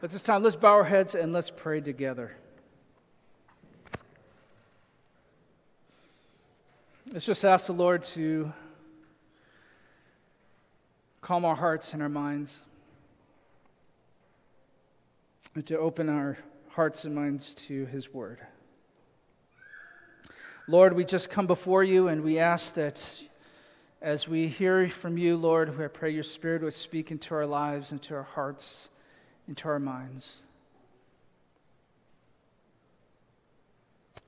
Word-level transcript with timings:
At 0.00 0.12
this 0.12 0.22
time, 0.22 0.44
let's 0.44 0.54
bow 0.54 0.74
our 0.74 0.84
heads 0.84 1.16
and 1.16 1.32
let's 1.32 1.50
pray 1.50 1.80
together. 1.80 2.36
Let's 7.12 7.26
just 7.26 7.44
ask 7.44 7.66
the 7.66 7.72
Lord 7.72 8.04
to 8.04 8.52
calm 11.20 11.44
our 11.44 11.56
hearts 11.56 11.94
and 11.94 12.02
our 12.02 12.08
minds, 12.08 12.62
and 15.56 15.66
to 15.66 15.76
open 15.76 16.08
our 16.08 16.38
hearts 16.68 17.04
and 17.04 17.12
minds 17.12 17.52
to 17.54 17.86
His 17.86 18.14
Word. 18.14 18.38
Lord, 20.68 20.92
we 20.92 21.04
just 21.04 21.28
come 21.28 21.48
before 21.48 21.82
you 21.82 22.06
and 22.06 22.22
we 22.22 22.38
ask 22.38 22.74
that 22.74 23.20
as 24.00 24.28
we 24.28 24.46
hear 24.46 24.88
from 24.88 25.18
you, 25.18 25.36
Lord, 25.36 25.74
I 25.80 25.88
pray 25.88 26.10
your 26.10 26.22
Spirit 26.22 26.62
would 26.62 26.74
speak 26.74 27.10
into 27.10 27.34
our 27.34 27.46
lives, 27.46 27.90
into 27.90 28.14
our 28.14 28.22
hearts 28.22 28.90
into 29.48 29.66
our 29.66 29.80
minds. 29.80 30.36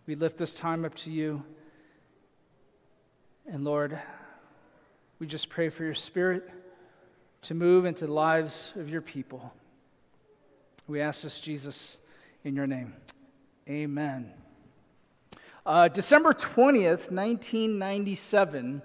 We 0.07 0.15
lift 0.15 0.39
this 0.39 0.55
time 0.55 0.85
up 0.85 0.95
to 0.97 1.11
you. 1.11 1.45
And 3.47 3.65
Lord, 3.65 3.99
we 5.19 5.27
just 5.27 5.51
pray 5.51 5.69
for 5.69 5.85
your 5.85 5.95
spirit 5.95 6.51
to 7.43 7.55
move 7.55 7.85
into 7.85 8.07
the 8.07 8.13
lives 8.13 8.73
of 8.77 8.89
your 8.89 9.03
people. 9.03 9.53
We 10.89 11.01
ask 11.01 11.23
this, 11.23 11.39
Jesus, 11.39 11.99
in 12.43 12.57
your 12.57 12.67
name. 12.67 12.95
Amen. 13.69 14.33
Uh, 15.65 15.89
December 15.89 16.33
20th, 16.33 17.13
1997, 17.13 18.83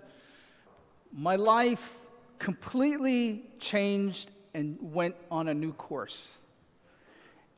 my 1.14 1.38
life 1.38 1.96
completely 2.38 3.44
changed 3.60 4.30
and 4.56 4.78
went 4.80 5.16
on 5.30 5.50
a 5.50 5.54
new 5.54 5.74
course. 5.74 6.40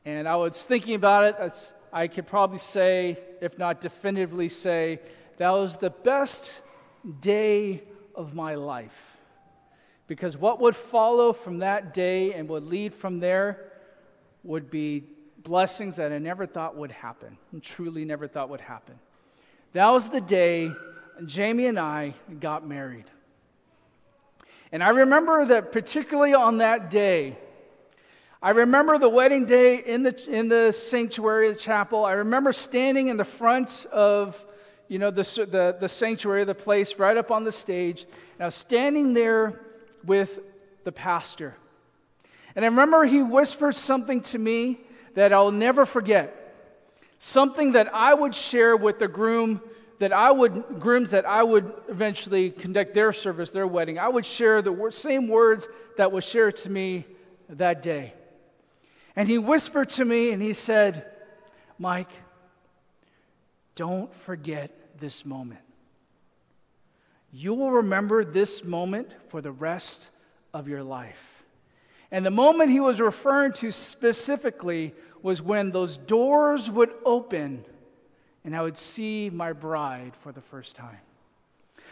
And 0.04 0.26
I 0.26 0.36
was 0.36 0.64
thinking 0.64 0.94
about 0.96 1.24
it. 1.24 1.72
I 1.92 2.08
could 2.08 2.26
probably 2.26 2.58
say, 2.58 3.18
if 3.40 3.56
not 3.56 3.80
definitively 3.80 4.48
say, 4.48 5.00
that 5.36 5.50
was 5.50 5.76
the 5.76 5.90
best 5.90 6.60
day 7.20 7.82
of 8.14 8.34
my 8.34 8.56
life. 8.56 8.98
Because 10.08 10.36
what 10.36 10.60
would 10.60 10.74
follow 10.74 11.32
from 11.32 11.58
that 11.58 11.94
day 11.94 12.34
and 12.34 12.48
would 12.48 12.64
lead 12.64 12.92
from 12.92 13.20
there 13.20 13.72
would 14.42 14.70
be 14.70 15.04
blessings 15.44 15.96
that 15.96 16.12
I 16.12 16.18
never 16.18 16.46
thought 16.46 16.76
would 16.76 16.90
happen, 16.90 17.38
and 17.52 17.62
truly 17.62 18.04
never 18.04 18.26
thought 18.26 18.48
would 18.48 18.60
happen. 18.60 18.98
That 19.72 19.88
was 19.90 20.08
the 20.08 20.20
day 20.20 20.72
Jamie 21.24 21.66
and 21.66 21.78
I 21.78 22.14
got 22.40 22.66
married. 22.66 23.04
And 24.70 24.82
I 24.82 24.90
remember 24.90 25.46
that 25.46 25.72
particularly 25.72 26.34
on 26.34 26.58
that 26.58 26.90
day, 26.90 27.38
I 28.40 28.50
remember 28.50 28.98
the 28.98 29.08
wedding 29.08 29.46
day 29.46 29.76
in 29.76 30.04
the, 30.04 30.30
in 30.30 30.48
the 30.48 30.72
sanctuary, 30.72 31.48
of 31.48 31.54
the 31.54 31.60
chapel. 31.60 32.04
I 32.04 32.12
remember 32.12 32.52
standing 32.52 33.08
in 33.08 33.16
the 33.16 33.24
front 33.24 33.86
of, 33.90 34.44
you 34.86 34.98
know, 34.98 35.10
the, 35.10 35.22
the, 35.50 35.76
the 35.80 35.88
sanctuary, 35.88 36.44
the 36.44 36.54
place 36.54 36.94
right 36.98 37.16
up 37.16 37.30
on 37.30 37.42
the 37.42 37.50
stage. 37.50 38.04
And 38.34 38.42
I 38.42 38.44
was 38.46 38.54
standing 38.54 39.12
there 39.12 39.60
with 40.04 40.38
the 40.84 40.92
pastor. 40.92 41.56
And 42.54 42.64
I 42.64 42.68
remember 42.68 43.04
he 43.04 43.22
whispered 43.22 43.74
something 43.74 44.20
to 44.22 44.38
me 44.38 44.80
that 45.14 45.32
I'll 45.32 45.50
never 45.50 45.84
forget. 45.84 46.34
Something 47.18 47.72
that 47.72 47.92
I 47.92 48.14
would 48.14 48.34
share 48.34 48.76
with 48.76 49.00
the 49.00 49.08
groom 49.08 49.60
that 49.98 50.12
I 50.12 50.30
would, 50.30 50.78
grooms 50.78 51.10
that 51.10 51.26
I 51.26 51.42
would 51.42 51.72
eventually 51.88 52.50
conduct 52.50 52.94
their 52.94 53.12
service, 53.12 53.50
their 53.50 53.66
wedding, 53.66 53.98
I 53.98 54.08
would 54.08 54.24
share 54.24 54.62
the 54.62 54.90
same 54.92 55.28
words 55.28 55.68
that 55.96 56.12
was 56.12 56.24
shared 56.24 56.56
to 56.58 56.70
me 56.70 57.04
that 57.48 57.82
day. 57.82 58.12
And 59.16 59.28
he 59.28 59.38
whispered 59.38 59.90
to 59.90 60.04
me 60.04 60.30
and 60.30 60.40
he 60.40 60.52
said, 60.52 61.06
Mike, 61.78 62.10
don't 63.74 64.14
forget 64.22 64.70
this 65.00 65.24
moment. 65.24 65.60
You 67.32 67.54
will 67.54 67.70
remember 67.70 68.24
this 68.24 68.64
moment 68.64 69.10
for 69.28 69.40
the 69.40 69.52
rest 69.52 70.08
of 70.54 70.68
your 70.68 70.82
life. 70.82 71.44
And 72.10 72.24
the 72.24 72.30
moment 72.30 72.70
he 72.70 72.80
was 72.80 73.00
referring 73.00 73.52
to 73.54 73.70
specifically 73.70 74.94
was 75.22 75.42
when 75.42 75.72
those 75.72 75.96
doors 75.96 76.70
would 76.70 76.90
open 77.04 77.64
and 78.48 78.56
I 78.56 78.62
would 78.62 78.78
see 78.78 79.28
my 79.28 79.52
bride 79.52 80.12
for 80.22 80.32
the 80.32 80.40
first 80.40 80.74
time. 80.74 80.96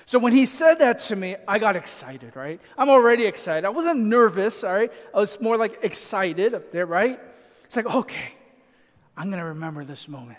So 0.06 0.18
when 0.18 0.32
he 0.32 0.46
said 0.46 0.78
that 0.78 1.00
to 1.00 1.14
me, 1.14 1.36
I 1.46 1.58
got 1.58 1.76
excited, 1.76 2.34
right? 2.34 2.58
I'm 2.78 2.88
already 2.88 3.26
excited. 3.26 3.66
I 3.66 3.68
wasn't 3.68 4.00
nervous, 4.00 4.64
all 4.64 4.72
right? 4.72 4.90
I 5.14 5.18
was 5.18 5.38
more 5.38 5.58
like 5.58 5.80
excited 5.82 6.54
up 6.54 6.72
there, 6.72 6.86
right? 6.86 7.20
It's 7.66 7.76
like, 7.76 7.94
okay, 7.94 8.32
I'm 9.18 9.28
going 9.28 9.38
to 9.38 9.48
remember 9.48 9.84
this 9.84 10.08
moment. 10.08 10.38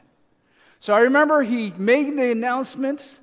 So 0.80 0.96
I 0.96 1.02
remember 1.02 1.44
he 1.44 1.72
made 1.78 2.18
the 2.18 2.32
announcement 2.32 3.20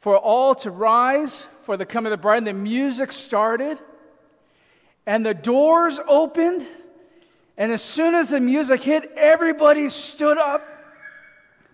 for 0.00 0.18
all 0.18 0.56
to 0.56 0.72
rise 0.72 1.46
for 1.62 1.76
the 1.76 1.86
coming 1.86 2.12
of 2.12 2.18
the 2.18 2.20
bride, 2.20 2.38
and 2.38 2.46
the 2.48 2.54
music 2.54 3.12
started, 3.12 3.78
and 5.06 5.24
the 5.24 5.32
doors 5.32 6.00
opened, 6.08 6.66
and 7.56 7.70
as 7.70 7.82
soon 7.82 8.16
as 8.16 8.30
the 8.30 8.40
music 8.40 8.82
hit, 8.82 9.12
everybody 9.16 9.88
stood 9.88 10.38
up 10.38 10.74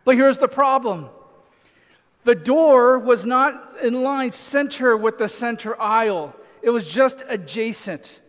but 0.04 0.16
here's 0.16 0.38
the 0.38 0.48
problem 0.48 1.08
the 2.24 2.34
door 2.34 2.98
was 2.98 3.26
not 3.26 3.74
in 3.82 4.02
line 4.02 4.30
center 4.30 4.96
with 4.96 5.18
the 5.18 5.28
center 5.28 5.80
aisle, 5.80 6.34
it 6.62 6.70
was 6.70 6.88
just 6.88 7.22
adjacent. 7.28 8.20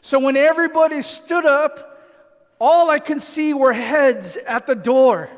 So 0.00 0.18
when 0.18 0.36
everybody 0.36 1.00
stood 1.02 1.46
up, 1.46 2.00
all 2.58 2.90
I 2.90 2.98
could 2.98 3.22
see 3.22 3.54
were 3.54 3.72
heads 3.72 4.36
at 4.36 4.66
the 4.66 4.74
door. 4.74 5.28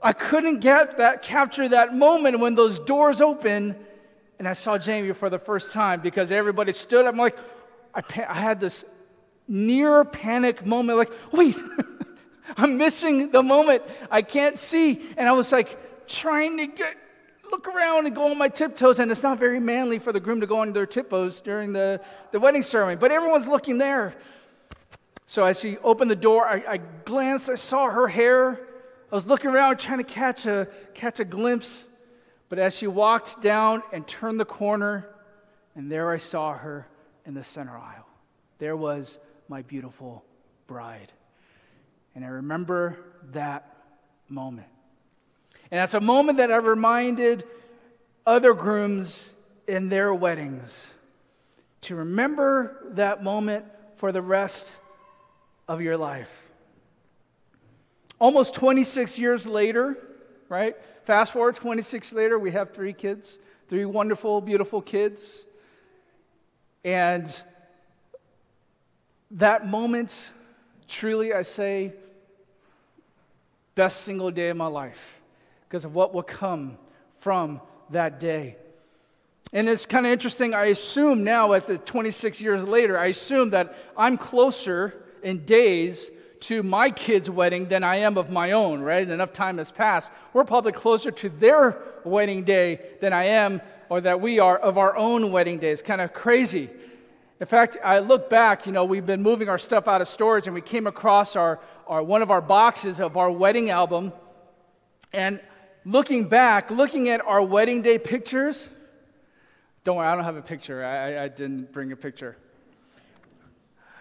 I 0.00 0.14
couldn't 0.14 0.60
get 0.60 0.96
that 0.96 1.22
capture 1.22 1.68
that 1.68 1.94
moment 1.94 2.40
when 2.40 2.54
those 2.54 2.78
doors 2.78 3.20
open 3.20 3.76
and 4.40 4.48
I 4.48 4.54
saw 4.54 4.78
Jamie 4.78 5.12
for 5.12 5.28
the 5.28 5.38
first 5.38 5.70
time 5.70 6.00
because 6.00 6.32
everybody 6.32 6.72
stood 6.72 7.04
up. 7.04 7.12
I'm 7.12 7.18
like, 7.18 7.36
I, 7.94 8.02
I 8.26 8.34
had 8.34 8.58
this 8.58 8.86
near 9.46 10.02
panic 10.02 10.64
moment, 10.64 10.96
like, 10.96 11.12
wait, 11.30 11.58
I'm 12.56 12.76
missing 12.76 13.30
the 13.30 13.42
moment. 13.42 13.82
I 14.10 14.22
can't 14.22 14.58
see. 14.58 15.06
And 15.16 15.28
I 15.28 15.32
was 15.32 15.52
like 15.52 16.06
trying 16.06 16.58
to 16.58 16.66
get 16.66 16.96
look 17.50 17.66
around 17.66 18.06
and 18.06 18.14
go 18.14 18.30
on 18.30 18.38
my 18.38 18.48
tiptoes, 18.48 18.98
and 18.98 19.10
it's 19.10 19.22
not 19.22 19.38
very 19.38 19.60
manly 19.60 19.98
for 19.98 20.12
the 20.12 20.20
groom 20.20 20.40
to 20.40 20.46
go 20.46 20.60
on 20.60 20.72
their 20.72 20.86
tiptoes 20.86 21.40
during 21.40 21.72
the, 21.72 22.00
the 22.32 22.38
wedding 22.38 22.62
ceremony. 22.62 22.96
But 22.96 23.10
everyone's 23.10 23.48
looking 23.48 23.78
there. 23.78 24.14
So 25.26 25.44
as 25.44 25.60
she 25.60 25.78
opened 25.78 26.10
the 26.10 26.16
door, 26.16 26.46
I, 26.46 26.62
I 26.68 26.76
glanced, 27.04 27.50
I 27.50 27.54
saw 27.54 27.90
her 27.90 28.08
hair. 28.08 28.60
I 29.10 29.14
was 29.14 29.26
looking 29.26 29.50
around 29.50 29.78
trying 29.78 29.98
to 29.98 30.04
catch 30.04 30.46
a 30.46 30.68
catch 30.94 31.20
a 31.20 31.24
glimpse. 31.24 31.84
But 32.48 32.58
as 32.58 32.76
she 32.76 32.86
walked 32.86 33.40
down 33.40 33.82
and 33.92 34.06
turned 34.06 34.40
the 34.40 34.44
corner, 34.44 35.08
and 35.76 35.90
there 35.90 36.10
I 36.10 36.18
saw 36.18 36.54
her 36.54 36.86
in 37.26 37.34
the 37.34 37.44
center 37.44 37.76
aisle. 37.76 38.06
There 38.58 38.76
was 38.76 39.18
my 39.48 39.62
beautiful 39.62 40.24
bride. 40.66 41.12
And 42.14 42.24
I 42.24 42.28
remember 42.28 42.96
that 43.32 43.76
moment. 44.28 44.66
And 45.70 45.78
that's 45.78 45.94
a 45.94 46.00
moment 46.00 46.38
that 46.38 46.50
I 46.50 46.56
reminded 46.56 47.44
other 48.26 48.54
grooms 48.54 49.30
in 49.68 49.88
their 49.88 50.12
weddings 50.12 50.92
to 51.82 51.94
remember 51.94 52.76
that 52.90 53.22
moment 53.22 53.64
for 53.96 54.12
the 54.12 54.20
rest 54.20 54.72
of 55.68 55.80
your 55.80 55.96
life. 55.96 56.30
Almost 58.18 58.54
26 58.54 59.18
years 59.18 59.46
later, 59.46 59.96
right? 60.48 60.76
Fast 61.04 61.32
forward 61.32 61.56
26 61.56 62.12
later, 62.12 62.38
we 62.38 62.50
have 62.50 62.74
three 62.74 62.92
kids, 62.92 63.38
three 63.68 63.84
wonderful, 63.84 64.40
beautiful 64.40 64.82
kids. 64.82 65.46
And 66.84 67.40
that 69.30 69.68
moment 69.68 70.32
Truly, 70.90 71.32
I 71.32 71.42
say, 71.42 71.92
best 73.80 74.02
single 74.02 74.30
day 74.30 74.50
of 74.50 74.58
my 74.58 74.66
life 74.66 75.22
because 75.66 75.86
of 75.86 75.94
what 75.94 76.12
will 76.12 76.22
come 76.22 76.76
from 77.20 77.62
that 77.88 78.20
day. 78.20 78.56
And 79.54 79.70
it's 79.70 79.86
kind 79.86 80.04
of 80.04 80.12
interesting. 80.12 80.52
I 80.52 80.66
assume 80.66 81.24
now, 81.24 81.54
at 81.54 81.66
the 81.66 81.78
26 81.78 82.42
years 82.42 82.62
later, 82.62 82.98
I 82.98 83.06
assume 83.06 83.48
that 83.50 83.74
I'm 83.96 84.18
closer 84.18 85.02
in 85.22 85.46
days 85.46 86.10
to 86.40 86.62
my 86.62 86.90
kid's 86.90 87.30
wedding 87.30 87.68
than 87.68 87.82
I 87.82 87.96
am 87.96 88.18
of 88.18 88.28
my 88.28 88.52
own, 88.52 88.82
right? 88.82 89.08
Enough 89.08 89.32
time 89.32 89.56
has 89.56 89.70
passed. 89.70 90.12
We're 90.34 90.44
probably 90.44 90.72
closer 90.72 91.10
to 91.10 91.30
their 91.30 91.78
wedding 92.04 92.44
day 92.44 92.80
than 93.00 93.14
I 93.14 93.28
am 93.28 93.62
or 93.88 94.02
that 94.02 94.20
we 94.20 94.40
are 94.40 94.58
of 94.58 94.76
our 94.76 94.94
own 94.94 95.32
wedding 95.32 95.58
day. 95.58 95.70
It's 95.70 95.80
kind 95.80 96.02
of 96.02 96.12
crazy. 96.12 96.68
In 97.40 97.46
fact, 97.46 97.78
I 97.82 98.00
look 98.00 98.28
back, 98.28 98.66
you 98.66 98.72
know, 98.72 98.84
we've 98.84 99.06
been 99.06 99.22
moving 99.22 99.48
our 99.48 99.56
stuff 99.58 99.88
out 99.88 100.02
of 100.02 100.08
storage 100.08 100.46
and 100.46 100.52
we 100.52 100.60
came 100.60 100.86
across 100.86 101.34
our, 101.34 101.58
our, 101.90 102.04
one 102.04 102.22
of 102.22 102.30
our 102.30 102.40
boxes 102.40 103.00
of 103.00 103.16
our 103.16 103.30
wedding 103.30 103.68
album. 103.68 104.12
And 105.12 105.40
looking 105.84 106.28
back, 106.28 106.70
looking 106.70 107.08
at 107.08 107.20
our 107.20 107.42
wedding 107.42 107.82
day 107.82 107.98
pictures, 107.98 108.68
don't 109.82 109.96
worry, 109.96 110.06
I 110.06 110.14
don't 110.14 110.24
have 110.24 110.36
a 110.36 110.42
picture. 110.42 110.84
I, 110.84 111.24
I 111.24 111.28
didn't 111.28 111.72
bring 111.72 111.90
a 111.90 111.96
picture. 111.96 112.36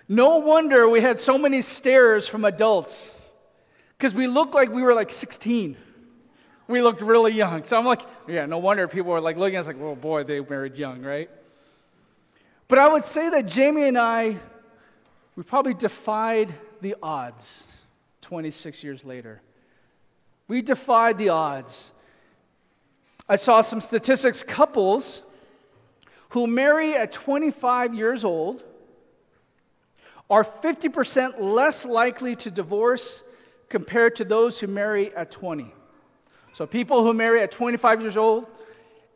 No 0.07 0.37
wonder 0.37 0.87
we 0.87 1.01
had 1.01 1.19
so 1.19 1.37
many 1.37 1.63
stares 1.63 2.27
from 2.27 2.45
adults 2.45 3.11
because 3.97 4.13
we 4.13 4.27
looked 4.27 4.53
like 4.53 4.69
we 4.71 4.83
were 4.83 4.93
like 4.93 5.09
16. 5.09 5.75
We 6.67 6.83
looked 6.83 7.01
really 7.01 7.33
young. 7.33 7.63
So 7.63 7.75
I'm 7.75 7.85
like, 7.85 8.01
yeah, 8.27 8.45
no 8.45 8.59
wonder 8.59 8.87
people 8.87 9.11
were 9.11 9.21
like 9.21 9.37
looking 9.37 9.55
at 9.55 9.61
us 9.61 9.67
like, 9.67 9.81
oh 9.81 9.95
boy, 9.95 10.23
they 10.23 10.39
married 10.41 10.77
young, 10.77 11.01
right? 11.01 11.29
But 12.67 12.77
I 12.77 12.87
would 12.87 13.05
say 13.05 13.31
that 13.31 13.47
Jamie 13.47 13.87
and 13.87 13.97
I, 13.97 14.37
we 15.35 15.41
probably 15.41 15.73
defied 15.73 16.53
the 16.81 16.95
odds 17.01 17.63
26 18.29 18.83
years 18.83 19.03
later. 19.03 19.41
We 20.47 20.61
defied 20.61 21.17
the 21.17 21.29
odds. 21.29 21.91
I 23.27 23.37
saw 23.37 23.61
some 23.61 23.81
statistics 23.81 24.43
couples 24.43 25.23
who 26.29 26.45
marry 26.45 26.93
at 26.93 27.11
25 27.11 27.95
years 27.95 28.23
old 28.23 28.63
are 30.29 30.43
50% 30.43 31.39
less 31.39 31.87
likely 31.87 32.35
to 32.35 32.51
divorce 32.51 33.23
compared 33.67 34.15
to 34.17 34.25
those 34.25 34.59
who 34.59 34.67
marry 34.67 35.11
at 35.15 35.31
20. 35.31 35.73
So 36.53 36.67
people 36.67 37.03
who 37.03 37.15
marry 37.15 37.41
at 37.41 37.49
25 37.49 38.01
years 38.01 38.15
old 38.15 38.45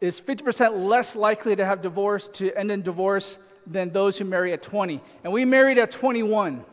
is 0.01 0.19
50% 0.19 0.87
less 0.89 1.15
likely 1.15 1.55
to 1.55 1.63
have 1.63 1.83
divorce 1.83 2.29
to 2.29 2.51
end 2.57 2.71
in 2.71 2.81
divorce 2.81 3.37
than 3.67 3.91
those 3.91 4.17
who 4.17 4.25
marry 4.25 4.53
at 4.53 4.63
20. 4.63 5.03
And 5.23 5.31
we 5.31 5.45
married 5.45 5.77
at 5.77 5.91
21. 5.91 6.65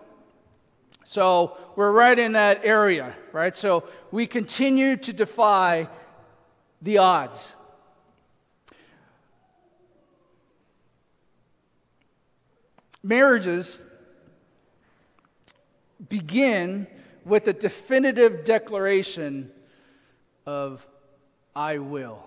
So 1.04 1.56
we're 1.76 1.90
right 1.90 2.18
in 2.18 2.32
that 2.32 2.60
area, 2.64 3.14
right? 3.32 3.54
So 3.54 3.84
we 4.10 4.26
continue 4.26 4.96
to 4.96 5.12
defy 5.12 5.88
the 6.82 6.98
odds. 6.98 7.54
Marriages 13.02 13.78
begin 16.08 16.86
with 17.24 17.46
a 17.48 17.52
definitive 17.52 18.44
declaration 18.44 19.50
of 20.46 20.86
I 21.54 21.78
will. 21.78 22.26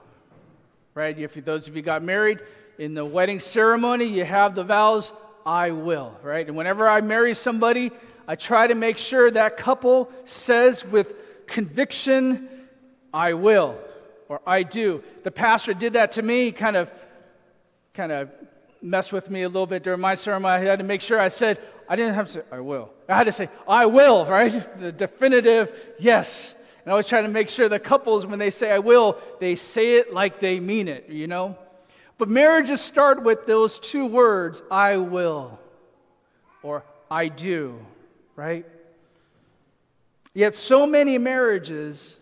Right? 0.95 1.17
If 1.17 1.33
those 1.45 1.67
of 1.67 1.75
you 1.75 1.81
got 1.81 2.03
married 2.03 2.39
in 2.77 2.93
the 2.93 3.05
wedding 3.05 3.39
ceremony, 3.39 4.05
you 4.05 4.25
have 4.25 4.55
the 4.55 4.63
vows 4.63 5.11
I 5.45 5.71
will, 5.71 6.15
right? 6.23 6.47
And 6.47 6.55
whenever 6.55 6.87
I 6.87 7.01
marry 7.01 7.33
somebody, 7.33 7.91
I 8.27 8.35
try 8.35 8.67
to 8.67 8.75
make 8.75 8.97
sure 8.97 9.29
that 9.31 9.57
couple 9.57 10.11
says 10.25 10.85
with 10.85 11.15
conviction, 11.47 12.49
I 13.13 13.33
will 13.33 13.77
or 14.29 14.41
I 14.47 14.63
do. 14.63 15.03
The 15.23 15.31
pastor 15.31 15.73
did 15.73 15.93
that 15.93 16.13
to 16.13 16.21
me, 16.21 16.51
kind 16.51 16.75
of 16.75 16.89
kind 17.93 18.11
of 18.11 18.29
messed 18.81 19.13
with 19.13 19.29
me 19.29 19.43
a 19.43 19.47
little 19.47 19.67
bit 19.67 19.83
during 19.83 20.01
my 20.01 20.15
sermon. 20.15 20.49
I 20.49 20.59
had 20.59 20.79
to 20.79 20.85
make 20.85 21.01
sure 21.01 21.19
I 21.19 21.27
said, 21.27 21.59
I 21.87 21.95
didn't 21.95 22.15
have 22.15 22.27
to 22.27 22.33
say, 22.33 22.41
I 22.51 22.59
will. 22.59 22.89
I 23.07 23.15
had 23.15 23.25
to 23.25 23.31
say, 23.31 23.49
I 23.67 23.85
will, 23.85 24.25
right? 24.25 24.79
The 24.79 24.91
definitive 24.91 25.71
yes. 25.99 26.55
And 26.83 26.91
I 26.91 26.95
was 26.95 27.07
trying 27.07 27.23
to 27.23 27.29
make 27.29 27.49
sure 27.49 27.69
the 27.69 27.79
couples, 27.79 28.25
when 28.25 28.39
they 28.39 28.49
say 28.49 28.71
I 28.71 28.79
will, 28.79 29.17
they 29.39 29.55
say 29.55 29.95
it 29.95 30.13
like 30.13 30.39
they 30.39 30.59
mean 30.59 30.87
it, 30.87 31.07
you 31.09 31.27
know? 31.27 31.57
But 32.17 32.29
marriages 32.29 32.81
start 32.81 33.23
with 33.23 33.45
those 33.45 33.79
two 33.79 34.05
words, 34.05 34.61
I 34.69 34.97
will, 34.97 35.59
or 36.61 36.83
I 37.09 37.27
do, 37.27 37.85
right? 38.35 38.65
Yet 40.33 40.55
so 40.55 40.85
many 40.85 41.17
marriages 41.17 42.17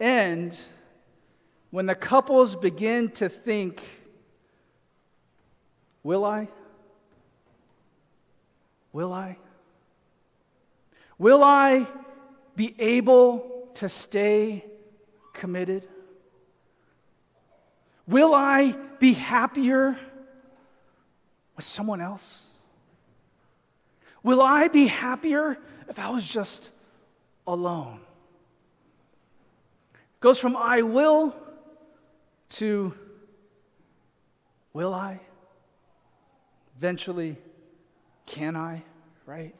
end 0.00 0.58
when 1.70 1.86
the 1.86 1.94
couples 1.94 2.56
begin 2.56 3.10
to 3.10 3.28
think, 3.28 3.82
Will 6.02 6.24
I? 6.24 6.48
Will 8.92 9.12
I? 9.12 9.36
Will 11.18 11.44
I 11.44 11.86
be 12.56 12.74
able 12.78 13.68
to 13.74 13.88
stay 13.88 14.64
committed? 15.32 15.86
Will 18.06 18.34
I 18.34 18.72
be 18.98 19.12
happier 19.12 19.96
with 21.56 21.64
someone 21.64 22.00
else? 22.00 22.46
Will 24.22 24.40
I 24.40 24.68
be 24.68 24.86
happier 24.86 25.58
if 25.88 25.98
I 25.98 26.10
was 26.10 26.26
just 26.26 26.70
alone? 27.46 28.00
It 29.94 30.20
goes 30.20 30.38
from 30.38 30.56
I 30.56 30.82
will 30.82 31.34
to 32.50 32.94
will 34.72 34.94
I? 34.94 35.20
Eventually, 36.78 37.36
can 38.26 38.56
I? 38.56 38.82
Right? 39.26 39.54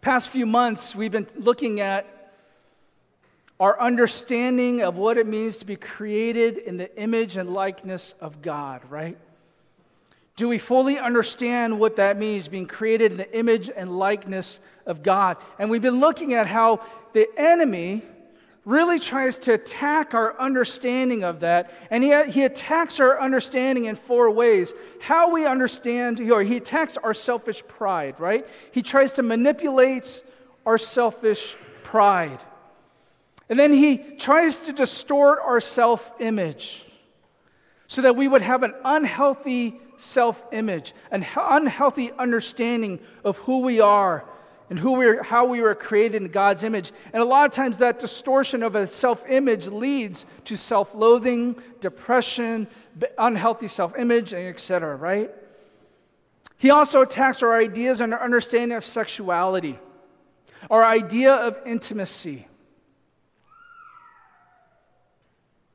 Past 0.00 0.28
few 0.28 0.46
months, 0.46 0.94
we've 0.94 1.12
been 1.12 1.26
looking 1.36 1.80
at 1.80 2.32
our 3.60 3.80
understanding 3.80 4.82
of 4.82 4.96
what 4.96 5.16
it 5.16 5.26
means 5.26 5.58
to 5.58 5.64
be 5.64 5.76
created 5.76 6.58
in 6.58 6.76
the 6.76 6.94
image 7.00 7.36
and 7.36 7.54
likeness 7.54 8.14
of 8.20 8.42
God, 8.42 8.82
right? 8.90 9.16
Do 10.36 10.48
we 10.48 10.58
fully 10.58 10.98
understand 10.98 11.78
what 11.78 11.96
that 11.96 12.18
means, 12.18 12.48
being 12.48 12.66
created 12.66 13.12
in 13.12 13.18
the 13.18 13.38
image 13.38 13.70
and 13.74 13.98
likeness 13.98 14.58
of 14.84 15.02
God? 15.02 15.36
And 15.58 15.70
we've 15.70 15.82
been 15.82 16.00
looking 16.00 16.34
at 16.34 16.48
how 16.48 16.80
the 17.12 17.28
enemy 17.36 18.02
really 18.64 18.98
tries 18.98 19.38
to 19.38 19.52
attack 19.52 20.14
our 20.14 20.38
understanding 20.40 21.22
of 21.22 21.40
that. 21.40 21.70
And 21.90 22.02
he, 22.02 22.32
he 22.32 22.42
attacks 22.42 22.98
our 22.98 23.20
understanding 23.20 23.84
in 23.84 23.94
four 23.94 24.28
ways. 24.30 24.72
How 25.00 25.30
we 25.30 25.46
understand, 25.46 26.18
or 26.18 26.42
he 26.42 26.56
attacks 26.56 26.96
our 26.96 27.14
selfish 27.14 27.62
pride, 27.68 28.18
right? 28.18 28.44
He 28.72 28.82
tries 28.82 29.12
to 29.12 29.22
manipulate 29.22 30.24
our 30.66 30.78
selfish 30.78 31.56
pride. 31.84 32.40
And 33.48 33.60
then 33.60 33.72
he 33.72 33.98
tries 33.98 34.62
to 34.62 34.72
distort 34.72 35.38
our 35.44 35.60
self 35.60 36.10
image 36.18 36.84
so 37.86 38.02
that 38.02 38.16
we 38.16 38.28
would 38.28 38.42
have 38.42 38.62
an 38.62 38.74
unhealthy 38.84 39.80
self 39.96 40.42
image, 40.52 40.94
an 41.10 41.26
unhealthy 41.36 42.12
understanding 42.12 42.98
of 43.24 43.38
who 43.38 43.60
we 43.60 43.80
are 43.80 44.24
and 44.70 44.78
who 44.78 44.92
we 44.92 45.06
are, 45.06 45.22
how 45.22 45.44
we 45.44 45.60
were 45.60 45.74
created 45.74 46.22
in 46.22 46.28
God's 46.28 46.64
image. 46.64 46.92
And 47.12 47.22
a 47.22 47.24
lot 47.26 47.46
of 47.46 47.52
times 47.52 47.78
that 47.78 47.98
distortion 47.98 48.62
of 48.62 48.74
a 48.74 48.86
self 48.86 49.22
image 49.28 49.66
leads 49.66 50.26
to 50.46 50.56
self 50.56 50.94
loathing, 50.94 51.56
depression, 51.80 52.66
unhealthy 53.18 53.68
self 53.68 53.96
image, 53.98 54.32
etc., 54.32 54.96
right? 54.96 55.30
He 56.56 56.70
also 56.70 57.02
attacks 57.02 57.42
our 57.42 57.54
ideas 57.54 58.00
and 58.00 58.14
our 58.14 58.22
understanding 58.22 58.76
of 58.76 58.84
sexuality, 58.84 59.78
our 60.70 60.84
idea 60.84 61.34
of 61.34 61.58
intimacy. 61.66 62.48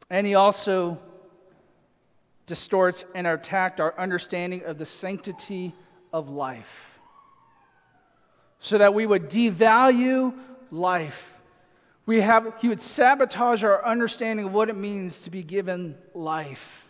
And 0.10 0.26
he 0.26 0.34
also 0.34 1.00
distorts 2.50 3.06
and 3.16 3.26
attacked 3.26 3.80
our 3.80 3.98
understanding 3.98 4.64
of 4.66 4.78
the 4.78 4.86
sanctity 4.86 5.74
of 6.12 6.28
life 6.28 7.00
so 8.60 8.78
that 8.78 8.94
we 8.94 9.06
would 9.06 9.30
devalue 9.30 10.34
life. 10.72 11.34
We 12.06 12.22
have, 12.22 12.56
he 12.60 12.68
would 12.68 12.82
sabotage 12.82 13.64
our 13.64 13.86
understanding 13.86 14.48
of 14.48 14.54
what 14.54 14.68
it 14.68 14.76
means 14.76 15.22
to 15.22 15.30
be 15.30 15.44
given 15.44 15.96
life. 16.14 16.86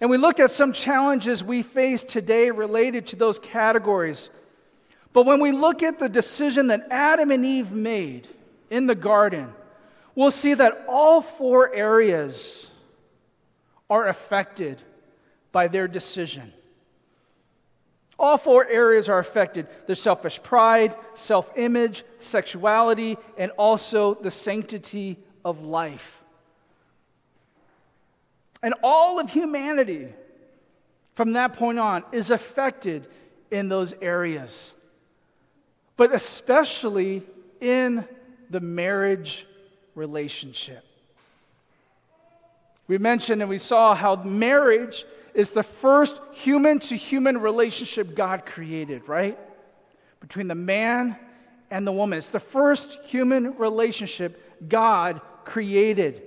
And 0.00 0.08
we 0.08 0.16
looked 0.16 0.40
at 0.40 0.50
some 0.50 0.72
challenges 0.72 1.44
we 1.44 1.62
face 1.62 2.02
today 2.02 2.50
related 2.50 3.06
to 3.08 3.16
those 3.16 3.38
categories. 3.38 4.30
But 5.12 5.26
when 5.26 5.40
we 5.40 5.52
look 5.52 5.82
at 5.82 5.98
the 5.98 6.08
decision 6.08 6.68
that 6.68 6.86
Adam 6.90 7.30
and 7.30 7.44
Eve 7.44 7.70
made 7.70 8.26
in 8.70 8.86
the 8.86 8.94
garden, 8.94 9.52
we'll 10.14 10.30
see 10.30 10.54
that 10.54 10.86
all 10.88 11.20
four 11.20 11.72
areas 11.74 12.69
are 13.90 14.06
affected 14.06 14.82
by 15.52 15.68
their 15.68 15.88
decision. 15.88 16.52
All 18.18 18.38
four 18.38 18.66
areas 18.66 19.08
are 19.08 19.18
affected 19.18 19.66
the 19.86 19.96
selfish 19.96 20.42
pride, 20.42 20.94
self 21.14 21.50
image, 21.56 22.04
sexuality, 22.20 23.18
and 23.36 23.50
also 23.52 24.14
the 24.14 24.30
sanctity 24.30 25.18
of 25.44 25.62
life. 25.62 26.22
And 28.62 28.74
all 28.82 29.18
of 29.18 29.30
humanity 29.30 30.08
from 31.14 31.32
that 31.32 31.54
point 31.54 31.78
on 31.78 32.04
is 32.12 32.30
affected 32.30 33.08
in 33.50 33.68
those 33.68 33.94
areas, 34.02 34.74
but 35.96 36.14
especially 36.14 37.22
in 37.60 38.06
the 38.50 38.60
marriage 38.60 39.46
relationship. 39.94 40.84
We 42.90 42.98
mentioned 42.98 43.40
and 43.40 43.48
we 43.48 43.58
saw 43.58 43.94
how 43.94 44.16
marriage 44.16 45.04
is 45.32 45.50
the 45.50 45.62
first 45.62 46.20
human 46.32 46.80
to 46.80 46.96
human 46.96 47.38
relationship 47.38 48.16
God 48.16 48.44
created, 48.44 49.08
right? 49.08 49.38
Between 50.18 50.48
the 50.48 50.56
man 50.56 51.16
and 51.70 51.86
the 51.86 51.92
woman. 51.92 52.18
It's 52.18 52.30
the 52.30 52.40
first 52.40 52.98
human 53.04 53.56
relationship 53.58 54.68
God 54.68 55.20
created. 55.44 56.20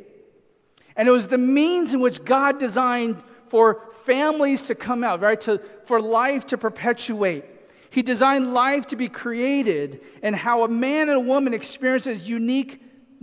And 0.96 1.06
it 1.06 1.12
was 1.12 1.28
the 1.28 1.38
means 1.38 1.94
in 1.94 2.00
which 2.00 2.24
God 2.24 2.60
designed 2.60 3.22
for 3.50 3.82
families 4.06 4.68
to 4.68 4.74
come 4.74 5.04
out, 5.04 5.20
right? 5.20 5.42
To, 5.42 5.60
for 5.84 6.00
life 6.02 6.48
to 6.48 6.58
perpetuate. 6.58 7.44
He 7.90 8.02
designed 8.02 8.54
life 8.54 8.88
to 8.88 8.96
be 8.96 9.10
created, 9.10 10.00
and 10.22 10.34
how 10.34 10.64
a 10.64 10.70
man 10.70 11.10
and 11.10 11.18
a 11.18 11.20
woman 11.20 11.54
experiences 11.54 12.30
unique, 12.30 12.82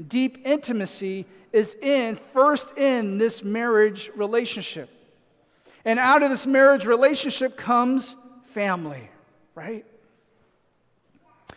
deep 0.09 0.43
intimacy 0.45 1.25
is 1.53 1.75
in, 1.75 2.17
first 2.17 2.77
in 2.77 3.19
this 3.19 3.43
marriage 3.43 4.11
relationship. 4.15 4.89
And 5.85 5.99
out 5.99 6.23
of 6.23 6.31
this 6.31 6.47
marriage 6.47 6.85
relationship 6.85 7.57
comes 7.57 8.17
family, 8.47 9.09
right? 9.55 9.85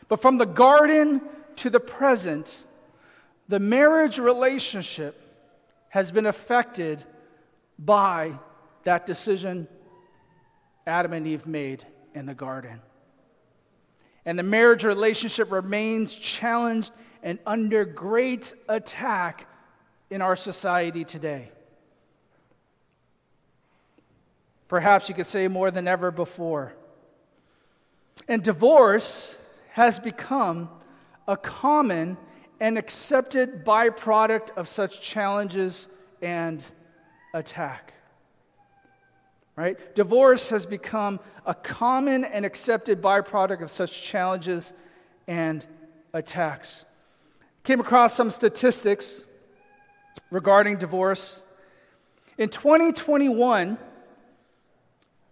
But 0.07 0.21
from 0.21 0.37
the 0.37 0.45
garden 0.45 1.21
to 1.57 1.69
the 1.69 1.79
present, 1.79 2.65
the 3.47 3.59
marriage 3.59 4.17
relationship 4.17 5.19
has 5.89 6.11
been 6.11 6.25
affected 6.25 7.03
by 7.77 8.33
that 8.83 9.05
decision 9.05 9.67
Adam 10.85 11.13
and 11.13 11.27
Eve 11.27 11.45
made 11.45 11.85
in 12.13 12.25
the 12.25 12.33
garden. 12.33 12.81
And 14.25 14.37
the 14.37 14.43
marriage 14.43 14.83
relationship 14.83 15.51
remains 15.51 16.15
challenged 16.15 16.91
and 17.21 17.39
under 17.45 17.85
great 17.85 18.53
attack 18.67 19.47
in 20.13 20.21
our 20.21 20.35
society 20.35 21.03
today. 21.03 21.49
Perhaps 24.67 25.09
you 25.09 25.15
could 25.15 25.25
say 25.25 25.47
more 25.47 25.71
than 25.71 25.87
ever 25.87 26.11
before. 26.11 26.71
And 28.27 28.43
divorce 28.43 29.39
has 29.71 29.99
become 29.99 30.69
a 31.27 31.35
common 31.35 32.17
and 32.59 32.77
accepted 32.77 33.65
byproduct 33.65 34.55
of 34.55 34.67
such 34.67 35.01
challenges 35.01 35.87
and 36.21 36.63
attack. 37.33 37.95
Right? 39.55 39.95
Divorce 39.95 40.51
has 40.51 40.67
become 40.67 41.21
a 41.43 41.55
common 41.55 42.23
and 42.23 42.45
accepted 42.45 43.01
byproduct 43.01 43.63
of 43.63 43.71
such 43.71 44.03
challenges 44.03 44.73
and 45.27 45.65
attacks. 46.13 46.85
Came 47.63 47.79
across 47.79 48.13
some 48.13 48.29
statistics 48.29 49.23
regarding 50.31 50.77
divorce. 50.77 51.43
In 52.37 52.49
2021, 52.49 53.77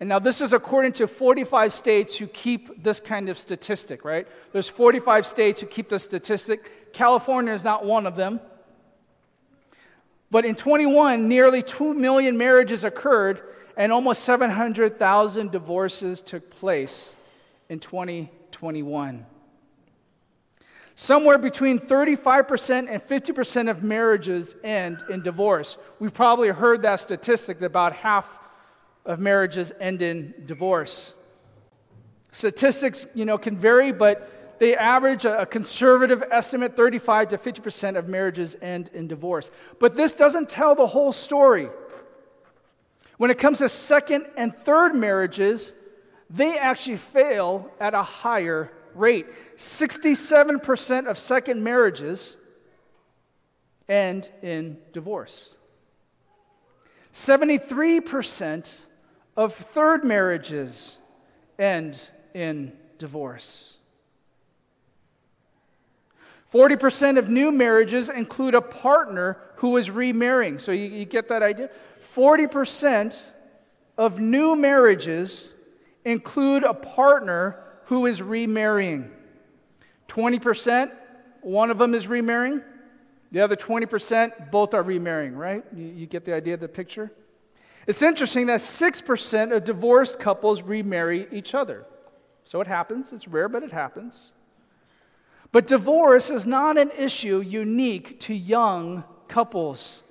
And 0.00 0.08
now 0.08 0.18
this 0.18 0.40
is 0.40 0.52
according 0.52 0.94
to 0.94 1.06
45 1.06 1.72
states 1.72 2.16
who 2.16 2.26
keep 2.26 2.82
this 2.82 2.98
kind 3.00 3.28
of 3.28 3.38
statistic, 3.38 4.04
right? 4.04 4.26
There's 4.52 4.68
45 4.68 5.26
states 5.26 5.60
who 5.60 5.66
keep 5.66 5.88
this 5.88 6.04
statistic. 6.04 6.92
California 6.92 7.52
is 7.52 7.64
not 7.64 7.84
one 7.84 8.06
of 8.06 8.16
them. 8.16 8.40
But 10.30 10.44
in 10.44 10.54
21, 10.54 11.26
nearly 11.28 11.62
2 11.62 11.94
million 11.94 12.36
marriages 12.36 12.84
occurred, 12.84 13.40
and 13.76 13.92
almost 13.92 14.24
700,000 14.24 15.50
divorces 15.50 16.20
took 16.20 16.50
place 16.50 17.16
in 17.68 17.78
2021. 17.78 19.24
Somewhere 20.94 21.38
between 21.38 21.78
35% 21.78 22.88
and 22.90 23.00
50% 23.00 23.70
of 23.70 23.84
marriages 23.84 24.56
end 24.64 25.04
in 25.08 25.22
divorce. 25.22 25.76
We've 26.00 26.12
probably 26.12 26.48
heard 26.48 26.82
that 26.82 26.96
statistic 26.96 27.60
that 27.60 27.66
about 27.66 27.92
half 27.92 28.36
of 29.06 29.20
marriages 29.20 29.72
end 29.80 30.02
in 30.02 30.34
divorce. 30.44 31.14
Statistics, 32.32 33.06
you 33.14 33.24
know, 33.24 33.38
can 33.38 33.56
vary, 33.56 33.92
but 33.92 34.28
they 34.58 34.76
average 34.76 35.24
a 35.24 35.46
conservative 35.46 36.22
estimate 36.30 36.76
35 36.76 37.28
to 37.28 37.38
50% 37.38 37.96
of 37.96 38.08
marriages 38.08 38.56
end 38.60 38.90
in 38.92 39.06
divorce. 39.06 39.50
But 39.78 39.94
this 39.94 40.14
doesn't 40.14 40.50
tell 40.50 40.74
the 40.74 40.86
whole 40.86 41.12
story. 41.12 41.68
When 43.16 43.30
it 43.30 43.38
comes 43.38 43.58
to 43.58 43.68
second 43.68 44.26
and 44.36 44.56
third 44.64 44.94
marriages, 44.94 45.74
they 46.30 46.58
actually 46.58 46.96
fail 46.96 47.70
at 47.80 47.94
a 47.94 48.02
higher 48.02 48.72
rate. 48.94 49.26
67% 49.56 51.08
of 51.08 51.18
second 51.18 51.62
marriages 51.62 52.36
end 53.88 54.30
in 54.42 54.78
divorce. 54.92 55.56
73% 57.12 58.80
of 59.36 59.54
third 59.54 60.04
marriages 60.04 60.98
end 61.58 62.10
in 62.34 62.72
divorce. 62.98 63.77
40% 66.52 67.18
of 67.18 67.28
new 67.28 67.52
marriages 67.52 68.08
include 68.08 68.54
a 68.54 68.60
partner 68.60 69.38
who 69.56 69.76
is 69.76 69.90
remarrying. 69.90 70.58
So 70.58 70.72
you, 70.72 70.88
you 70.88 71.04
get 71.04 71.28
that 71.28 71.42
idea? 71.42 71.70
40% 72.14 73.32
of 73.98 74.18
new 74.18 74.56
marriages 74.56 75.50
include 76.04 76.64
a 76.64 76.72
partner 76.72 77.60
who 77.86 78.06
is 78.06 78.22
remarrying. 78.22 79.10
20%, 80.08 80.90
one 81.42 81.70
of 81.70 81.78
them 81.78 81.94
is 81.94 82.06
remarrying. 82.06 82.62
The 83.30 83.40
other 83.40 83.56
20%, 83.56 84.50
both 84.50 84.72
are 84.72 84.82
remarrying, 84.82 85.34
right? 85.34 85.64
You, 85.76 85.84
you 85.84 86.06
get 86.06 86.24
the 86.24 86.34
idea 86.34 86.54
of 86.54 86.60
the 86.60 86.68
picture? 86.68 87.12
It's 87.86 88.02
interesting 88.02 88.46
that 88.46 88.60
6% 88.60 89.54
of 89.54 89.64
divorced 89.64 90.18
couples 90.18 90.62
remarry 90.62 91.26
each 91.30 91.54
other. 91.54 91.84
So 92.44 92.60
it 92.62 92.66
happens. 92.66 93.12
It's 93.12 93.28
rare, 93.28 93.48
but 93.48 93.62
it 93.62 93.72
happens. 93.72 94.32
But 95.50 95.66
divorce 95.66 96.30
is 96.30 96.46
not 96.46 96.76
an 96.76 96.90
issue 96.96 97.40
unique 97.40 98.20
to 98.20 98.34
young 98.34 99.04
couples. 99.28 100.02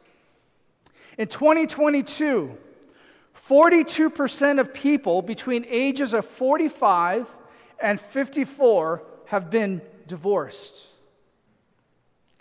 In 1.17 1.27
2022, 1.27 2.57
42% 3.47 4.59
of 4.59 4.73
people 4.73 5.21
between 5.21 5.65
ages 5.69 6.13
of 6.13 6.25
45 6.25 7.27
and 7.79 7.99
54 7.99 9.03
have 9.27 9.49
been 9.49 9.81
divorced. 10.07 10.85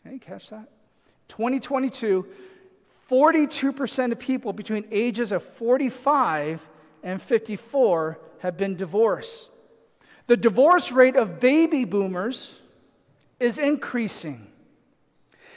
Okay, 0.07 0.19
catch 0.19 0.51
that? 0.51 0.69
2022, 1.29 2.27
42% 3.11 4.13
of 4.13 4.19
people 4.19 4.53
between 4.53 4.85
ages 4.91 5.33
of 5.33 5.43
45 5.43 6.67
and 7.03 7.21
54 7.21 8.19
have 8.41 8.57
been 8.57 8.75
divorced. 8.75 9.51
The 10.27 10.37
divorce 10.37 10.91
rate 10.91 11.17
of 11.17 11.41
baby 11.41 11.85
boomers 11.85 12.59
is 13.39 13.59
increasing. 13.59 14.47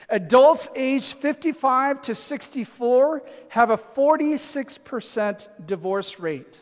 Adults 0.09 0.69
aged 0.75 1.13
55 1.13 2.01
to 2.03 2.15
64 2.15 3.24
have 3.50 3.69
a 3.69 3.77
46% 3.77 5.48
divorce 5.65 6.19
rate. 6.19 6.57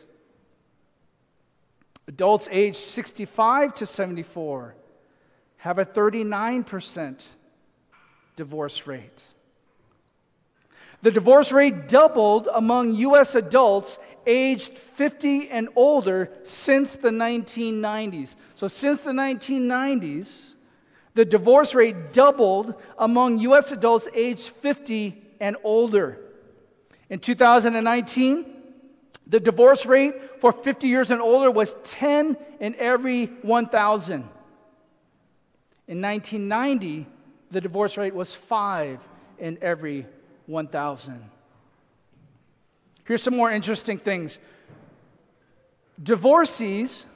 Adults 2.06 2.48
aged 2.50 2.76
65 2.76 3.74
to 3.74 3.86
74 3.86 4.74
have 5.58 5.78
a 5.78 5.84
39% 5.84 7.26
divorce 8.36 8.86
rate. 8.86 9.22
The 11.02 11.10
divorce 11.10 11.52
rate 11.52 11.88
doubled 11.88 12.48
among 12.52 12.94
U.S. 12.94 13.34
adults 13.34 13.98
aged 14.26 14.72
50 14.72 15.48
and 15.48 15.68
older 15.76 16.30
since 16.42 16.96
the 16.96 17.10
1990s. 17.10 18.36
So, 18.54 18.68
since 18.68 19.02
the 19.02 19.12
1990s, 19.12 20.54
the 21.14 21.24
divorce 21.24 21.74
rate 21.74 22.12
doubled 22.12 22.74
among 22.98 23.38
U.S. 23.38 23.72
adults 23.72 24.08
aged 24.14 24.48
50 24.48 25.20
and 25.40 25.56
older. 25.64 26.18
In 27.10 27.18
2019, 27.18 28.46
the 29.26 29.40
divorce 29.40 29.86
rate 29.86 30.40
for 30.40 30.52
50 30.52 30.88
years 30.88 31.10
and 31.10 31.20
older 31.20 31.50
was 31.50 31.74
10 31.84 32.36
in 32.60 32.74
every 32.76 33.26
1,000. 33.26 34.28
In 35.86 36.02
1990, 36.02 37.06
the 37.50 37.60
divorce 37.60 37.96
rate 37.96 38.14
was 38.14 38.34
5 38.34 39.00
in 39.38 39.58
every 39.60 40.06
1,000. 40.46 41.30
Here's 43.04 43.22
some 43.22 43.36
more 43.36 43.50
interesting 43.50 43.98
things. 43.98 44.38
Divorcees 46.02 47.06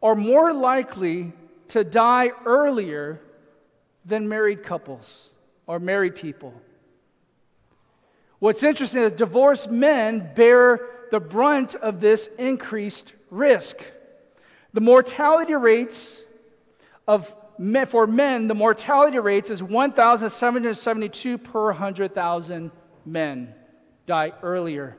are 0.00 0.14
more 0.14 0.52
likely 0.52 1.32
to 1.68 1.84
die 1.84 2.30
earlier 2.44 3.20
than 4.04 4.28
married 4.28 4.62
couples 4.62 5.30
or 5.66 5.78
married 5.78 6.14
people. 6.14 6.54
What's 8.38 8.62
interesting 8.62 9.02
is 9.02 9.12
divorced 9.12 9.70
men 9.70 10.30
bear 10.34 10.80
the 11.10 11.20
brunt 11.20 11.74
of 11.74 12.00
this 12.00 12.28
increased 12.38 13.12
risk. 13.30 13.84
The 14.72 14.80
mortality 14.80 15.54
rates 15.54 16.22
of 17.06 17.34
men, 17.58 17.86
for 17.86 18.06
men, 18.06 18.48
the 18.48 18.54
mortality 18.54 19.18
rates 19.18 19.50
is 19.50 19.62
1,772 19.62 21.38
per 21.38 21.66
100,000 21.66 22.70
men 23.04 23.54
die 24.06 24.32
earlier 24.42 24.96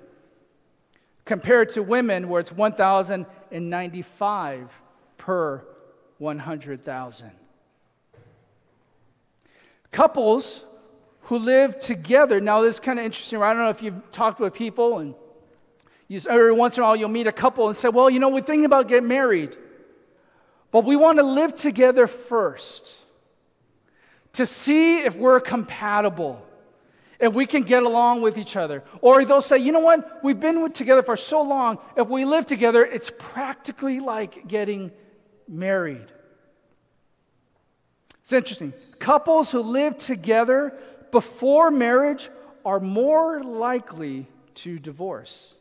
compared 1.26 1.70
to 1.70 1.84
women, 1.84 2.28
where 2.28 2.40
it's 2.40 2.52
1,095 2.52 4.82
per 5.18 5.64
100,000. 6.20 7.32
Couples 9.92 10.64
who 11.22 11.38
live 11.38 11.80
together, 11.80 12.40
now 12.40 12.62
this 12.62 12.76
is 12.76 12.80
kind 12.80 13.00
of 13.00 13.06
interesting. 13.06 13.42
I 13.42 13.54
don't 13.54 13.64
know 13.64 13.70
if 13.70 13.82
you've 13.82 14.12
talked 14.12 14.40
with 14.40 14.54
people 14.54 15.00
and 15.00 15.16
you, 16.08 16.20
every 16.30 16.52
once 16.52 16.78
in 16.78 16.84
a 16.84 16.86
while 16.86 16.96
you'll 16.96 17.10
meet 17.10 17.28
a 17.28 17.32
couple 17.32 17.68
and 17.68 17.76
say, 17.76 17.90
Well, 17.90 18.10
you 18.10 18.20
know, 18.20 18.30
we're 18.30 18.42
thinking 18.42 18.66
about 18.66 18.88
getting 18.88 19.08
married, 19.08 19.58
but 20.72 20.86
we 20.86 20.96
want 20.96 21.18
to 21.18 21.24
live 21.24 21.56
together 21.56 22.08
first 22.08 22.94
to 24.34 24.46
see 24.46 25.00
if 25.00 25.16
we're 25.16 25.40
compatible 25.40 26.46
if 27.20 27.34
we 27.34 27.46
can 27.46 27.64
get 27.64 27.84
along 27.84 28.22
with 28.22 28.38
each 28.38 28.56
other. 28.56 28.84
Or 29.02 29.24
they'll 29.26 29.42
say, 29.42 29.58
you 29.58 29.72
know 29.72 29.82
what, 29.82 30.24
we've 30.24 30.40
been 30.40 30.72
together 30.72 31.04
for 31.04 31.18
so 31.18 31.42
long, 31.42 31.78
if 31.98 32.08
we 32.08 32.26
live 32.26 32.46
together, 32.46 32.86
it's 32.86 33.12
practically 33.18 34.00
like 34.00 34.48
getting 34.48 34.92
married. 35.50 36.08
It's 38.22 38.34
interesting. 38.34 38.74
Couples 39.00 39.52
who 39.52 39.62
live 39.62 39.98
together 39.98 40.74
before 41.12 41.72
marriage 41.72 42.30
are 42.64 42.80
more 42.80 43.44
likely 43.44 44.28
to 44.56 44.78
divorce. 44.78 45.56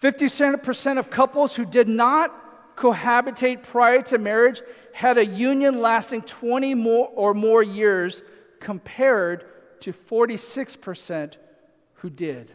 50% 0.00 0.98
of 0.98 1.10
couples 1.10 1.56
who 1.56 1.64
did 1.64 1.88
not 1.88 2.76
cohabitate 2.76 3.62
prior 3.62 4.02
to 4.02 4.18
marriage 4.18 4.62
had 4.92 5.18
a 5.18 5.24
union 5.24 5.80
lasting 5.80 6.22
20 6.22 6.74
more 6.74 7.10
or 7.14 7.34
more 7.34 7.62
years 7.62 8.22
compared 8.60 9.44
to 9.80 9.92
46% 9.92 11.36
who 11.94 12.10
did. 12.10 12.52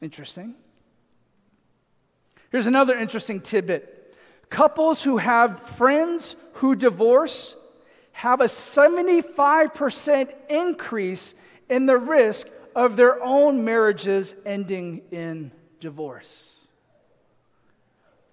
Interesting. 0.00 0.54
Here's 2.50 2.66
another 2.66 2.98
interesting 2.98 3.40
tidbit 3.40 3.94
couples 4.50 5.02
who 5.02 5.18
have 5.18 5.60
friends 5.60 6.34
who 6.54 6.74
divorce 6.74 7.54
have 8.12 8.40
a 8.40 8.44
75% 8.44 10.32
increase 10.48 11.34
in 11.68 11.86
the 11.86 11.96
risk 11.96 12.48
of 12.74 12.96
their 12.96 13.22
own 13.22 13.64
marriages 13.64 14.34
ending 14.46 15.02
in 15.10 15.52
divorce. 15.80 16.54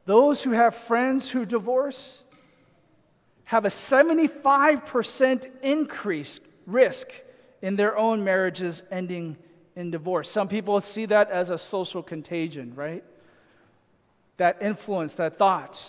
Those 0.05 0.41
who 0.43 0.51
have 0.51 0.75
friends 0.75 1.29
who 1.29 1.45
divorce 1.45 2.23
have 3.45 3.65
a 3.65 3.69
75% 3.69 5.47
increase 5.61 6.39
risk 6.65 7.09
in 7.61 7.75
their 7.75 7.97
own 7.97 8.23
marriages 8.23 8.81
ending 8.89 9.37
in 9.75 9.91
divorce. 9.91 10.29
Some 10.29 10.47
people 10.47 10.79
see 10.81 11.05
that 11.07 11.29
as 11.29 11.49
a 11.49 11.57
social 11.57 12.01
contagion, 12.01 12.73
right? 12.75 13.03
That 14.37 14.57
influence, 14.61 15.15
that 15.15 15.37
thought. 15.37 15.85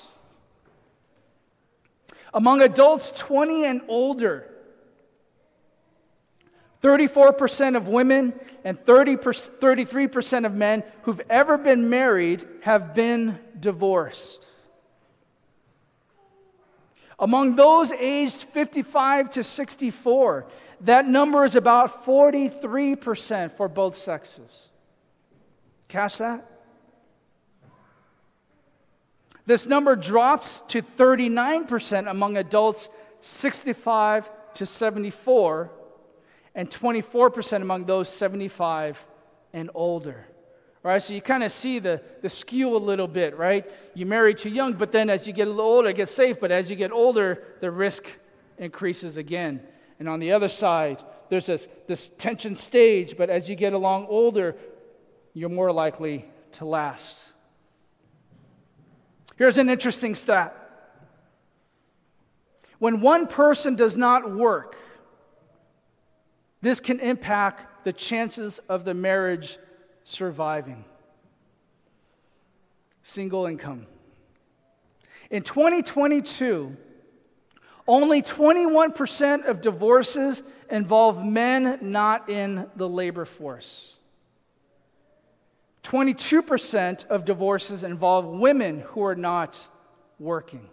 Among 2.33 2.61
adults 2.61 3.11
20 3.13 3.65
and 3.65 3.81
older, 3.89 4.49
34% 6.83 7.77
of 7.77 7.89
women 7.89 8.39
and 8.65 8.79
30 8.85 9.17
33% 9.17 10.47
of 10.47 10.55
men 10.55 10.85
who've 11.03 11.23
ever 11.31 11.59
been 11.59 11.89
married 11.89 12.47
have 12.63 12.95
been 12.95 13.39
divorced. 13.59 14.47
Among 17.19 17.57
those 17.57 17.93
aged 17.93 18.43
55 18.43 19.31
to 19.31 19.43
64, 19.43 20.47
that 20.83 21.09
number 21.09 21.45
is 21.45 21.57
about 21.57 22.05
43% 22.05 23.53
for 23.53 23.69
both 23.69 23.97
sexes. 23.97 24.69
Catch 25.89 26.19
that? 26.19 26.56
This 29.47 29.67
number 29.67 29.97
drops 29.97 30.61
to 30.69 30.83
39% 30.83 32.11
among 32.11 32.37
adults 32.37 32.91
65 33.21 34.29
to 34.55 34.67
74, 34.67 35.71
and 36.55 36.69
24% 36.69 37.63
among 37.63 37.87
those 37.87 38.09
75 38.09 39.05
and 39.53 39.71
older 39.75 40.27
right? 40.87 41.03
So 41.03 41.15
you 41.15 41.21
kind 41.21 41.43
of 41.43 41.51
see 41.51 41.81
the, 41.81 42.01
the 42.23 42.29
skew 42.29 42.77
a 42.77 42.79
little 42.79 43.09
bit, 43.09 43.37
right? 43.37 43.69
You 43.95 44.07
marry 44.07 44.37
too 44.37 44.51
young, 44.51 44.75
but 44.75 44.93
then 44.93 45.11
as 45.11 45.27
you 45.27 45.33
get 45.33 45.49
a 45.49 45.51
little 45.51 45.67
older, 45.67 45.89
it 45.89 45.97
gets 45.97 46.15
safe, 46.15 46.39
but 46.39 46.53
as 46.53 46.71
you 46.71 46.77
get 46.77 46.93
older, 46.93 47.43
the 47.61 47.73
risk 47.73 48.07
increases 48.57 49.17
again. 49.17 49.61
And 49.99 50.09
on 50.09 50.21
the 50.21 50.31
other 50.31 50.47
side, 50.47 51.03
there's 51.29 51.47
this, 51.47 51.67
this 51.89 52.13
tension 52.19 52.55
stage, 52.55 53.17
but 53.17 53.31
as 53.31 53.51
you 53.51 53.57
get 53.57 53.73
along 53.73 54.07
older, 54.09 54.55
you're 55.35 55.49
more 55.49 55.73
likely 55.73 56.25
to 56.53 56.65
last. 56.65 57.26
Here's 59.37 59.59
an 59.59 59.69
interesting 59.69 60.15
stat. 60.15 60.55
When 62.79 63.01
one 63.01 63.27
person 63.27 63.77
does 63.77 63.97
not 63.97 64.35
work, 64.35 64.77
this 66.63 66.81
can 66.81 67.01
impact 67.01 67.85
the 67.85 67.93
chances 67.93 68.59
of 68.69 68.85
the 68.85 68.95
marriage 68.95 69.59
surviving. 70.05 70.85
Single 73.03 73.47
income. 73.47 73.87
In 75.31 75.43
2022, 75.43 76.77
only 77.89 78.23
21% 78.23 79.47
of 79.47 79.61
divorces 79.61 80.43
involve 80.71 81.25
men 81.25 81.79
not 81.81 82.29
in 82.29 82.67
the 82.75 82.89
labor 82.89 83.25
force. 83.25 83.96
22% 85.87 87.07
of 87.07 87.25
divorces 87.25 87.85
involve 87.85 88.27
women 88.27 88.81
who 88.81 89.05
are 89.05 89.15
not 89.15 89.69
working. 90.19 90.69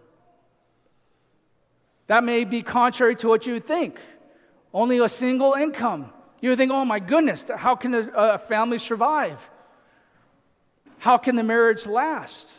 That 2.08 2.24
may 2.24 2.46
be 2.46 2.64
contrary 2.64 3.16
to 3.18 3.28
what 3.28 3.46
you 3.46 3.54
would 3.54 3.68
think. 3.68 4.00
Only 4.74 4.98
a 4.98 5.08
single 5.08 5.54
income. 5.54 6.12
You 6.42 6.50
would 6.50 6.58
think, 6.58 6.72
oh 6.72 6.84
my 6.84 7.00
goodness, 7.00 7.46
how 7.56 7.76
can 7.76 7.94
a, 7.94 8.00
a 8.16 8.38
family 8.40 8.80
survive? 8.80 9.40
How 10.98 11.18
can 11.18 11.36
the 11.36 11.44
marriage 11.44 11.86
last? 11.86 12.52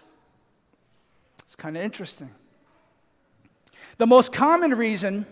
It's 1.45 1.57
kind 1.57 1.77
of 1.77 1.83
interesting. 1.83 2.31
The 3.99 4.07
most 4.07 4.33
common 4.33 4.75
reason 4.75 5.27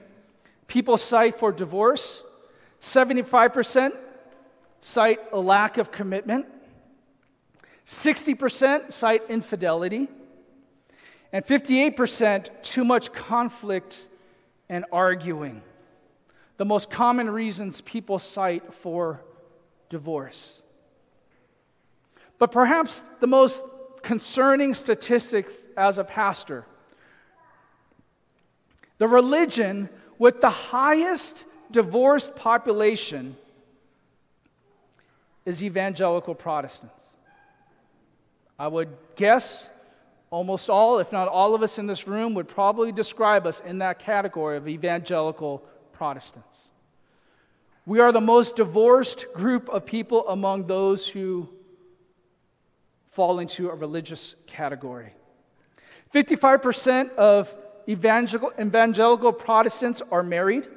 people 0.66 0.96
cite 0.96 1.38
for 1.38 1.52
divorce 1.52 2.24
75% 2.80 3.92
cite 4.80 5.20
a 5.32 5.38
lack 5.38 5.78
of 5.78 5.92
commitment, 5.92 6.46
60% 7.86 8.92
cite 8.92 9.22
infidelity, 9.28 10.08
and 11.32 11.44
58% 11.44 12.62
too 12.62 12.84
much 12.84 13.12
conflict 13.12 14.06
and 14.68 14.84
arguing 14.92 15.62
the 16.58 16.64
most 16.64 16.90
common 16.90 17.28
reasons 17.28 17.80
people 17.80 18.18
cite 18.18 18.72
for 18.72 19.20
divorce. 19.88 20.62
But 22.38 22.52
perhaps 22.52 23.02
the 23.20 23.26
most 23.26 23.62
concerning 24.02 24.74
statistic 24.74 25.48
as 25.76 25.98
a 25.98 26.04
pastor 26.04 26.66
the 28.98 29.08
religion 29.08 29.88
with 30.16 30.40
the 30.40 30.50
highest 30.50 31.44
divorced 31.72 32.36
population 32.36 33.36
is 35.44 35.64
evangelical 35.64 36.36
Protestants. 36.36 37.01
I 38.62 38.68
would 38.68 38.90
guess 39.16 39.68
almost 40.30 40.70
all, 40.70 41.00
if 41.00 41.10
not 41.10 41.26
all 41.26 41.56
of 41.56 41.64
us 41.64 41.80
in 41.80 41.88
this 41.88 42.06
room, 42.06 42.34
would 42.34 42.46
probably 42.46 42.92
describe 42.92 43.44
us 43.44 43.58
in 43.58 43.78
that 43.78 43.98
category 43.98 44.56
of 44.56 44.68
evangelical 44.68 45.64
Protestants. 45.92 46.68
We 47.86 47.98
are 47.98 48.12
the 48.12 48.20
most 48.20 48.54
divorced 48.54 49.26
group 49.34 49.68
of 49.68 49.84
people 49.84 50.28
among 50.28 50.68
those 50.68 51.08
who 51.08 51.48
fall 53.10 53.40
into 53.40 53.68
a 53.68 53.74
religious 53.74 54.36
category. 54.46 55.12
55% 56.14 57.16
of 57.16 57.52
evangelical, 57.88 58.52
evangelical 58.60 59.32
Protestants 59.32 60.02
are 60.12 60.22
married, 60.22 60.68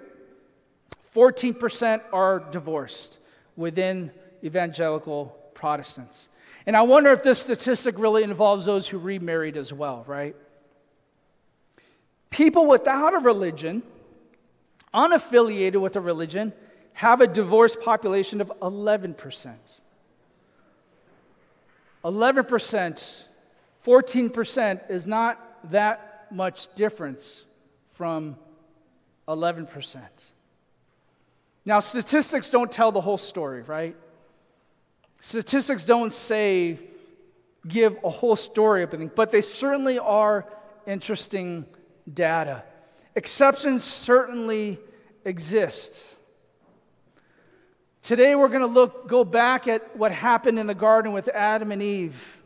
14% 1.15 2.01
are 2.11 2.39
divorced 2.49 3.19
within 3.55 4.09
evangelical 4.43 5.37
Protestants. 5.53 6.29
And 6.65 6.75
I 6.75 6.81
wonder 6.81 7.11
if 7.11 7.21
this 7.21 7.39
statistic 7.39 7.99
really 7.99 8.23
involves 8.23 8.65
those 8.65 8.87
who 8.87 8.97
remarried 8.97 9.55
as 9.55 9.71
well, 9.71 10.03
right? 10.07 10.35
People 12.29 12.65
without 12.65 13.13
a 13.13 13.19
religion 13.19 13.83
unaffiliated 14.93 15.79
with 15.79 15.95
a 15.95 16.01
religion 16.01 16.53
have 16.93 17.21
a 17.21 17.27
divorce 17.27 17.75
population 17.75 18.41
of 18.41 18.51
11%. 18.61 19.55
11%, 22.03 23.23
14% 23.85 24.89
is 24.89 25.05
not 25.05 25.71
that 25.71 26.27
much 26.31 26.73
difference 26.75 27.43
from 27.93 28.37
11%. 29.27 29.99
Now, 31.65 31.79
statistics 31.79 32.49
don't 32.51 32.71
tell 32.71 32.91
the 32.91 33.01
whole 33.01 33.17
story, 33.17 33.63
right? 33.63 33.95
Statistics 35.25 35.85
don't 35.85 36.13
say, 36.13 36.77
give 37.67 37.97
a 38.03 38.11
whole 38.11 38.35
story 38.35 38.83
of 38.83 38.93
anything, 38.93 39.09
but 39.15 39.31
they 39.31 39.41
certainly 39.41 39.97
are 39.97 40.45
interesting 40.85 41.65
data. 42.13 42.63
Exceptions 43.15 43.83
certainly 43.83 44.79
exist. 45.25 46.05
Today 48.03 48.35
we're 48.35 48.49
going 48.49 48.61
to 48.61 48.67
look 48.67 49.07
go 49.07 49.23
back 49.23 49.67
at 49.67 49.97
what 49.97 50.11
happened 50.11 50.59
in 50.59 50.67
the 50.67 50.75
garden 50.75 51.11
with 51.11 51.27
Adam 51.29 51.71
and 51.71 51.81
Eve 51.81 52.37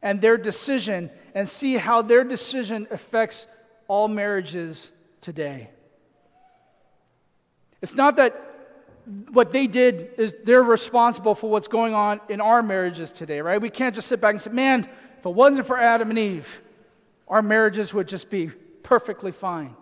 and 0.00 0.22
their 0.22 0.38
decision 0.38 1.10
and 1.34 1.46
see 1.46 1.76
how 1.76 2.00
their 2.00 2.24
decision 2.24 2.86
affects 2.90 3.46
all 3.88 4.08
marriages 4.08 4.90
today. 5.20 5.68
It's 7.82 7.94
not 7.94 8.16
that 8.16 8.47
what 9.30 9.52
they 9.52 9.66
did 9.66 10.10
is 10.18 10.34
they're 10.44 10.62
responsible 10.62 11.34
for 11.34 11.48
what's 11.48 11.68
going 11.68 11.94
on 11.94 12.20
in 12.28 12.40
our 12.40 12.62
marriages 12.62 13.10
today, 13.10 13.40
right? 13.40 13.60
We 13.60 13.70
can't 13.70 13.94
just 13.94 14.08
sit 14.08 14.20
back 14.20 14.32
and 14.32 14.40
say, 14.40 14.50
man, 14.50 14.88
if 15.18 15.26
it 15.26 15.34
wasn't 15.34 15.66
for 15.66 15.78
Adam 15.78 16.10
and 16.10 16.18
Eve, 16.18 16.60
our 17.26 17.42
marriages 17.42 17.94
would 17.94 18.08
just 18.08 18.30
be 18.30 18.48
perfectly 18.82 19.32
fine. 19.32 19.74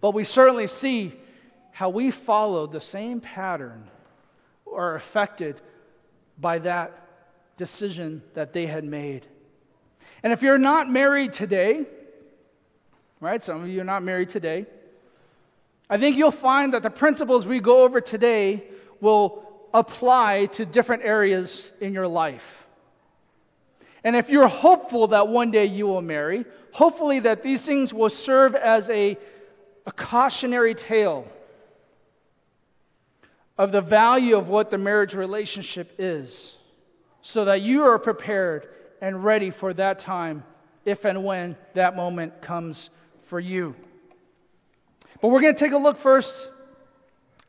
But 0.00 0.12
we 0.12 0.24
certainly 0.24 0.66
see 0.66 1.14
how 1.72 1.88
we 1.88 2.10
follow 2.10 2.66
the 2.66 2.80
same 2.80 3.20
pattern 3.20 3.88
or 4.64 4.94
affected 4.94 5.60
by 6.38 6.58
that 6.58 7.06
decision 7.56 8.22
that 8.34 8.52
they 8.52 8.66
had 8.66 8.84
made. 8.84 9.26
And 10.22 10.32
if 10.32 10.42
you're 10.42 10.58
not 10.58 10.90
married 10.90 11.32
today, 11.32 11.86
right, 13.20 13.42
some 13.42 13.62
of 13.62 13.68
you 13.68 13.80
are 13.80 13.84
not 13.84 14.02
married 14.02 14.28
today, 14.28 14.66
I 15.90 15.96
think 15.96 16.16
you'll 16.16 16.30
find 16.30 16.74
that 16.74 16.82
the 16.82 16.90
principles 16.90 17.46
we 17.46 17.60
go 17.60 17.82
over 17.82 18.00
today 18.00 18.64
will 19.00 19.44
apply 19.72 20.46
to 20.46 20.66
different 20.66 21.04
areas 21.04 21.72
in 21.80 21.94
your 21.94 22.06
life. 22.06 22.66
And 24.04 24.14
if 24.14 24.30
you're 24.30 24.48
hopeful 24.48 25.08
that 25.08 25.28
one 25.28 25.50
day 25.50 25.64
you 25.64 25.86
will 25.86 26.02
marry, 26.02 26.44
hopefully 26.72 27.20
that 27.20 27.42
these 27.42 27.64
things 27.64 27.92
will 27.92 28.10
serve 28.10 28.54
as 28.54 28.88
a, 28.90 29.16
a 29.86 29.92
cautionary 29.92 30.74
tale 30.74 31.26
of 33.56 33.72
the 33.72 33.80
value 33.80 34.36
of 34.36 34.48
what 34.48 34.70
the 34.70 34.78
marriage 34.78 35.14
relationship 35.14 35.94
is, 35.98 36.56
so 37.22 37.44
that 37.46 37.60
you 37.60 37.82
are 37.82 37.98
prepared 37.98 38.68
and 39.00 39.24
ready 39.24 39.50
for 39.50 39.74
that 39.74 39.98
time 39.98 40.44
if 40.84 41.04
and 41.04 41.24
when 41.24 41.56
that 41.74 41.96
moment 41.96 42.40
comes 42.40 42.90
for 43.24 43.40
you. 43.40 43.74
But 45.20 45.28
we're 45.28 45.40
going 45.40 45.54
to 45.54 45.58
take 45.58 45.72
a 45.72 45.78
look 45.78 45.98
first 45.98 46.50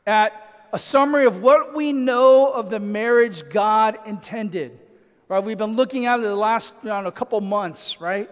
at 0.07 0.67
a 0.73 0.79
summary 0.79 1.25
of 1.25 1.41
what 1.41 1.75
we 1.75 1.93
know 1.93 2.51
of 2.51 2.69
the 2.69 2.79
marriage 2.79 3.47
God 3.49 3.97
intended. 4.05 4.79
Right? 5.27 5.43
We've 5.43 5.57
been 5.57 5.75
looking 5.75 6.05
at 6.07 6.19
it 6.19 6.23
the 6.23 6.35
last 6.35 6.73
you 6.83 6.89
know, 6.89 7.05
a 7.05 7.11
couple 7.11 7.39
months, 7.41 8.01
right? 8.01 8.29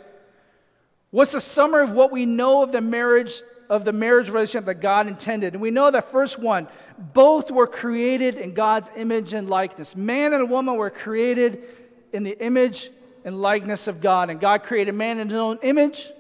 What's 1.12 1.32
the 1.32 1.42
summary 1.42 1.84
of 1.84 1.92
what 1.92 2.12
we 2.12 2.26
know 2.26 2.64
of 2.64 2.72
the 2.72 2.82
marriage 2.82 3.42
of 3.70 3.86
the 3.86 3.94
marriage 3.94 4.30
relationship 4.30 4.66
that 4.66 4.82
God 4.82 5.08
intended? 5.08 5.54
And 5.54 5.62
we 5.62 5.72
know 5.72 5.92
that 5.92 6.12
first 6.12 6.40
one, 6.40 6.68
both 6.98 7.52
were 7.52 7.68
created 7.68 8.36
in 8.36 8.54
God's 8.54 8.90
image 8.96 9.34
and 9.34 9.50
likeness. 9.50 9.96
Man 9.96 10.34
and 10.34 10.50
woman 10.50 10.76
were 10.76 10.90
created 10.90 11.64
in 12.12 12.24
the 12.24 12.38
image 12.44 12.90
and 13.24 13.40
likeness 13.42 13.88
of 13.88 14.02
God. 14.02 14.30
And 14.30 14.40
God 14.40 14.64
created 14.64 14.96
man 14.96 15.20
in 15.20 15.30
his 15.30 15.38
own 15.38 15.60
image. 15.62 16.12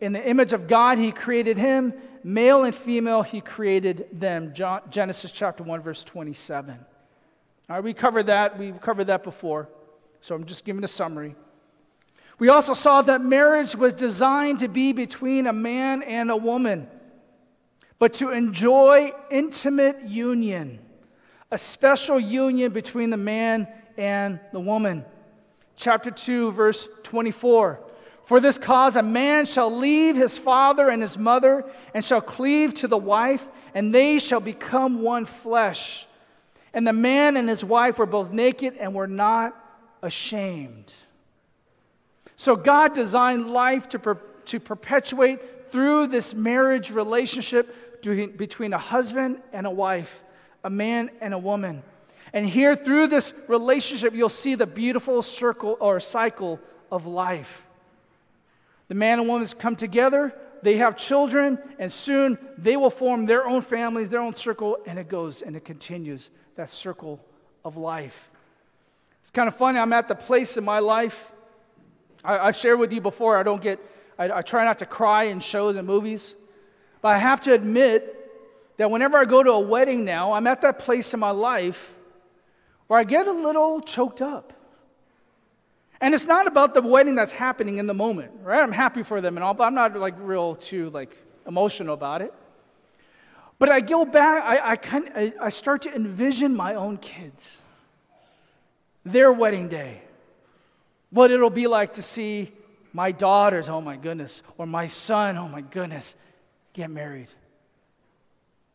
In 0.00 0.12
the 0.12 0.24
image 0.24 0.52
of 0.52 0.66
God, 0.66 0.98
he 0.98 1.12
created 1.12 1.58
him 1.58 1.94
male 2.24 2.64
and 2.64 2.74
female, 2.74 3.22
he 3.22 3.40
created 3.40 4.06
them. 4.12 4.54
Genesis 4.90 5.30
chapter 5.30 5.62
1, 5.62 5.80
verse 5.82 6.02
27. 6.04 6.78
All 7.68 7.76
right, 7.76 7.84
we 7.84 7.94
covered 7.94 8.26
that. 8.26 8.58
We've 8.58 8.80
covered 8.80 9.06
that 9.06 9.24
before. 9.24 9.68
So 10.20 10.34
I'm 10.34 10.44
just 10.44 10.64
giving 10.64 10.84
a 10.84 10.88
summary. 10.88 11.34
We 12.38 12.48
also 12.48 12.74
saw 12.74 13.02
that 13.02 13.22
marriage 13.22 13.76
was 13.76 13.92
designed 13.92 14.60
to 14.60 14.68
be 14.68 14.92
between 14.92 15.46
a 15.46 15.52
man 15.52 16.02
and 16.02 16.30
a 16.30 16.36
woman, 16.36 16.88
but 17.98 18.14
to 18.14 18.30
enjoy 18.30 19.12
intimate 19.30 20.08
union, 20.08 20.80
a 21.50 21.58
special 21.58 22.18
union 22.18 22.72
between 22.72 23.10
the 23.10 23.16
man 23.16 23.68
and 23.96 24.40
the 24.52 24.60
woman. 24.60 25.04
Chapter 25.76 26.10
2, 26.10 26.52
verse 26.52 26.88
24. 27.04 27.80
For 28.24 28.40
this 28.40 28.56
cause, 28.56 28.96
a 28.96 29.02
man 29.02 29.44
shall 29.46 29.74
leave 29.74 30.16
his 30.16 30.38
father 30.38 30.88
and 30.88 31.02
his 31.02 31.18
mother 31.18 31.64
and 31.92 32.04
shall 32.04 32.20
cleave 32.20 32.74
to 32.74 32.88
the 32.88 32.98
wife, 32.98 33.46
and 33.74 33.92
they 33.92 34.18
shall 34.18 34.40
become 34.40 35.02
one 35.02 35.24
flesh. 35.24 36.06
And 36.72 36.86
the 36.86 36.92
man 36.92 37.36
and 37.36 37.48
his 37.48 37.64
wife 37.64 37.98
were 37.98 38.06
both 38.06 38.30
naked 38.30 38.76
and 38.78 38.94
were 38.94 39.08
not 39.08 39.56
ashamed. 40.02 40.92
So, 42.36 42.56
God 42.56 42.94
designed 42.94 43.50
life 43.50 43.88
to, 43.90 43.98
per- 43.98 44.20
to 44.46 44.58
perpetuate 44.60 45.70
through 45.70 46.08
this 46.08 46.34
marriage 46.34 46.90
relationship 46.90 48.02
between 48.02 48.72
a 48.72 48.78
husband 48.78 49.40
and 49.52 49.66
a 49.66 49.70
wife, 49.70 50.22
a 50.64 50.70
man 50.70 51.10
and 51.20 51.34
a 51.34 51.38
woman. 51.38 51.82
And 52.32 52.46
here, 52.46 52.74
through 52.74 53.08
this 53.08 53.32
relationship, 53.48 54.14
you'll 54.14 54.28
see 54.28 54.54
the 54.54 54.66
beautiful 54.66 55.22
circle 55.22 55.76
or 55.80 56.00
cycle 56.00 56.58
of 56.90 57.06
life. 57.06 57.62
The 58.88 58.94
man 58.94 59.18
and 59.18 59.28
woman 59.28 59.46
come 59.58 59.76
together, 59.76 60.34
they 60.62 60.76
have 60.76 60.96
children, 60.96 61.58
and 61.78 61.92
soon 61.92 62.38
they 62.56 62.76
will 62.76 62.90
form 62.90 63.26
their 63.26 63.46
own 63.46 63.62
families, 63.62 64.08
their 64.08 64.20
own 64.20 64.34
circle, 64.34 64.78
and 64.86 64.98
it 64.98 65.08
goes 65.08 65.42
and 65.42 65.56
it 65.56 65.64
continues 65.64 66.30
that 66.56 66.70
circle 66.70 67.24
of 67.64 67.76
life. 67.76 68.30
It's 69.22 69.30
kind 69.30 69.48
of 69.48 69.56
funny. 69.56 69.78
I'm 69.78 69.92
at 69.92 70.08
the 70.08 70.14
place 70.14 70.56
in 70.56 70.64
my 70.64 70.80
life. 70.80 71.32
I, 72.24 72.46
have 72.46 72.56
shared 72.56 72.78
with 72.78 72.92
you 72.92 73.00
before, 73.00 73.36
I 73.36 73.42
don't 73.42 73.60
get, 73.60 73.80
I, 74.18 74.30
I 74.30 74.42
try 74.42 74.64
not 74.64 74.78
to 74.78 74.86
cry 74.86 75.24
in 75.24 75.40
shows 75.40 75.74
and 75.76 75.86
movies. 75.86 76.36
But 77.00 77.08
I 77.08 77.18
have 77.18 77.40
to 77.42 77.52
admit 77.52 78.18
that 78.76 78.90
whenever 78.90 79.18
I 79.18 79.24
go 79.24 79.42
to 79.42 79.50
a 79.50 79.60
wedding 79.60 80.04
now, 80.04 80.32
I'm 80.32 80.46
at 80.46 80.60
that 80.60 80.78
place 80.78 81.12
in 81.14 81.20
my 81.20 81.32
life 81.32 81.92
where 82.86 82.98
I 83.00 83.04
get 83.04 83.26
a 83.26 83.32
little 83.32 83.80
choked 83.80 84.22
up. 84.22 84.52
And 86.02 86.16
it's 86.16 86.26
not 86.26 86.48
about 86.48 86.74
the 86.74 86.82
wedding 86.82 87.14
that's 87.14 87.30
happening 87.30 87.78
in 87.78 87.86
the 87.86 87.94
moment, 87.94 88.32
right? 88.42 88.60
I'm 88.60 88.72
happy 88.72 89.04
for 89.04 89.20
them 89.20 89.36
and 89.36 89.44
all, 89.44 89.54
but 89.54 89.62
I'm 89.62 89.74
not 89.74 89.96
like 89.96 90.14
real 90.18 90.56
too 90.56 90.90
like 90.90 91.16
emotional 91.46 91.94
about 91.94 92.22
it. 92.22 92.34
But 93.60 93.68
I 93.68 93.80
go 93.80 94.04
back, 94.04 94.42
I, 94.42 94.70
I, 94.70 94.76
kind 94.76 95.12
I, 95.14 95.32
I 95.40 95.48
start 95.50 95.82
to 95.82 95.94
envision 95.94 96.56
my 96.56 96.74
own 96.74 96.96
kids, 96.96 97.58
their 99.04 99.32
wedding 99.32 99.68
day, 99.68 100.02
what 101.10 101.30
it'll 101.30 101.50
be 101.50 101.68
like 101.68 101.94
to 101.94 102.02
see 102.02 102.50
my 102.92 103.12
daughters, 103.12 103.68
oh 103.68 103.80
my 103.80 103.94
goodness, 103.94 104.42
or 104.58 104.66
my 104.66 104.88
son, 104.88 105.38
oh 105.38 105.46
my 105.46 105.60
goodness, 105.60 106.16
get 106.72 106.90
married. 106.90 107.28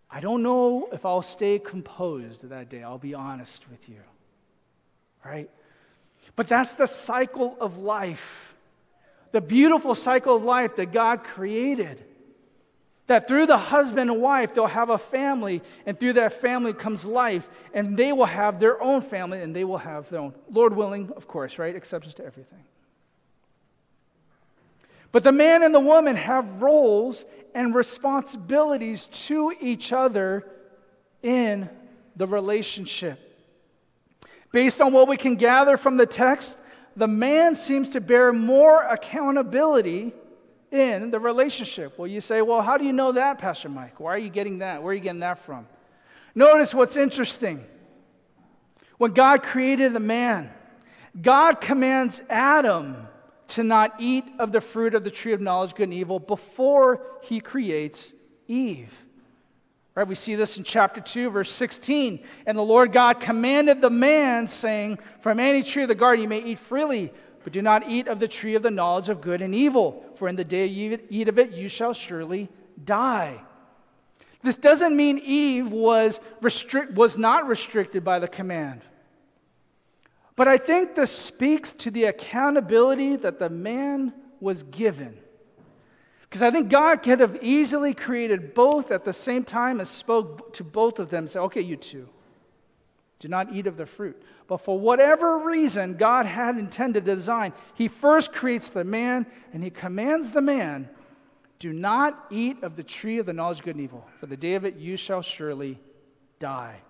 I 0.10 0.22
don't 0.22 0.44
know 0.44 0.88
if 0.94 1.06
I'll 1.06 1.22
stay 1.22 1.60
composed 1.60 2.48
that 2.48 2.70
day, 2.70 2.84
I'll 2.84 2.98
be 2.98 3.13
honest 3.13 3.70
with 3.70 3.90
you, 3.90 4.00
right? 5.26 5.50
But 6.38 6.47
that's 6.47 6.76
the 6.76 6.86
cycle 6.86 7.58
of 7.60 7.80
life, 7.80 8.54
the 9.34 9.41
beautiful 9.41 9.95
cycle 9.95 10.38
of 10.38 10.43
life 10.43 10.78
that 10.78 10.93
God 10.93 11.26
created. 11.26 12.02
That 13.08 13.28
through 13.28 13.47
the 13.47 13.58
husband 13.58 14.12
and 14.12 14.21
wife, 14.21 14.54
they'll 14.54 14.67
have 14.67 14.89
a 14.89 14.97
family, 14.97 15.62
and 15.86 16.00
through 16.00 16.13
that 16.13 16.34
family 16.34 16.73
comes 16.73 17.06
life, 17.06 17.50
and 17.73 17.97
they 17.97 18.12
will 18.12 18.26
have 18.26 18.60
their 18.60 18.82
own 18.82 19.02
family, 19.02 19.41
and 19.41 19.56
they 19.56 19.63
will 19.63 19.78
have 19.78 20.10
their 20.10 20.19
own. 20.19 20.34
Lord 20.52 20.76
willing, 20.76 21.12
of 21.15 21.28
course, 21.28 21.58
right? 21.58 21.76
Exceptions 21.76 22.13
to 22.15 22.26
everything. 22.26 22.63
But 25.12 25.23
the 25.23 25.32
man 25.32 25.63
and 25.63 25.73
the 25.73 25.80
woman 25.80 26.17
have 26.17 26.62
roles 26.62 27.26
and 27.56 27.73
responsibilities 27.73 29.08
to 29.08 29.54
each 29.60 29.91
other 29.91 30.45
in 31.23 31.69
the 32.15 32.28
relationship. 32.28 33.27
Based 34.51 34.79
on 34.81 34.93
what 34.93 35.07
we 35.07 35.17
can 35.17 35.36
gather 35.36 35.77
from 35.77 35.97
the 35.97 36.05
text, 36.05 36.60
the 36.95 37.07
man 37.07 37.53
seems 37.53 37.91
to 37.91 38.01
bear 38.01 38.33
more 38.33 38.81
accountability 38.83 40.13
in 40.71 41.12
the 41.12 41.19
relationship. 41.19 41.97
Well, 41.97 42.07
you 42.07 42.21
say, 42.21 42.41
well, 42.41 42.62
how 42.62 42.77
do 42.77 42.86
you 42.86 42.93
know 42.93 43.12
that, 43.13 43.39
Pastor 43.39 43.69
Mike? 43.69 43.99
Why 43.99 44.13
are 44.15 44.17
you 44.17 44.29
getting 44.29 44.60
that? 44.60 44.81
Where 44.81 44.91
are 44.91 44.93
you 44.93 45.01
getting 45.01 45.21
that 45.21 45.39
from? 45.39 45.67
Notice 46.33 46.73
what's 46.73 46.97
interesting. 46.97 47.63
When 48.97 49.12
God 49.12 49.43
created 49.43 49.93
the 49.93 49.99
man, 49.99 50.51
God 51.21 51.62
commands 51.62 52.21
Adam 52.29 53.07
to 53.49 53.63
not 53.63 53.95
eat 53.99 54.25
of 54.39 54.51
the 54.51 54.62
fruit 54.62 54.93
of 54.93 55.03
the 55.03 55.12
tree 55.12 55.33
of 55.33 55.41
knowledge, 55.41 55.73
good 55.73 55.83
and 55.83 55.93
evil, 55.93 56.19
before 56.19 57.01
he 57.23 57.39
creates 57.39 58.13
Eve. 58.47 58.91
Right? 59.97 60.07
We 60.07 60.13
see 60.13 60.36
this 60.36 60.60
in 60.60 60.63
chapter 60.63 61.01
2, 61.01 61.31
verse 61.31 61.51
16. 61.51 62.19
And 62.45 62.55
the 62.55 62.62
Lord 62.62 62.91
God 62.91 63.19
commanded 63.19 63.81
the 63.81 63.89
man, 63.89 64.45
saying, 64.45 64.99
From 65.21 65.39
any 65.39 65.63
tree 65.63 65.81
of 65.81 65.88
the 65.88 65.95
garden 65.95 66.21
you 66.21 66.29
may 66.29 66.38
eat 66.38 66.60
freely, 66.60 67.12
but 67.43 67.51
do 67.51 67.63
not 67.63 67.89
eat 67.89 68.07
of 68.07 68.19
the 68.19 68.27
tree 68.27 68.53
of 68.53 68.62
the 68.62 68.69
knowledge 68.69 69.10
of 69.10 69.21
good 69.21 69.41
and 69.41 69.55
evil, 69.55 70.05
for 70.13 70.27
in 70.27 70.36
the 70.36 70.43
day 70.43 70.67
you 70.67 70.99
eat 71.10 71.27
of 71.27 71.39
it, 71.39 71.49
you 71.49 71.67
shall 71.67 71.93
surely 71.93 72.47
die. 72.86 73.41
This 74.43 74.55
doesn't 74.55 74.95
mean 74.95 75.17
Eve 75.17 75.71
was, 75.71 76.19
restrict, 76.41 76.93
was 76.93 77.17
not 77.17 77.47
restricted 77.47 78.03
by 78.03 78.19
the 78.19 78.27
command. 78.27 78.81
But 80.36 80.47
I 80.47 80.60
think 80.60 80.93
this 80.93 81.12
speaks 81.12 81.73
to 81.73 81.89
the 81.89 82.03
accountability 82.03 83.15
that 83.15 83.39
the 83.39 83.49
man 83.49 84.13
was 84.39 84.62
given. 84.62 85.17
Because 86.30 86.42
I 86.42 86.52
think 86.52 86.70
God 86.70 87.04
could 87.04 87.20
have 87.20 87.38
easily 87.42 87.94
created 87.94 88.54
both 88.54 88.92
at 88.92 89.06
the 89.06 89.13
same 89.13 89.44
time 89.44 89.80
and 89.80 89.88
spoke 89.88 90.54
to 90.54 90.63
both 90.63 91.00
of 91.00 91.10
them 91.10 91.28
said, 91.28 91.42
okay, 91.44 91.62
you 91.62 91.78
two, 91.78 92.10
do 93.20 93.28
not 93.28 93.54
eat 93.54 93.66
of 93.66 93.78
the 93.78 93.86
fruit. 93.86 94.22
But 94.48 94.58
for 94.58 94.78
whatever 94.80 95.40
reason 95.40 95.96
God 95.96 96.26
had 96.26 96.58
intended 96.58 97.06
to 97.06 97.16
design, 97.16 97.54
He 97.76 97.88
first 97.88 98.34
creates 98.34 98.70
the 98.70 98.84
man 98.84 99.26
and 99.54 99.63
He 99.63 99.70
commands 99.70 100.32
the 100.32 100.42
man, 100.42 100.90
do 101.60 101.74
not 101.74 102.26
eat 102.30 102.62
of 102.62 102.76
the 102.76 102.84
tree 102.84 103.18
of 103.18 103.26
the 103.26 103.34
knowledge 103.34 103.60
of 103.60 103.66
good 103.66 103.76
and 103.76 103.84
evil, 103.84 104.06
for 104.20 104.26
the 104.28 104.38
day 104.38 104.56
of 104.56 104.66
it 104.66 104.76
you 104.76 104.96
shall 104.98 105.22
surely 105.22 105.80
die. 106.40 106.82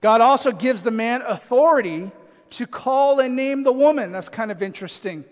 God 0.00 0.20
also 0.20 0.50
gives 0.50 0.82
the 0.82 0.90
man 0.90 1.22
authority 1.22 2.10
to 2.50 2.66
call 2.66 3.20
and 3.20 3.36
name 3.36 3.62
the 3.62 3.72
woman. 3.72 4.12
That's 4.12 4.30
kind 4.30 4.50
of 4.50 4.62
interesting. 4.62 5.24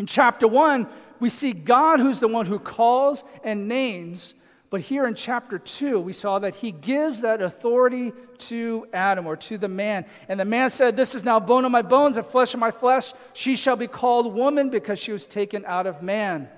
In 0.00 0.06
chapter 0.06 0.48
1, 0.48 0.88
we 1.18 1.28
see 1.28 1.52
God 1.52 2.00
who's 2.00 2.20
the 2.20 2.26
one 2.26 2.46
who 2.46 2.58
calls 2.58 3.22
and 3.44 3.68
names. 3.68 4.32
But 4.70 4.80
here 4.80 5.06
in 5.06 5.14
chapter 5.14 5.58
2, 5.58 6.00
we 6.00 6.14
saw 6.14 6.38
that 6.38 6.54
he 6.54 6.72
gives 6.72 7.20
that 7.20 7.42
authority 7.42 8.14
to 8.48 8.88
Adam 8.94 9.26
or 9.26 9.36
to 9.36 9.58
the 9.58 9.68
man. 9.68 10.06
And 10.26 10.40
the 10.40 10.46
man 10.46 10.70
said, 10.70 10.96
This 10.96 11.14
is 11.14 11.22
now 11.22 11.38
bone 11.38 11.66
of 11.66 11.70
my 11.70 11.82
bones 11.82 12.16
and 12.16 12.26
flesh 12.26 12.54
of 12.54 12.60
my 12.60 12.70
flesh. 12.70 13.12
She 13.34 13.56
shall 13.56 13.76
be 13.76 13.88
called 13.88 14.32
woman 14.32 14.70
because 14.70 14.98
she 14.98 15.12
was 15.12 15.26
taken 15.26 15.66
out 15.66 15.86
of 15.86 16.02
man. 16.02 16.48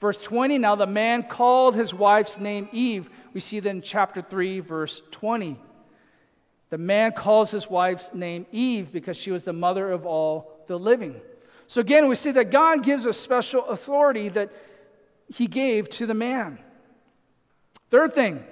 Verse 0.00 0.20
20, 0.24 0.58
now 0.58 0.74
the 0.74 0.88
man 0.88 1.22
called 1.22 1.76
his 1.76 1.94
wife's 1.94 2.36
name 2.36 2.68
Eve. 2.72 3.08
We 3.32 3.38
see 3.38 3.60
that 3.60 3.70
in 3.70 3.80
chapter 3.80 4.22
3, 4.22 4.58
verse 4.58 5.02
20. 5.12 5.56
The 6.70 6.78
man 6.78 7.12
calls 7.12 7.52
his 7.52 7.70
wife's 7.70 8.12
name 8.12 8.44
Eve 8.50 8.90
because 8.90 9.16
she 9.16 9.30
was 9.30 9.44
the 9.44 9.52
mother 9.52 9.88
of 9.88 10.04
all 10.04 10.64
the 10.66 10.76
living. 10.76 11.20
So 11.66 11.80
again, 11.80 12.08
we 12.08 12.14
see 12.14 12.30
that 12.32 12.50
God 12.50 12.82
gives 12.82 13.06
a 13.06 13.12
special 13.12 13.64
authority 13.66 14.28
that 14.30 14.52
he 15.28 15.46
gave 15.46 15.88
to 15.90 16.06
the 16.06 16.14
man. 16.14 16.58
Third 17.90 18.14
thing, 18.14 18.44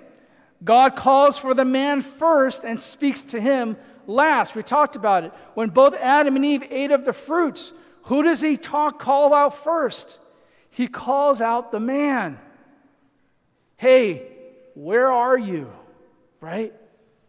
God 0.62 0.96
calls 0.96 1.38
for 1.38 1.54
the 1.54 1.64
man 1.64 2.02
first 2.02 2.64
and 2.64 2.80
speaks 2.80 3.22
to 3.24 3.40
him 3.40 3.76
last. 4.06 4.54
We 4.54 4.62
talked 4.62 4.96
about 4.96 5.24
it. 5.24 5.32
When 5.54 5.70
both 5.70 5.94
Adam 5.94 6.36
and 6.36 6.44
Eve 6.44 6.64
ate 6.70 6.90
of 6.90 7.04
the 7.04 7.12
fruits, 7.12 7.72
who 8.04 8.22
does 8.22 8.40
he 8.40 8.56
talk 8.56 8.98
call 8.98 9.34
out 9.34 9.62
first? 9.62 10.18
He 10.70 10.88
calls 10.88 11.40
out 11.40 11.70
the 11.70 11.80
man. 11.80 12.38
Hey, 13.76 14.26
where 14.74 15.12
are 15.12 15.38
you? 15.38 15.70
Right? 16.40 16.72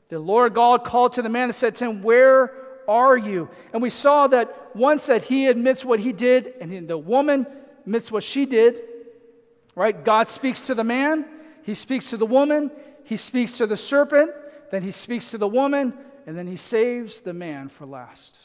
The 0.09 0.19
Lord 0.19 0.53
God 0.53 0.83
called 0.83 1.13
to 1.13 1.21
the 1.21 1.29
man 1.29 1.45
and 1.45 1.55
said 1.55 1.75
to 1.75 1.85
him, 1.85 2.03
Where 2.03 2.53
are 2.87 3.17
you? 3.17 3.49
And 3.73 3.81
we 3.81 3.89
saw 3.89 4.27
that 4.27 4.64
once 4.75 5.05
that 5.07 5.23
he 5.23 5.47
admits 5.47 5.85
what 5.85 5.99
he 5.99 6.11
did, 6.11 6.53
and 6.59 6.87
the 6.87 6.97
woman 6.97 7.47
admits 7.81 8.11
what 8.11 8.23
she 8.23 8.45
did, 8.45 8.81
right? 9.75 10.03
God 10.03 10.27
speaks 10.27 10.67
to 10.67 10.75
the 10.75 10.83
man, 10.83 11.25
he 11.63 11.73
speaks 11.73 12.09
to 12.11 12.17
the 12.17 12.25
woman, 12.25 12.71
he 13.03 13.17
speaks 13.17 13.57
to 13.57 13.67
the 13.67 13.77
serpent, 13.77 14.31
then 14.71 14.83
he 14.83 14.91
speaks 14.91 15.31
to 15.31 15.37
the 15.37 15.47
woman, 15.47 15.93
and 16.27 16.37
then 16.37 16.47
he 16.47 16.55
saves 16.55 17.21
the 17.21 17.33
man 17.33 17.69
for 17.69 17.85
last. 17.85 18.37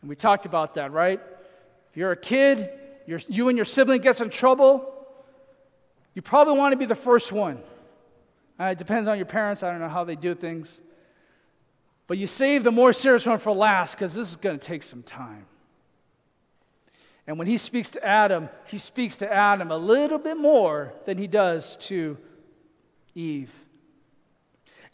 And 0.00 0.08
we 0.08 0.16
talked 0.16 0.46
about 0.46 0.74
that, 0.74 0.92
right? 0.92 1.20
If 1.90 1.96
you're 1.96 2.12
a 2.12 2.16
kid, 2.16 2.70
you 3.06 3.48
and 3.48 3.56
your 3.56 3.64
sibling 3.64 4.00
gets 4.02 4.20
in 4.20 4.30
trouble, 4.30 4.94
you 6.14 6.22
probably 6.22 6.58
want 6.58 6.72
to 6.72 6.76
be 6.76 6.86
the 6.86 6.94
first 6.94 7.32
one. 7.32 7.62
Uh, 8.60 8.64
it 8.64 8.78
depends 8.78 9.08
on 9.08 9.16
your 9.16 9.26
parents. 9.26 9.62
I 9.62 9.70
don't 9.70 9.80
know 9.80 9.88
how 9.88 10.04
they 10.04 10.16
do 10.16 10.34
things. 10.34 10.80
But 12.08 12.18
you 12.18 12.26
save 12.26 12.64
the 12.64 12.72
more 12.72 12.92
serious 12.92 13.26
one 13.26 13.38
for 13.38 13.52
last 13.52 13.94
because 13.94 14.14
this 14.14 14.30
is 14.30 14.36
going 14.36 14.58
to 14.58 14.66
take 14.66 14.82
some 14.82 15.04
time. 15.04 15.46
And 17.26 17.38
when 17.38 17.46
he 17.46 17.58
speaks 17.58 17.90
to 17.90 18.04
Adam, 18.04 18.48
he 18.64 18.78
speaks 18.78 19.18
to 19.18 19.30
Adam 19.30 19.70
a 19.70 19.76
little 19.76 20.18
bit 20.18 20.38
more 20.38 20.94
than 21.04 21.18
he 21.18 21.26
does 21.26 21.76
to 21.76 22.16
Eve. 23.14 23.52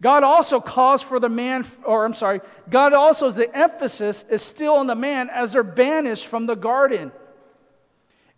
God 0.02 0.24
also 0.24 0.60
calls 0.60 1.00
for 1.00 1.20
the 1.20 1.28
man, 1.28 1.64
or 1.84 2.04
I'm 2.04 2.14
sorry, 2.14 2.40
God 2.68 2.92
also, 2.92 3.30
the 3.30 3.56
emphasis 3.56 4.24
is 4.28 4.42
still 4.42 4.74
on 4.74 4.88
the 4.88 4.96
man 4.96 5.30
as 5.30 5.52
they're 5.52 5.62
banished 5.62 6.26
from 6.26 6.46
the 6.46 6.56
garden. 6.56 7.12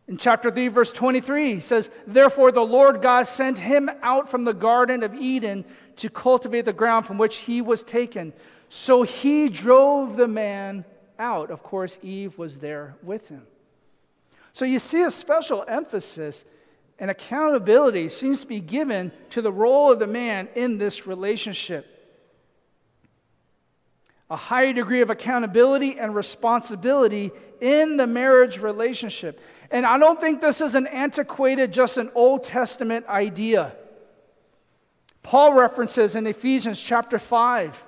In 0.07 0.19
chapter 0.19 0.51
3, 0.51 0.69
verse 0.69 0.93
23, 0.93 1.55
he 1.55 1.61
says, 1.61 1.91
Therefore 2.07 2.53
the 2.53 2.61
Lord 2.61 3.01
God 3.01 3.27
sent 3.27 3.59
him 3.59 3.91
out 4.03 4.29
from 4.29 4.45
the 4.45 4.53
Garden 4.53 5.03
of 5.03 5.15
Eden 5.15 5.65
to 5.97 6.11
cultivate 6.11 6.67
the 6.67 6.73
ground 6.75 7.07
from 7.07 7.17
which 7.19 7.39
he 7.39 7.63
was 7.63 7.83
taken. 7.83 8.35
So 8.69 9.03
he 9.03 9.49
drove 9.49 10.17
the 10.17 10.29
man 10.29 10.85
out. 11.19 11.51
Of 11.51 11.63
course, 11.63 11.99
Eve 12.03 12.37
was 12.39 12.59
there 12.59 12.97
with 13.03 13.29
him. 13.29 13.47
So 14.53 14.65
you 14.65 14.79
see 14.79 15.03
a 15.03 15.11
special 15.11 15.65
emphasis 15.69 16.45
and 16.99 17.11
accountability 17.11 18.09
seems 18.09 18.41
to 18.41 18.47
be 18.47 18.61
given 18.61 19.13
to 19.31 19.43
the 19.43 19.53
role 19.53 19.93
of 19.93 19.99
the 19.99 20.07
man 20.07 20.49
in 20.55 20.79
this 20.79 21.07
relationship. 21.07 21.93
A 24.31 24.37
higher 24.37 24.73
degree 24.73 25.03
of 25.03 25.11
accountability 25.11 25.99
and 25.99 26.15
responsibility 26.15 27.33
in 27.61 27.97
the 27.97 28.07
marriage 28.07 28.59
relationship. 28.59 29.41
And 29.71 29.87
I 29.87 29.99
don't 29.99 30.21
think 30.21 30.41
this 30.41 30.61
is 30.61 30.75
an 30.75 30.87
antiquated, 30.87 31.73
just 31.73 31.97
an 31.97 32.11
Old 32.15 32.43
Testament 32.43 33.07
idea. 33.07 33.75
Paul 35.23 35.55
references 35.55 36.17
in 36.17 36.27
Ephesians 36.27 36.81
chapter 36.81 37.19
5, 37.19 37.85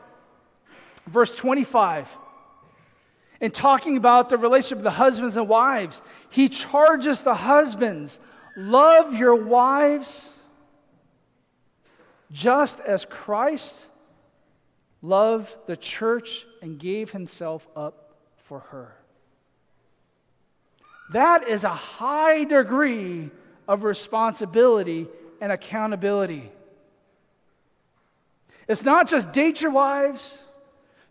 verse 1.08 1.34
25, 1.34 2.08
in 3.40 3.50
talking 3.50 3.96
about 3.96 4.28
the 4.28 4.36
relationship 4.36 4.78
of 4.78 4.84
the 4.84 4.90
husbands 4.90 5.36
and 5.36 5.48
wives, 5.48 6.02
he 6.30 6.48
charges 6.48 7.22
the 7.22 7.34
husbands 7.34 8.18
love 8.56 9.14
your 9.14 9.34
wives 9.34 10.30
just 12.32 12.80
as 12.80 13.04
Christ 13.04 13.86
loved 15.00 15.54
the 15.66 15.76
church 15.76 16.44
and 16.60 16.78
gave 16.78 17.12
himself 17.12 17.66
up 17.76 18.16
for 18.36 18.60
her. 18.60 18.94
That 21.12 21.48
is 21.48 21.64
a 21.64 21.70
high 21.70 22.44
degree 22.44 23.30
of 23.66 23.84
responsibility 23.84 25.06
and 25.40 25.52
accountability. 25.52 26.50
It's 28.66 28.82
not 28.82 29.08
just 29.08 29.32
date 29.32 29.62
your 29.62 29.70
wives, 29.70 30.42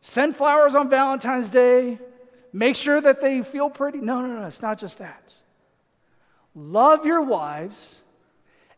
send 0.01 0.35
flowers 0.35 0.75
on 0.75 0.89
Valentine's 0.89 1.49
Day, 1.49 1.99
make 2.53 2.75
sure 2.75 3.01
that 3.01 3.21
they 3.21 3.43
feel 3.43 3.69
pretty. 3.69 3.99
No, 3.99 4.21
no, 4.21 4.39
no, 4.39 4.45
it's 4.45 4.61
not 4.61 4.77
just 4.77 4.99
that. 4.99 5.33
Love 6.55 7.05
your 7.05 7.21
wives 7.21 8.03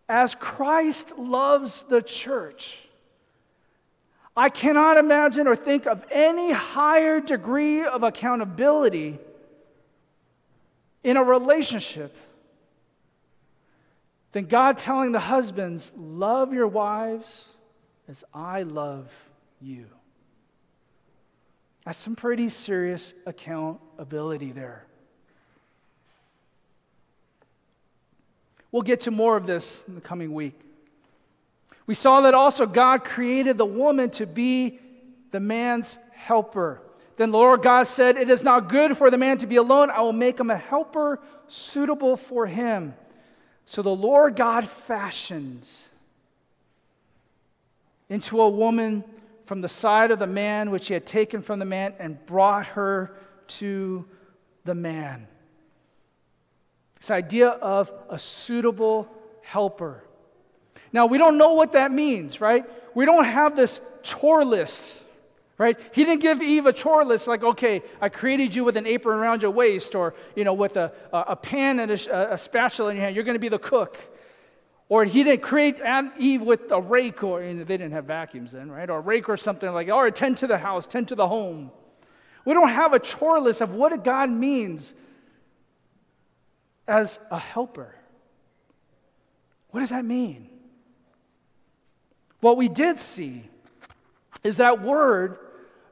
as 0.07 0.35
Christ 0.35 1.17
loves 1.17 1.83
the 1.83 2.01
church. 2.01 2.89
I 4.35 4.49
cannot 4.49 4.97
imagine 4.97 5.47
or 5.47 5.55
think 5.55 5.85
of 5.85 6.05
any 6.11 6.51
higher 6.51 7.19
degree 7.19 7.83
of 7.83 8.03
accountability 8.03 9.19
in 11.03 11.17
a 11.17 11.23
relationship 11.23 12.15
than 14.31 14.45
God 14.45 14.77
telling 14.77 15.11
the 15.11 15.19
husbands, 15.19 15.91
Love 15.97 16.53
your 16.53 16.67
wives 16.67 17.47
as 18.07 18.23
I 18.33 18.63
love 18.63 19.09
you. 19.61 19.85
That's 21.89 21.97
some 21.97 22.15
pretty 22.15 22.49
serious 22.49 23.15
accountability 23.25 24.51
there. 24.51 24.85
We'll 28.71 28.83
get 28.83 29.01
to 29.01 29.11
more 29.11 29.35
of 29.35 29.47
this 29.47 29.85
in 29.87 29.95
the 29.95 30.01
coming 30.01 30.35
week. 30.35 30.53
We 31.87 31.95
saw 31.95 32.21
that 32.21 32.35
also 32.35 32.67
God 32.67 33.03
created 33.03 33.57
the 33.57 33.65
woman 33.65 34.11
to 34.11 34.27
be 34.27 34.77
the 35.31 35.39
man's 35.39 35.97
helper. 36.11 36.79
Then 37.17 37.31
the 37.31 37.39
Lord 37.39 37.63
God 37.63 37.87
said, 37.87 38.17
It 38.17 38.29
is 38.29 38.43
not 38.43 38.69
good 38.69 38.95
for 38.95 39.09
the 39.09 39.17
man 39.17 39.39
to 39.39 39.47
be 39.47 39.55
alone. 39.55 39.89
I 39.89 40.01
will 40.01 40.13
make 40.13 40.39
him 40.39 40.51
a 40.51 40.57
helper 40.57 41.19
suitable 41.47 42.17
for 42.17 42.45
him. 42.45 42.93
So 43.65 43.81
the 43.81 43.89
Lord 43.89 44.35
God 44.35 44.67
fashioned 44.67 45.67
into 48.09 48.39
a 48.39 48.47
woman 48.47 49.03
from 49.49 49.61
the 49.61 49.67
side 49.67 50.11
of 50.11 50.19
the 50.19 50.27
man 50.27 50.69
which 50.69 50.89
he 50.89 50.93
had 50.93 51.07
taken 51.07 51.41
from 51.41 51.57
the 51.57 51.65
man 51.65 51.91
and 51.97 52.23
brought 52.27 52.67
her 52.67 53.17
to 53.47 54.05
the 54.63 54.75
man. 54.75 55.27
This 56.99 57.09
idea 57.09 57.47
of 57.49 57.91
a 58.11 58.19
suitable 58.19 59.09
helper. 59.41 60.03
Now, 60.93 61.07
we 61.07 61.17
don't 61.17 61.39
know 61.39 61.53
what 61.53 61.71
that 61.71 61.91
means, 61.91 62.39
right? 62.39 62.63
We 62.93 63.05
don't 63.05 63.23
have 63.23 63.55
this 63.55 63.81
chore 64.03 64.45
list 64.45 64.95
right? 65.57 65.77
He 65.91 66.05
didn't 66.05 66.21
give 66.21 66.41
Eve 66.41 66.67
a 66.67 66.71
chore 66.71 67.03
list 67.03 67.27
like, 67.27 67.43
okay, 67.43 67.81
I 67.99 68.07
created 68.07 68.55
you 68.55 68.63
with 68.63 68.77
an 68.77 68.87
apron 68.87 69.19
around 69.19 69.41
your 69.41 69.51
waist 69.51 69.93
or, 69.93 70.15
you 70.33 70.45
know, 70.45 70.53
with 70.53 70.77
a, 70.77 70.93
a, 71.11 71.35
pan 71.35 71.81
and 71.81 71.91
a, 71.91 72.33
a 72.33 72.37
spatula 72.37 72.91
in 72.91 72.95
your 72.95 73.03
hand. 73.03 73.13
You're 73.13 73.25
going 73.25 73.35
to 73.35 73.39
be 73.39 73.49
the 73.49 73.59
cook. 73.59 73.99
Or 74.89 75.05
he 75.05 75.23
didn't 75.23 75.43
create 75.43 75.79
Adam, 75.81 76.11
Eve 76.17 76.41
with 76.41 76.71
a 76.71 76.81
rake, 76.81 77.23
or 77.23 77.43
you 77.43 77.53
know, 77.53 77.63
they 77.63 77.77
didn't 77.77 77.91
have 77.91 78.05
vacuums 78.05 78.51
then, 78.51 78.71
right? 78.71 78.89
Or 78.89 78.97
a 78.97 79.01
rake 79.01 79.29
or 79.29 79.37
something 79.37 79.71
like, 79.71 79.87
or 79.87 80.09
tend 80.09 80.37
to 80.37 80.47
the 80.47 80.57
house, 80.57 80.87
tend 80.87 81.07
to 81.09 81.15
the 81.15 81.27
home. 81.27 81.71
We 82.43 82.55
don't 82.55 82.69
have 82.69 82.93
a 82.93 82.99
chore 82.99 83.39
list 83.39 83.61
of 83.61 83.75
what 83.75 84.03
God 84.03 84.31
means 84.31 84.95
as 86.87 87.19
a 87.29 87.37
helper. 87.37 87.93
What 89.69 89.81
does 89.81 89.91
that 89.91 90.03
mean? 90.03 90.49
What 92.39 92.57
we 92.57 92.67
did 92.67 92.97
see 92.97 93.47
is 94.43 94.57
that 94.57 94.81
word 94.81 95.37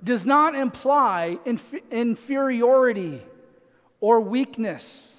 does 0.04 0.26
not 0.26 0.56
imply 0.56 1.38
inf- 1.46 1.84
inferiority 1.92 3.22
or 4.00 4.20
weakness. 4.22 5.18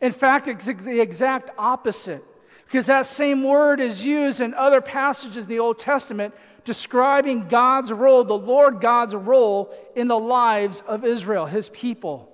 In 0.00 0.12
fact, 0.12 0.48
it's 0.48 0.66
the 0.66 1.00
exact 1.00 1.50
opposite, 1.56 2.24
because 2.68 2.86
that 2.86 3.06
same 3.06 3.44
word 3.44 3.80
is 3.80 4.04
used 4.04 4.42
in 4.42 4.52
other 4.52 4.82
passages 4.82 5.44
in 5.44 5.50
the 5.50 5.58
Old 5.58 5.78
Testament 5.78 6.34
describing 6.64 7.48
God's 7.48 7.90
role, 7.90 8.24
the 8.24 8.36
Lord 8.36 8.82
God's 8.82 9.14
role 9.14 9.74
in 9.96 10.06
the 10.06 10.18
lives 10.18 10.82
of 10.86 11.02
Israel, 11.02 11.46
his 11.46 11.70
people. 11.70 12.30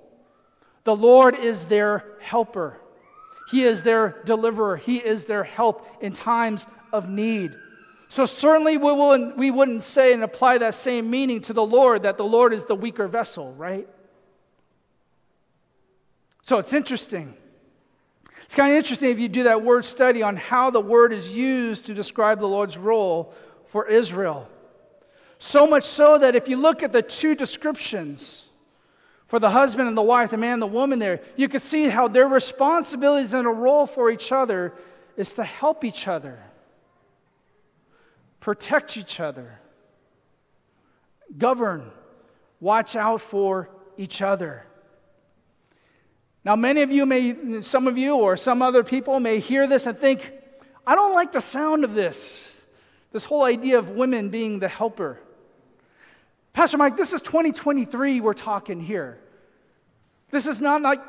The 0.83 0.95
Lord 0.95 1.39
is 1.39 1.65
their 1.65 2.03
helper. 2.19 2.81
He 3.49 3.63
is 3.63 3.83
their 3.83 4.21
deliverer. 4.25 4.75
He 4.75 4.97
is 4.97 5.23
their 5.23 5.45
help 5.45 5.87
in 6.01 6.11
times 6.11 6.67
of 6.91 7.07
need. 7.07 7.55
So, 8.09 8.25
certainly, 8.25 8.75
we 8.75 8.91
wouldn't, 8.91 9.37
we 9.37 9.51
wouldn't 9.51 9.83
say 9.83 10.13
and 10.13 10.21
apply 10.21 10.57
that 10.57 10.75
same 10.75 11.09
meaning 11.09 11.39
to 11.41 11.53
the 11.53 11.65
Lord 11.65 12.03
that 12.03 12.17
the 12.17 12.25
Lord 12.25 12.51
is 12.51 12.65
the 12.65 12.75
weaker 12.75 13.07
vessel, 13.07 13.53
right? 13.53 13.87
So, 16.41 16.57
it's 16.57 16.73
interesting. 16.73 17.35
It's 18.45 18.55
kind 18.55 18.71
of 18.71 18.77
interesting 18.77 19.09
if 19.09 19.19
you 19.19 19.27
do 19.27 19.43
that 19.43 19.63
word 19.63 19.85
study 19.85 20.23
on 20.23 20.37
how 20.37 20.69
the 20.69 20.79
word 20.79 21.11
is 21.11 21.35
used 21.35 21.85
to 21.85 21.93
describe 21.93 22.39
the 22.39 22.47
Lord's 22.47 22.77
role 22.77 23.33
for 23.67 23.87
Israel. 23.87 24.47
So 25.39 25.67
much 25.67 25.83
so 25.83 26.17
that 26.17 26.35
if 26.35 26.47
you 26.47 26.57
look 26.57 26.81
at 26.81 26.91
the 26.91 27.01
two 27.01 27.35
descriptions 27.35 28.45
for 29.27 29.39
the 29.39 29.49
husband 29.49 29.87
and 29.87 29.97
the 29.97 30.01
wife, 30.01 30.31
the 30.31 30.37
man 30.37 30.53
and 30.53 30.61
the 30.61 30.67
woman 30.67 30.99
there, 30.99 31.21
you 31.35 31.49
can 31.49 31.59
see 31.59 31.87
how 31.87 32.07
their 32.07 32.27
responsibilities 32.27 33.33
and 33.33 33.47
a 33.47 33.51
role 33.51 33.87
for 33.87 34.09
each 34.09 34.31
other 34.31 34.73
is 35.17 35.33
to 35.33 35.43
help 35.43 35.83
each 35.83 36.07
other 36.07 36.39
protect 38.45 38.95
each 38.95 39.19
other, 39.19 39.59
govern, 41.35 41.89
watch 42.59 42.95
out 42.95 43.19
for 43.19 43.71
each 43.97 44.21
other. 44.21 44.63
Now, 46.45 46.55
many 46.55 46.83
of 46.83 46.91
you 46.91 47.07
may, 47.07 47.63
some 47.63 47.87
of 47.87 47.97
you 47.97 48.15
or 48.15 48.37
some 48.37 48.61
other 48.61 48.83
people 48.83 49.19
may 49.19 49.39
hear 49.39 49.65
this 49.65 49.87
and 49.87 49.97
think, 49.97 50.31
I 50.85 50.93
don't 50.93 51.15
like 51.15 51.31
the 51.31 51.41
sound 51.41 51.83
of 51.83 51.95
this. 51.95 52.53
This 53.11 53.25
whole 53.25 53.43
idea 53.43 53.79
of 53.79 53.89
women 53.89 54.29
being 54.29 54.59
the 54.59 54.67
helper. 54.67 55.19
Pastor 56.53 56.77
Mike, 56.77 56.97
this 56.97 57.13
is 57.13 57.21
2023 57.23 58.21
we're 58.21 58.33
talking 58.33 58.79
here. 58.79 59.17
This 60.29 60.45
is 60.45 60.61
not 60.61 60.83
like 60.83 60.99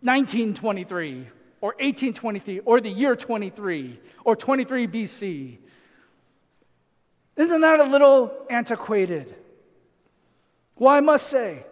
1923 0.00 1.28
or 1.60 1.70
1823 1.78 2.60
or 2.60 2.80
the 2.80 2.90
year 2.90 3.14
23 3.14 4.00
or 4.24 4.34
23 4.34 4.88
BC. 4.88 5.58
Isn't 7.36 7.60
that 7.60 7.78
a 7.78 7.84
little 7.84 8.32
antiquated? 8.50 9.36
Well, 10.76 10.92
I 10.92 11.00
must 11.00 11.28
say, 11.28 11.64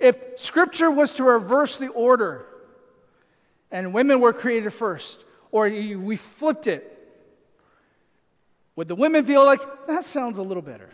if 0.00 0.16
Scripture 0.36 0.90
was 0.90 1.14
to 1.14 1.24
reverse 1.24 1.76
the 1.78 1.88
order 1.88 2.46
and 3.70 3.92
women 3.92 4.20
were 4.20 4.32
created 4.32 4.72
first, 4.72 5.24
or 5.52 5.68
we 5.68 6.16
flipped 6.16 6.66
it, 6.66 6.86
would 8.76 8.88
the 8.88 8.94
women 8.94 9.24
feel 9.24 9.44
like, 9.44 9.60
that 9.86 10.04
sounds 10.04 10.38
a 10.38 10.42
little 10.42 10.62
better? 10.62 10.90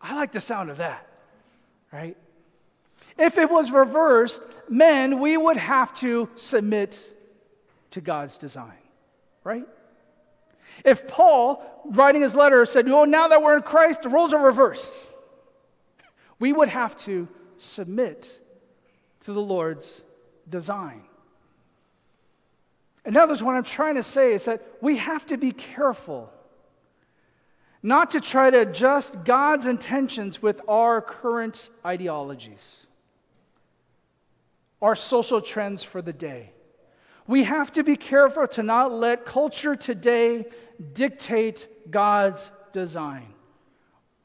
I 0.00 0.16
like 0.16 0.32
the 0.32 0.40
sound 0.40 0.70
of 0.70 0.78
that, 0.78 1.06
right? 1.92 2.16
If 3.16 3.38
it 3.38 3.50
was 3.50 3.70
reversed, 3.70 4.42
men, 4.68 5.20
we 5.20 5.36
would 5.36 5.56
have 5.56 5.94
to 6.00 6.28
submit 6.34 7.00
to 7.92 8.00
God's 8.00 8.38
design, 8.38 8.78
right? 9.44 9.66
If 10.84 11.06
Paul, 11.08 11.64
writing 11.86 12.22
his 12.22 12.34
letter, 12.34 12.66
said, 12.66 12.88
Oh, 12.88 13.04
now 13.04 13.28
that 13.28 13.42
we're 13.42 13.56
in 13.56 13.62
Christ, 13.62 14.02
the 14.02 14.08
roles 14.08 14.34
are 14.34 14.44
reversed, 14.44 14.92
we 16.38 16.52
would 16.52 16.68
have 16.68 16.96
to 16.98 17.28
submit 17.58 18.40
to 19.20 19.32
the 19.32 19.40
Lord's 19.40 20.02
design. 20.48 21.02
In 23.04 23.16
other 23.16 23.30
words, 23.30 23.42
what 23.42 23.54
I'm 23.54 23.62
trying 23.62 23.94
to 23.94 24.02
say 24.02 24.32
is 24.32 24.46
that 24.46 24.62
we 24.80 24.96
have 24.96 25.26
to 25.26 25.36
be 25.36 25.52
careful 25.52 26.32
not 27.82 28.10
to 28.10 28.20
try 28.20 28.50
to 28.50 28.62
adjust 28.62 29.24
God's 29.24 29.66
intentions 29.66 30.42
with 30.42 30.60
our 30.68 31.00
current 31.00 31.68
ideologies, 31.84 32.88
our 34.82 34.96
social 34.96 35.40
trends 35.40 35.84
for 35.84 36.02
the 36.02 36.12
day. 36.12 36.50
We 37.28 37.44
have 37.44 37.70
to 37.72 37.84
be 37.84 37.96
careful 37.96 38.48
to 38.48 38.64
not 38.64 38.92
let 38.92 39.24
culture 39.24 39.76
today 39.76 40.46
dictate 40.94 41.68
God's 41.88 42.50
design, 42.72 43.28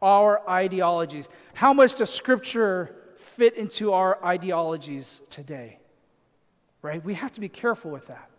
our 0.01 0.47
ideologies. 0.49 1.29
How 1.53 1.71
much 1.73 1.95
does 1.95 2.11
Scripture 2.11 2.95
fit 3.41 3.55
into 3.55 3.91
our 3.91 4.23
ideologies 4.23 5.19
today? 5.31 5.79
Right? 6.83 7.03
We 7.03 7.15
have 7.15 7.33
to 7.33 7.41
be 7.41 7.49
careful 7.49 7.89
with 7.89 8.05
that. 8.05 8.29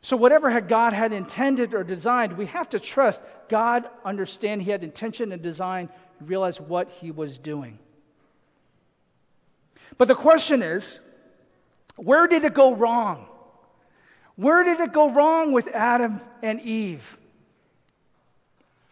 So, 0.00 0.16
whatever 0.16 0.48
had 0.48 0.68
God 0.68 0.94
had 0.94 1.12
intended 1.12 1.74
or 1.74 1.84
designed, 1.84 2.38
we 2.38 2.46
have 2.46 2.70
to 2.70 2.80
trust 2.80 3.20
God, 3.50 3.86
understand 4.06 4.62
He 4.62 4.70
had 4.70 4.82
intention 4.82 5.32
and 5.32 5.42
design, 5.42 5.90
realize 6.18 6.58
what 6.58 6.88
He 6.88 7.10
was 7.10 7.36
doing. 7.36 7.78
But 9.98 10.08
the 10.08 10.14
question 10.14 10.62
is 10.62 11.00
where 11.96 12.26
did 12.26 12.42
it 12.42 12.54
go 12.54 12.74
wrong? 12.74 13.26
Where 14.36 14.64
did 14.64 14.80
it 14.80 14.94
go 14.94 15.10
wrong 15.10 15.52
with 15.52 15.68
Adam 15.68 16.22
and 16.42 16.58
Eve? 16.62 17.18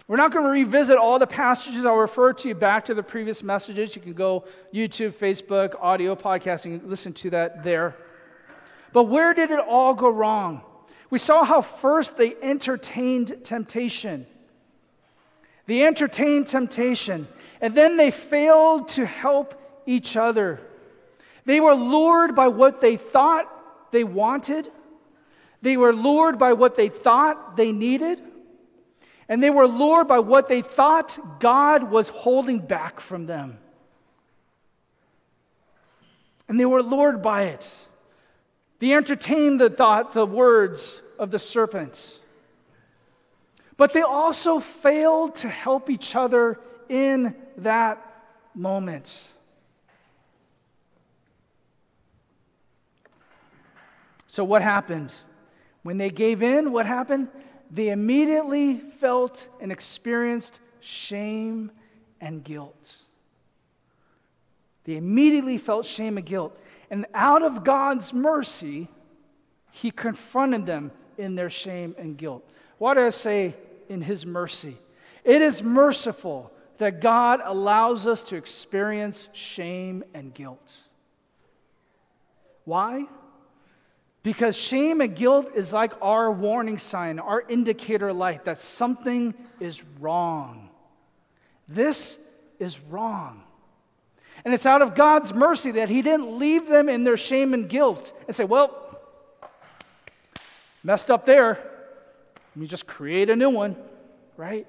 We're 0.07 0.17
not 0.17 0.33
going 0.33 0.45
to 0.45 0.51
revisit 0.51 0.97
all 0.97 1.19
the 1.19 1.27
passages. 1.27 1.85
I'll 1.87 1.97
refer 1.97 2.33
to 2.35 2.49
you 2.49 2.55
back 2.55 2.85
to 2.87 2.95
the 2.95 3.03
previous 3.03 3.43
messages. 3.43 3.97
You 3.97 4.03
can 4.03 4.13
go 4.13 4.45
YouTube, 4.73 5.13
Facebook, 5.13 5.75
audio 5.81 6.15
podcasting, 6.15 6.87
listen 6.87 7.13
to 7.15 7.31
that 7.31 7.65
there. 7.65 7.97
But 8.93 9.05
where 9.05 9.33
did 9.33 9.51
it 9.51 9.59
all 9.59 9.95
go 9.95 10.11
wrong? 10.11 10.61
We 11.09 11.19
saw 11.19 11.45
how 11.45 11.63
first 11.63 12.17
they 12.17 12.35
entertained 12.43 13.45
temptation. 13.45 14.27
They 15.67 15.85
entertained 15.85 16.47
temptation, 16.47 17.27
and 17.61 17.75
then 17.75 17.97
they 17.97 18.11
failed 18.11 18.89
to 18.89 19.07
help 19.07 19.83
each 19.87 20.17
other. 20.17 20.61
They 21.47 21.61
were 21.61 21.75
lured 21.75 22.35
by 22.35 22.49
what 22.49 22.81
they 22.81 22.97
thought 22.97 23.51
they 23.91 24.05
wanted 24.05 24.71
they 25.65 25.79
were 25.79 25.95
lured 25.95 26.39
by 26.39 26.53
what 26.53 26.77
they 26.77 26.91
thought 26.91 27.57
they 27.57 27.73
needed, 27.73 28.21
and 29.29 29.43
they 29.43 29.51
were 29.51 29.67
lured 29.67 30.09
by 30.09 30.19
what 30.19 30.49
they 30.49 30.63
thought 30.63 31.41
God 31.41 31.91
was 31.91 32.09
holding 32.09 32.59
back 32.59 33.01
from 33.01 33.27
them. 33.27 33.59
And 36.49 36.61
they 36.61 36.67
were 36.67 36.83
lured 36.83 37.23
by 37.23 37.45
it. 37.45 37.71
They 38.79 38.93
entertained 38.93 39.61
the 39.61 39.71
thought, 39.71 40.13
the 40.13 40.27
words 40.27 41.01
of 41.19 41.31
the 41.31 41.39
serpent. 41.39 42.21
But 43.77 43.93
they 43.93 44.03
also 44.03 44.61
failed 44.61 45.37
to 45.37 45.49
help 45.49 45.89
each 45.89 46.15
other 46.15 46.61
in 46.89 47.35
that 47.57 47.99
moment. 48.55 49.27
So, 54.27 54.45
what 54.45 54.63
happened? 54.63 55.15
When 55.83 55.97
they 55.97 56.11
gave 56.11 56.43
in, 56.43 56.73
what 56.73 56.87
happened? 56.87 57.29
They 57.75 57.89
immediately 57.89 58.77
felt 58.77 59.49
and 59.61 59.73
experienced 59.73 60.61
shame 60.79 61.73
and 62.21 62.45
guilt. 62.45 62.99
They 64.85 64.97
immediately 64.97 65.59
felt 65.59 65.85
shame 65.85 66.17
and 66.17 66.25
guilt. 66.25 66.57
And 66.89 67.05
out 67.15 67.43
of 67.43 67.65
God's 67.65 68.13
mercy, 68.13 68.89
He 69.73 69.91
confronted 69.91 70.67
them 70.67 70.93
in 71.19 71.35
their 71.35 71.51
shame 71.51 71.97
and 71.99 72.17
guilt. 72.17 72.49
Why 72.79 72.95
do 72.95 73.05
I 73.05 73.09
say 73.09 73.57
in 73.89 74.03
His 74.03 74.25
mercy? 74.25 74.77
It 75.25 75.43
is 75.43 75.61
merciful 75.61 76.53
that 76.79 77.01
God 77.01 77.41
allows 77.43 78.07
us 78.07 78.23
to 78.25 78.37
experience 78.37 79.29
shame 79.33 80.05
and 80.15 80.33
guilt. 80.33 80.83
Why? 82.65 83.07
Because 84.25 84.57
shame 84.57 85.01
and 85.01 85.15
guilt 85.15 85.53
is 85.55 85.73
like 85.73 85.93
our 86.03 86.33
warning 86.33 86.79
sign, 86.79 87.21
our 87.21 87.43
indicator 87.43 88.13
light 88.13 88.47
that 88.47 88.59
something 88.59 89.35
is 89.61 89.85
wrong. 90.01 90.71
This 91.69 92.19
is 92.59 92.81
wrong. 92.81 93.45
And 94.45 94.53
it's 94.53 94.67
out 94.67 94.83
of 94.83 94.97
God's 94.97 95.33
mercy 95.33 95.71
that 95.73 95.89
He 95.89 96.03
didn't 96.03 96.37
leave 96.39 96.67
them 96.67 96.89
in 96.89 97.05
their 97.05 97.17
shame 97.17 97.55
and 97.55 97.69
guilt 97.69 98.13
and 98.27 98.35
say, 98.35 98.45
well, 98.45 98.85
Messed 100.85 101.11
up 101.11 101.25
there. 101.25 101.59
Let 102.55 102.57
me 102.57 102.67
just 102.67 102.87
create 102.87 103.31
a 103.31 103.35
new 103.35 103.49
one, 103.49 103.75
right? 104.37 104.67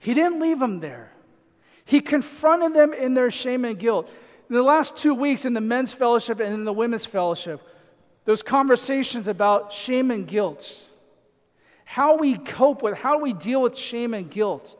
He 0.00 0.12
didn't 0.12 0.40
leave 0.40 0.58
them 0.58 0.80
there. 0.80 1.12
He 1.84 2.00
confronted 2.00 2.74
them 2.74 2.92
in 2.92 3.14
their 3.14 3.30
shame 3.30 3.64
and 3.64 3.78
guilt. 3.78 4.12
In 4.50 4.56
the 4.56 4.62
last 4.62 4.96
two 4.96 5.14
weeks 5.14 5.44
in 5.44 5.54
the 5.54 5.60
men's 5.60 5.92
fellowship 5.92 6.40
and 6.40 6.52
in 6.52 6.64
the 6.64 6.72
women's 6.72 7.06
fellowship, 7.06 7.62
those 8.28 8.42
conversations 8.42 9.26
about 9.26 9.72
shame 9.72 10.10
and 10.10 10.26
guilt, 10.26 10.78
how 11.86 12.18
we 12.18 12.36
cope 12.36 12.82
with, 12.82 12.98
how 12.98 13.18
we 13.18 13.32
deal 13.32 13.62
with 13.62 13.74
shame 13.74 14.12
and 14.12 14.30
guilt. 14.30 14.78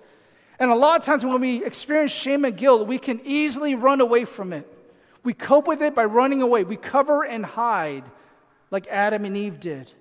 And 0.59 0.71
a 0.71 0.75
lot 0.75 1.01
of 1.01 1.07
times 1.07 1.25
when 1.25 1.41
we 1.41 1.65
experience 1.65 2.13
shame 2.13 2.45
and 2.45 2.55
guilt, 2.55 2.87
we 2.87 2.99
can 2.99 3.23
easily 3.25 3.75
run 3.75 4.03
away 4.03 4.27
from 4.27 4.53
it. 4.53 4.71
We 5.23 5.33
cope 5.33 5.67
with 5.67 5.81
it 5.81 5.95
by 5.95 6.05
running 6.05 6.43
away. 6.43 6.63
We 6.65 6.77
cover 6.77 7.25
and 7.25 7.43
hide 7.43 8.05
like 8.71 8.87
Adam 8.89 9.25
and 9.25 9.35
Eve 9.35 9.59
did. 9.59 9.95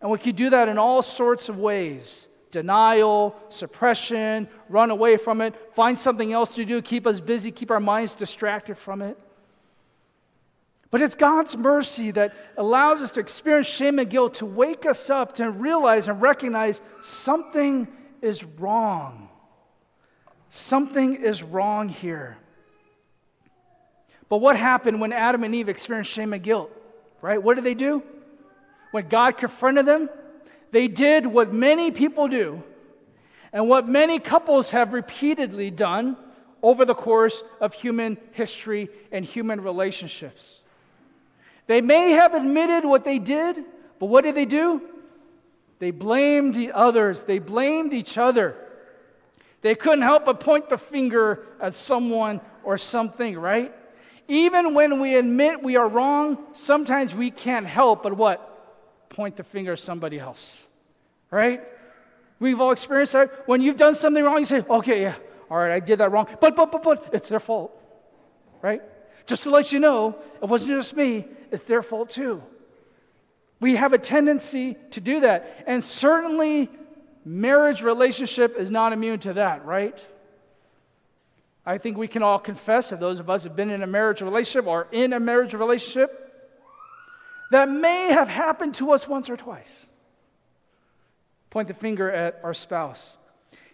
And 0.00 0.08
we 0.08 0.18
can 0.18 0.36
do 0.36 0.50
that 0.50 0.68
in 0.68 0.78
all 0.78 1.02
sorts 1.02 1.48
of 1.48 1.58
ways 1.58 2.28
denial, 2.52 3.34
suppression, 3.48 4.46
run 4.68 4.92
away 4.92 5.16
from 5.16 5.40
it, 5.40 5.56
find 5.74 5.98
something 5.98 6.32
else 6.32 6.54
to 6.54 6.64
do, 6.64 6.80
keep 6.80 7.04
us 7.08 7.18
busy, 7.18 7.50
keep 7.50 7.72
our 7.72 7.80
minds 7.80 8.14
distracted 8.14 8.78
from 8.78 9.02
it. 9.02 9.18
But 10.90 11.02
it's 11.02 11.16
God's 11.16 11.56
mercy 11.56 12.10
that 12.12 12.34
allows 12.56 13.02
us 13.02 13.10
to 13.12 13.20
experience 13.20 13.66
shame 13.66 13.98
and 13.98 14.08
guilt, 14.08 14.34
to 14.34 14.46
wake 14.46 14.86
us 14.86 15.10
up, 15.10 15.34
to 15.36 15.50
realize 15.50 16.08
and 16.08 16.22
recognize 16.22 16.80
something 17.00 17.88
is 18.22 18.44
wrong. 18.44 19.28
Something 20.48 21.14
is 21.14 21.42
wrong 21.42 21.88
here. 21.88 22.38
But 24.28 24.38
what 24.38 24.56
happened 24.56 25.00
when 25.00 25.12
Adam 25.12 25.44
and 25.44 25.54
Eve 25.54 25.68
experienced 25.68 26.10
shame 26.10 26.32
and 26.32 26.42
guilt? 26.42 26.70
Right? 27.20 27.42
What 27.42 27.54
did 27.54 27.64
they 27.64 27.74
do? 27.74 28.02
When 28.92 29.08
God 29.08 29.36
confronted 29.36 29.86
them, 29.86 30.08
they 30.70 30.88
did 30.88 31.26
what 31.26 31.52
many 31.52 31.90
people 31.90 32.28
do 32.28 32.62
and 33.52 33.68
what 33.68 33.88
many 33.88 34.18
couples 34.18 34.70
have 34.70 34.92
repeatedly 34.92 35.70
done 35.70 36.16
over 36.62 36.84
the 36.84 36.94
course 36.94 37.42
of 37.60 37.74
human 37.74 38.18
history 38.32 38.88
and 39.12 39.24
human 39.24 39.60
relationships. 39.60 40.62
They 41.66 41.80
may 41.80 42.12
have 42.12 42.34
admitted 42.34 42.84
what 42.84 43.04
they 43.04 43.18
did, 43.18 43.64
but 43.98 44.06
what 44.06 44.24
did 44.24 44.34
they 44.34 44.44
do? 44.44 44.82
They 45.78 45.90
blamed 45.90 46.54
the 46.54 46.72
others, 46.72 47.24
they 47.24 47.38
blamed 47.38 47.92
each 47.92 48.16
other. 48.16 48.56
They 49.62 49.74
couldn't 49.74 50.02
help 50.02 50.26
but 50.26 50.40
point 50.40 50.68
the 50.68 50.78
finger 50.78 51.44
at 51.60 51.74
someone 51.74 52.40
or 52.62 52.78
something, 52.78 53.36
right? 53.36 53.74
Even 54.28 54.74
when 54.74 55.00
we 55.00 55.16
admit 55.16 55.62
we 55.62 55.76
are 55.76 55.88
wrong, 55.88 56.38
sometimes 56.52 57.14
we 57.14 57.30
can't 57.30 57.66
help 57.66 58.02
but 58.02 58.12
what? 58.12 59.08
Point 59.08 59.36
the 59.36 59.44
finger 59.44 59.72
at 59.72 59.78
somebody 59.78 60.18
else, 60.18 60.64
right? 61.30 61.62
We've 62.38 62.60
all 62.60 62.70
experienced 62.70 63.14
that. 63.14 63.48
When 63.48 63.60
you've 63.60 63.76
done 63.76 63.94
something 63.94 64.22
wrong, 64.22 64.38
you 64.38 64.44
say, 64.44 64.64
okay, 64.68 65.02
yeah, 65.02 65.14
all 65.50 65.58
right, 65.58 65.72
I 65.72 65.80
did 65.80 65.98
that 65.98 66.12
wrong. 66.12 66.28
But, 66.40 66.54
but, 66.54 66.70
but, 66.70 66.82
but, 66.82 67.10
it's 67.12 67.28
their 67.28 67.40
fault, 67.40 67.72
right? 68.62 68.82
Just 69.26 69.44
to 69.44 69.50
let 69.50 69.72
you 69.72 69.80
know, 69.80 70.18
it 70.42 70.48
wasn't 70.48 70.78
just 70.78 70.94
me, 70.94 71.26
it's 71.50 71.64
their 71.64 71.82
fault 71.82 72.10
too. 72.10 72.42
We 73.60 73.76
have 73.76 73.92
a 73.92 73.98
tendency 73.98 74.76
to 74.90 75.00
do 75.00 75.20
that. 75.20 75.64
And 75.66 75.82
certainly, 75.82 76.68
marriage 77.24 77.82
relationship 77.82 78.56
is 78.56 78.70
not 78.70 78.92
immune 78.92 79.20
to 79.20 79.34
that, 79.34 79.64
right? 79.64 80.06
I 81.64 81.78
think 81.78 81.96
we 81.96 82.06
can 82.06 82.22
all 82.22 82.38
confess, 82.38 82.92
if 82.92 83.00
those 83.00 83.18
of 83.18 83.28
us 83.28 83.42
have 83.42 83.56
been 83.56 83.70
in 83.70 83.82
a 83.82 83.86
marriage 83.86 84.20
relationship 84.20 84.66
or 84.66 84.86
in 84.92 85.12
a 85.12 85.20
marriage 85.20 85.54
relationship, 85.54 86.22
that 87.50 87.68
may 87.68 88.12
have 88.12 88.28
happened 88.28 88.74
to 88.76 88.92
us 88.92 89.08
once 89.08 89.30
or 89.30 89.36
twice. 89.36 89.86
Point 91.50 91.68
the 91.68 91.74
finger 91.74 92.10
at 92.10 92.40
our 92.44 92.54
spouse. 92.54 93.16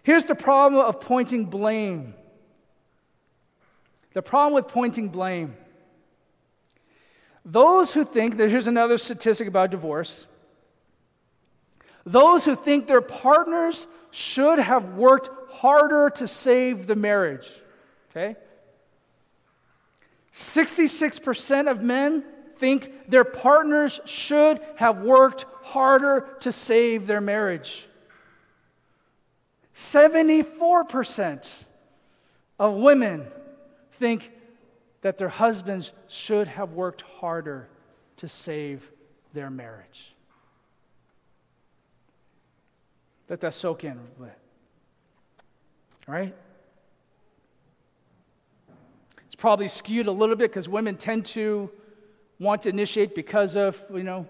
Here's 0.03 0.25
the 0.25 0.35
problem 0.35 0.83
of 0.83 1.01
pointing 1.01 1.45
blame. 1.45 2.13
The 4.13 4.21
problem 4.21 4.53
with 4.53 4.67
pointing 4.67 5.09
blame 5.09 5.55
those 7.45 7.93
who 7.93 8.05
think, 8.05 8.37
that 8.37 8.49
here's 8.49 8.67
another 8.67 8.97
statistic 8.97 9.47
about 9.47 9.71
divorce. 9.71 10.25
Those 12.05 12.45
who 12.45 12.55
think 12.55 12.87
their 12.87 13.01
partners 13.01 13.87
should 14.11 14.59
have 14.59 14.95
worked 14.95 15.29
harder 15.51 16.09
to 16.11 16.27
save 16.27 16.87
the 16.87 16.95
marriage. 16.95 17.49
Okay? 18.11 18.35
66% 20.33 21.69
of 21.69 21.81
men 21.81 22.23
think 22.57 23.09
their 23.09 23.23
partners 23.23 23.99
should 24.05 24.59
have 24.75 25.01
worked 25.01 25.45
harder 25.63 26.27
to 26.39 26.51
save 26.51 27.07
their 27.07 27.21
marriage. 27.21 27.87
74% 29.75 31.49
of 32.59 32.73
women 32.75 33.25
think 33.93 34.31
that 35.03 35.17
their 35.17 35.29
husbands 35.29 35.91
should 36.07 36.47
have 36.47 36.71
worked 36.71 37.01
harder 37.01 37.67
to 38.17 38.27
save 38.27 38.89
their 39.33 39.49
marriage. 39.49 40.15
Let 43.29 43.41
that 43.41 43.53
soak 43.53 43.83
in 43.83 43.91
a 43.91 44.21
bit. 44.21 44.37
It's 49.25 49.35
probably 49.35 49.67
skewed 49.67 50.07
a 50.07 50.11
little 50.11 50.37
bit 50.37 50.51
because 50.51 50.69
women 50.69 50.95
tend 50.95 51.25
to 51.27 51.69
want 52.39 52.61
to 52.61 52.69
initiate 52.69 53.13
because 53.13 53.57
of, 53.57 53.83
you 53.93 54.03
know, 54.03 54.25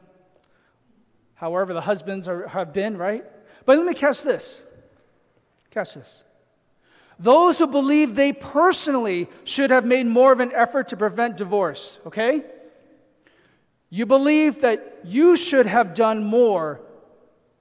however 1.36 1.74
the 1.74 1.82
husbands 1.82 2.28
are, 2.28 2.48
have 2.48 2.74
been, 2.74 2.98
right? 2.98 3.24
But 3.66 3.78
let 3.78 3.86
me 3.86 3.94
catch 3.94 4.24
this. 4.24 4.64
Catch 5.70 5.96
this. 5.96 6.24
Those 7.24 7.60
who 7.60 7.68
believe 7.68 8.16
they 8.16 8.34
personally 8.34 9.30
should 9.46 9.70
have 9.70 9.86
made 9.86 10.06
more 10.06 10.34
of 10.34 10.42
an 10.42 10.52
effort 10.54 10.90
to 10.90 10.98
prevent 10.98 11.38
divorce, 11.38 11.98
okay? 12.06 12.44
You 13.90 14.06
believe 14.06 14.60
that 14.60 15.00
you 15.06 15.38
should 15.38 15.66
have 15.66 15.94
done 15.94 16.26
more, 16.26 16.82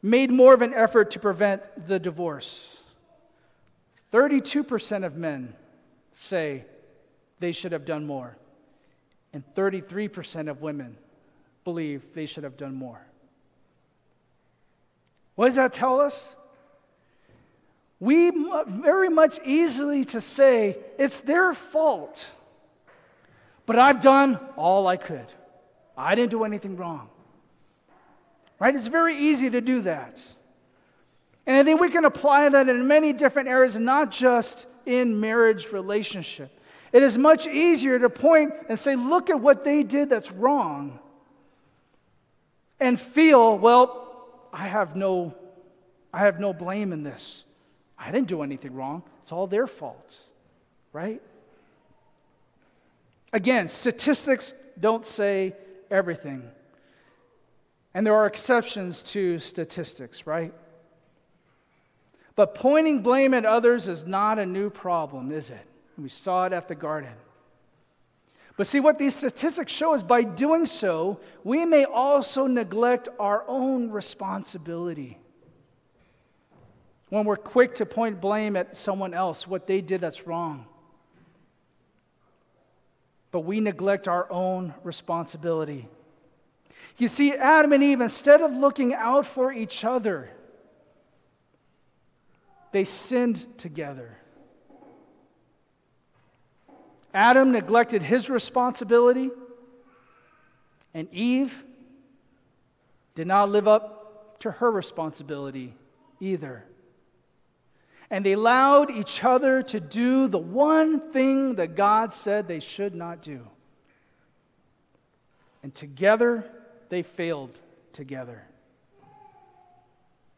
made 0.02 0.32
more 0.32 0.52
of 0.52 0.62
an 0.62 0.74
effort 0.74 1.12
to 1.12 1.20
prevent 1.20 1.62
the 1.86 2.00
divorce. 2.00 2.76
32% 4.12 5.06
of 5.06 5.14
men 5.14 5.54
say 6.12 6.64
they 7.38 7.52
should 7.52 7.70
have 7.70 7.84
done 7.84 8.04
more, 8.04 8.36
and 9.32 9.44
33% 9.54 10.50
of 10.50 10.60
women 10.60 10.96
believe 11.62 12.02
they 12.14 12.26
should 12.26 12.42
have 12.42 12.56
done 12.56 12.74
more. 12.74 13.00
What 15.36 15.46
does 15.46 15.54
that 15.54 15.72
tell 15.72 16.00
us? 16.00 16.34
We 18.02 18.32
very 18.66 19.08
much 19.08 19.38
easily 19.44 20.04
to 20.06 20.20
say 20.20 20.76
it's 20.98 21.20
their 21.20 21.54
fault. 21.54 22.26
But 23.64 23.78
I've 23.78 24.00
done 24.00 24.40
all 24.56 24.88
I 24.88 24.96
could. 24.96 25.26
I 25.96 26.16
didn't 26.16 26.32
do 26.32 26.42
anything 26.42 26.76
wrong. 26.76 27.10
Right? 28.58 28.74
It's 28.74 28.88
very 28.88 29.16
easy 29.16 29.50
to 29.50 29.60
do 29.60 29.82
that. 29.82 30.28
And 31.46 31.56
I 31.56 31.62
think 31.62 31.80
we 31.80 31.90
can 31.90 32.04
apply 32.04 32.48
that 32.48 32.68
in 32.68 32.88
many 32.88 33.12
different 33.12 33.48
areas, 33.48 33.76
not 33.76 34.10
just 34.10 34.66
in 34.84 35.20
marriage 35.20 35.70
relationship. 35.70 36.50
It 36.90 37.04
is 37.04 37.16
much 37.16 37.46
easier 37.46 38.00
to 38.00 38.10
point 38.10 38.52
and 38.68 38.76
say, 38.76 38.96
look 38.96 39.30
at 39.30 39.38
what 39.38 39.62
they 39.62 39.84
did 39.84 40.10
that's 40.10 40.32
wrong. 40.32 40.98
And 42.80 42.98
feel, 42.98 43.56
well, 43.56 44.48
I 44.52 44.66
have 44.66 44.96
no 44.96 45.36
I 46.12 46.18
have 46.18 46.40
no 46.40 46.52
blame 46.52 46.92
in 46.92 47.04
this. 47.04 47.44
I 48.04 48.10
didn't 48.10 48.26
do 48.26 48.42
anything 48.42 48.74
wrong. 48.74 49.04
It's 49.20 49.30
all 49.30 49.46
their 49.46 49.68
fault, 49.68 50.18
right? 50.92 51.22
Again, 53.32 53.68
statistics 53.68 54.52
don't 54.78 55.04
say 55.04 55.54
everything. 55.88 56.50
And 57.94 58.04
there 58.04 58.14
are 58.14 58.26
exceptions 58.26 59.02
to 59.04 59.38
statistics, 59.38 60.26
right? 60.26 60.52
But 62.34 62.56
pointing 62.56 63.02
blame 63.02 63.34
at 63.34 63.46
others 63.46 63.86
is 63.86 64.04
not 64.04 64.38
a 64.38 64.46
new 64.46 64.68
problem, 64.68 65.30
is 65.30 65.50
it? 65.50 65.64
We 65.96 66.08
saw 66.08 66.46
it 66.46 66.52
at 66.52 66.66
the 66.66 66.74
garden. 66.74 67.12
But 68.56 68.66
see, 68.66 68.80
what 68.80 68.98
these 68.98 69.14
statistics 69.14 69.72
show 69.72 69.94
is 69.94 70.02
by 70.02 70.24
doing 70.24 70.66
so, 70.66 71.20
we 71.44 71.64
may 71.64 71.84
also 71.84 72.46
neglect 72.46 73.08
our 73.20 73.44
own 73.46 73.90
responsibility 73.90 75.18
when 77.12 77.26
we're 77.26 77.36
quick 77.36 77.74
to 77.74 77.84
point 77.84 78.22
blame 78.22 78.56
at 78.56 78.74
someone 78.74 79.12
else, 79.12 79.46
what 79.46 79.66
they 79.66 79.82
did 79.82 80.00
that's 80.00 80.26
wrong. 80.26 80.64
But 83.30 83.40
we 83.40 83.60
neglect 83.60 84.08
our 84.08 84.32
own 84.32 84.72
responsibility. 84.82 85.90
You 86.96 87.08
see, 87.08 87.34
Adam 87.34 87.74
and 87.74 87.82
Eve, 87.82 88.00
instead 88.00 88.40
of 88.40 88.56
looking 88.56 88.94
out 88.94 89.26
for 89.26 89.52
each 89.52 89.84
other, 89.84 90.30
they 92.72 92.84
sinned 92.84 93.58
together. 93.58 94.16
Adam 97.12 97.52
neglected 97.52 98.02
his 98.02 98.30
responsibility, 98.30 99.28
and 100.94 101.12
Eve 101.12 101.62
did 103.14 103.26
not 103.26 103.50
live 103.50 103.68
up 103.68 104.38
to 104.38 104.50
her 104.52 104.70
responsibility 104.70 105.74
either. 106.18 106.64
And 108.12 108.26
they 108.26 108.32
allowed 108.32 108.90
each 108.90 109.24
other 109.24 109.62
to 109.62 109.80
do 109.80 110.28
the 110.28 110.38
one 110.38 111.12
thing 111.12 111.54
that 111.54 111.74
God 111.74 112.12
said 112.12 112.46
they 112.46 112.60
should 112.60 112.94
not 112.94 113.22
do. 113.22 113.40
And 115.62 115.74
together, 115.74 116.44
they 116.90 117.02
failed 117.02 117.58
together. 117.94 118.42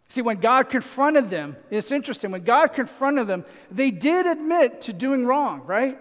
See, 0.07 0.23
when 0.23 0.37
God 0.37 0.71
confronted 0.71 1.31
them, 1.31 1.57
it's 1.69 1.91
interesting, 1.91 2.31
when 2.31 2.45
God 2.45 2.69
confronted 2.69 3.27
them, 3.27 3.45
they 3.73 3.91
did 3.91 4.27
admit 4.27 4.83
to 4.83 4.93
doing 4.93 5.27
wrong, 5.27 5.63
right? 5.67 5.99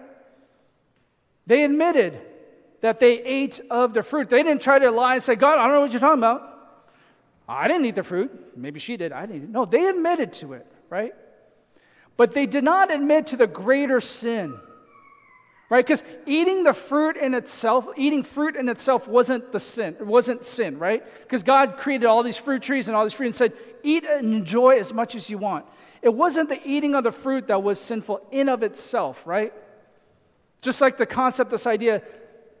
They 1.48 1.64
admitted 1.64 2.20
that 2.82 3.00
they 3.00 3.20
ate 3.20 3.60
of 3.68 3.94
the 3.94 4.04
fruit. 4.04 4.30
They 4.30 4.44
didn't 4.44 4.62
try 4.62 4.78
to 4.78 4.92
lie 4.92 5.14
and 5.14 5.24
say, 5.24 5.34
God, 5.34 5.58
I 5.58 5.64
don't 5.64 5.74
know 5.74 5.80
what 5.80 5.90
you're 5.90 5.98
talking 5.98 6.22
about. 6.22 6.50
I 7.48 7.66
didn't 7.66 7.86
eat 7.86 7.96
the 7.96 8.04
fruit. 8.04 8.56
Maybe 8.56 8.78
she 8.78 8.96
did. 8.96 9.10
I 9.10 9.26
didn't. 9.26 9.50
No, 9.50 9.64
they 9.64 9.86
admitted 9.86 10.34
to 10.34 10.52
it, 10.52 10.66
right? 10.88 11.14
But 12.16 12.32
they 12.32 12.46
did 12.46 12.64
not 12.64 12.92
admit 12.92 13.28
to 13.28 13.36
the 13.36 13.46
greater 13.46 14.00
sin. 14.00 14.58
Right? 15.70 15.84
Because 15.84 16.04
eating 16.26 16.62
the 16.62 16.74
fruit 16.74 17.16
in 17.16 17.34
itself, 17.34 17.88
eating 17.96 18.22
fruit 18.22 18.54
in 18.54 18.68
itself 18.68 19.08
wasn't 19.08 19.50
the 19.50 19.58
sin. 19.58 19.96
It 19.98 20.06
wasn't 20.06 20.44
sin, 20.44 20.78
right? 20.78 21.02
Because 21.22 21.42
God 21.42 21.78
created 21.78 22.06
all 22.06 22.22
these 22.22 22.36
fruit 22.36 22.62
trees 22.62 22.86
and 22.86 22.96
all 22.96 23.02
these 23.04 23.14
fruit 23.14 23.26
and 23.26 23.34
said, 23.34 23.54
eat 23.82 24.04
and 24.04 24.34
enjoy 24.34 24.78
as 24.78 24.92
much 24.92 25.14
as 25.14 25.30
you 25.30 25.38
want. 25.38 25.64
It 26.02 26.14
wasn't 26.14 26.50
the 26.50 26.60
eating 26.64 26.94
of 26.94 27.02
the 27.02 27.12
fruit 27.12 27.46
that 27.46 27.62
was 27.62 27.80
sinful 27.80 28.20
in 28.30 28.48
of 28.50 28.62
itself, 28.62 29.22
right? 29.24 29.52
Just 30.60 30.80
like 30.80 30.98
the 30.98 31.06
concept, 31.06 31.50
this 31.50 31.66
idea, 31.66 32.02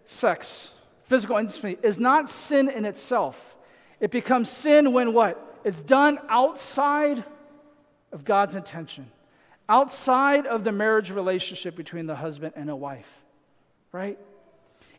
sex, 0.06 0.72
physical 1.04 1.36
intimacy, 1.36 1.78
is 1.82 1.98
not 1.98 2.30
sin 2.30 2.70
in 2.70 2.86
itself. 2.86 3.54
It 4.00 4.10
becomes 4.10 4.50
sin 4.50 4.92
when 4.92 5.12
what? 5.12 5.60
It's 5.62 5.82
done 5.82 6.18
outside 6.28 7.22
of 8.12 8.24
God's 8.24 8.56
intention 8.56 9.10
outside 9.68 10.46
of 10.46 10.64
the 10.64 10.72
marriage 10.72 11.10
relationship 11.10 11.76
between 11.76 12.06
the 12.06 12.16
husband 12.16 12.54
and 12.56 12.70
a 12.70 12.76
wife, 12.76 13.08
right? 13.92 14.18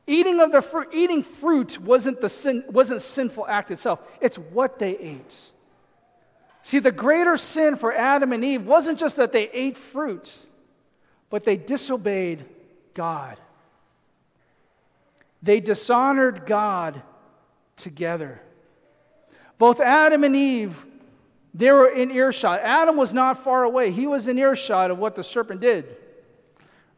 Eating 0.08 0.40
of 0.40 0.52
the 0.52 0.62
fruit, 0.62 0.90
eating 0.94 1.24
fruit 1.24 1.80
wasn't 1.80 2.22
the 2.22 2.30
sin, 2.30 2.64
wasn't 2.70 3.02
sinful 3.02 3.48
act 3.48 3.72
itself. 3.72 4.00
It's 4.22 4.38
what 4.38 4.80
they 4.80 4.98
ate. 4.98 5.52
See, 6.62 6.80
the 6.80 6.92
greater 6.92 7.38
sin 7.38 7.76
for 7.76 7.94
Adam 7.94 8.32
and 8.32 8.44
Eve 8.44 8.66
wasn't 8.66 8.98
just 8.98 9.18
that 9.18 9.32
they 9.32 9.50
ate 9.52 9.78
fruit, 9.78 10.36
but 11.30 11.44
they 11.44 11.58
disobeyed 11.58 12.46
God. 12.94 13.40
They 15.44 15.60
dishonored 15.60 16.48
God 16.48 17.02
together. 17.76 18.42
Both 19.60 19.80
Adam 19.80 20.24
and 20.24 20.36
Eve 20.36 20.84
they 21.56 21.72
were 21.72 21.88
in 21.88 22.12
earshot. 22.12 22.60
Adam 22.60 22.98
was 22.98 23.14
not 23.14 23.42
far 23.42 23.64
away. 23.64 23.90
He 23.90 24.08
was 24.08 24.28
in 24.28 24.38
earshot 24.38 24.92
of 24.92 24.98
what 24.98 25.16
the 25.16 25.24
serpent 25.24 25.62
did. 25.62 25.86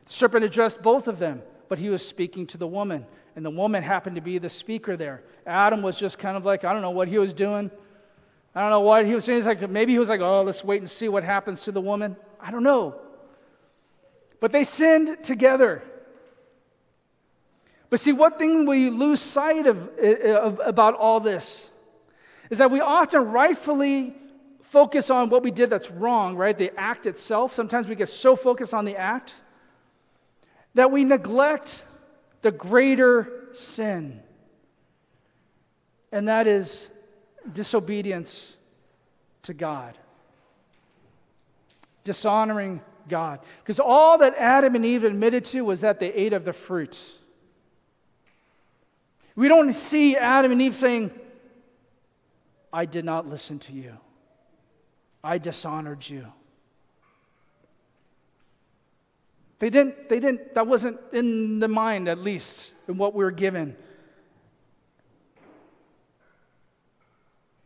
The 0.06 0.14
serpent 0.14 0.44
addressed 0.44 0.82
both 0.82 1.08
of 1.08 1.20
them, 1.20 1.44
but 1.70 1.78
he 1.78 1.90
was 1.90 2.06
speaking 2.06 2.48
to 2.48 2.58
the 2.58 2.66
woman, 2.66 3.06
and 3.36 3.46
the 3.46 3.52
woman 3.52 3.84
happened 3.84 4.16
to 4.16 4.22
be 4.22 4.40
the 4.40 4.50
speaker 4.50 4.98
there. 4.98 5.22
Adam 5.46 5.84
was 5.84 6.00
just 6.00 6.18
kind 6.18 6.36
of 6.36 6.44
like, 6.44 6.64
I 6.64 6.74
don't 6.74 6.82
know 6.82 6.90
what 6.90 7.08
he 7.08 7.20
was 7.20 7.34
doing. 7.34 7.70
I 8.56 8.62
don't 8.62 8.72
know 8.72 8.80
what 8.80 9.06
he 9.06 9.14
was 9.14 9.26
saying. 9.26 9.38
He's 9.38 9.46
like, 9.46 9.70
maybe 9.70 9.92
he 9.92 10.00
was 10.00 10.10
like, 10.10 10.22
oh, 10.22 10.42
let's 10.42 10.64
wait 10.64 10.82
and 10.82 10.90
see 10.90 11.08
what 11.08 11.24
happens 11.24 11.64
to 11.66 11.72
the 11.72 11.82
woman. 11.82 12.16
I 12.42 12.50
don't 12.50 12.64
know. 12.64 12.96
But 14.40 14.52
they 14.52 14.64
sinned 14.64 15.24
together. 15.24 15.84
But 17.92 18.00
see, 18.00 18.12
what 18.12 18.40
thing 18.40 18.66
we 18.66 18.90
lose 18.90 19.22
sight 19.22 19.68
of, 19.68 19.88
eh, 20.00 20.16
eh, 20.20 20.34
of 20.34 20.60
about 20.66 20.96
all 20.96 21.20
this 21.20 21.70
is 22.50 22.58
that 22.58 22.72
we 22.72 22.80
often 22.80 23.32
rightfully 23.32 24.16
focus 24.70 25.10
on 25.10 25.30
what 25.30 25.44
we 25.44 25.52
did 25.52 25.70
that's 25.70 25.90
wrong, 25.90 26.36
right? 26.36 26.58
The 26.58 26.78
act 26.78 27.06
itself. 27.06 27.54
Sometimes 27.54 27.88
we 27.88 27.96
get 27.96 28.10
so 28.10 28.36
focused 28.36 28.74
on 28.74 28.86
the 28.86 28.98
act 28.98 29.36
that 30.74 30.92
we 30.92 31.04
neglect 31.04 31.84
the 32.42 32.52
greater 32.52 33.48
sin. 33.54 34.22
And 36.12 36.28
that 36.28 36.48
is 36.48 36.88
disobedience 37.52 38.58
to 39.44 39.54
God, 39.54 39.98
dishonoring 42.04 42.82
God. 43.08 43.40
Because 43.64 43.80
all 43.80 44.18
that 44.18 44.36
Adam 44.38 44.76
and 44.76 44.86
Eve 44.86 45.06
admitted 45.06 45.46
to 45.46 45.62
was 45.62 45.82
that 45.82 46.00
they 46.00 46.12
ate 46.14 46.34
of 46.34 46.44
the 46.44 46.54
fruit. 46.54 47.02
We 49.36 49.48
don't 49.48 49.72
see 49.74 50.18
Adam 50.18 50.52
and 50.52 50.62
Eve 50.62 50.76
saying, 50.76 51.12
I 52.74 52.86
did 52.86 53.06
not 53.06 53.30
listen 53.30 53.60
to 53.60 53.74
you. 53.74 53.98
I 55.24 55.38
dishonored 55.38 56.08
you. 56.08 56.28
They 59.60 59.70
didn't, 59.70 60.10
they 60.10 60.20
didn't, 60.20 60.54
that 60.54 60.68
wasn't 60.68 61.00
in 61.12 61.60
the 61.60 61.68
mind, 61.68 62.08
at 62.08 62.20
least, 62.20 62.74
in 62.88 62.98
what 62.98 63.16
we 63.16 63.24
were 63.24 63.32
given. 63.32 63.76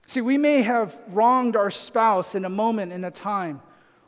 See, 0.06 0.22
we 0.22 0.38
may 0.38 0.62
have 0.62 0.98
wronged 1.10 1.56
our 1.56 1.72
spouse 1.72 2.36
in 2.36 2.46
a 2.46 2.50
moment, 2.50 2.92
in 2.92 3.04
a 3.04 3.12
time. 3.12 3.62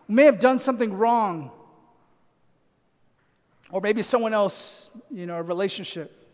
We 0.07 0.15
may 0.15 0.25
have 0.25 0.39
done 0.39 0.59
something 0.59 0.93
wrong. 0.93 1.51
Or 3.71 3.81
maybe 3.81 4.01
someone 4.01 4.33
else, 4.33 4.89
you 5.09 5.25
know, 5.25 5.37
a 5.37 5.41
relationship. 5.41 6.27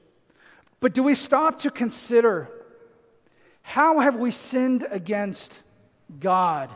But 0.80 0.94
do 0.94 1.04
we 1.04 1.16
stop 1.16 1.60
to 1.60 1.72
consider 1.72 2.50
how 3.62 4.00
have 4.00 4.16
we 4.16 4.32
sinned 4.32 4.88
against 4.90 5.62
God? 6.20 6.70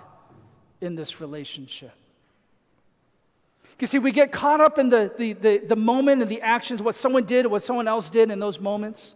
In 0.83 0.95
this 0.95 1.21
relationship. 1.21 1.93
You 3.79 3.87
see, 3.87 3.99
we 3.99 4.11
get 4.11 4.31
caught 4.31 4.61
up 4.61 4.77
in 4.77 4.89
the, 4.89 5.11
the, 5.17 5.33
the, 5.33 5.57
the, 5.57 5.75
moment 5.75 6.21
and 6.21 6.31
the 6.31 6.41
actions, 6.41 6.81
what 6.81 6.95
someone 6.95 7.25
did, 7.25 7.47
what 7.47 7.63
someone 7.63 7.85
else 7.87 8.09
did 8.09 8.31
in 8.31 8.39
those 8.39 8.59
moments. 8.59 9.15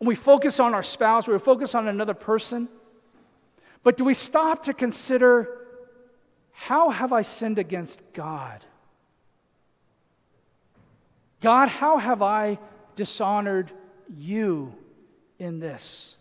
And 0.00 0.08
we 0.08 0.16
focus 0.16 0.58
on 0.58 0.74
our 0.74 0.82
spouse, 0.82 1.28
we 1.28 1.38
focus 1.38 1.74
on 1.76 1.86
another 1.86 2.14
person. 2.14 2.68
But 3.84 3.96
do 3.96 4.04
we 4.04 4.14
stop 4.14 4.64
to 4.64 4.74
consider 4.74 5.58
how 6.50 6.90
have 6.90 7.12
I 7.12 7.22
sinned 7.22 7.58
against 7.58 8.00
God? 8.12 8.64
God, 11.40 11.68
how 11.68 11.98
have 11.98 12.22
I 12.22 12.58
dishonored 12.96 13.70
you 14.16 14.74
in 15.38 15.60
this? 15.60 16.16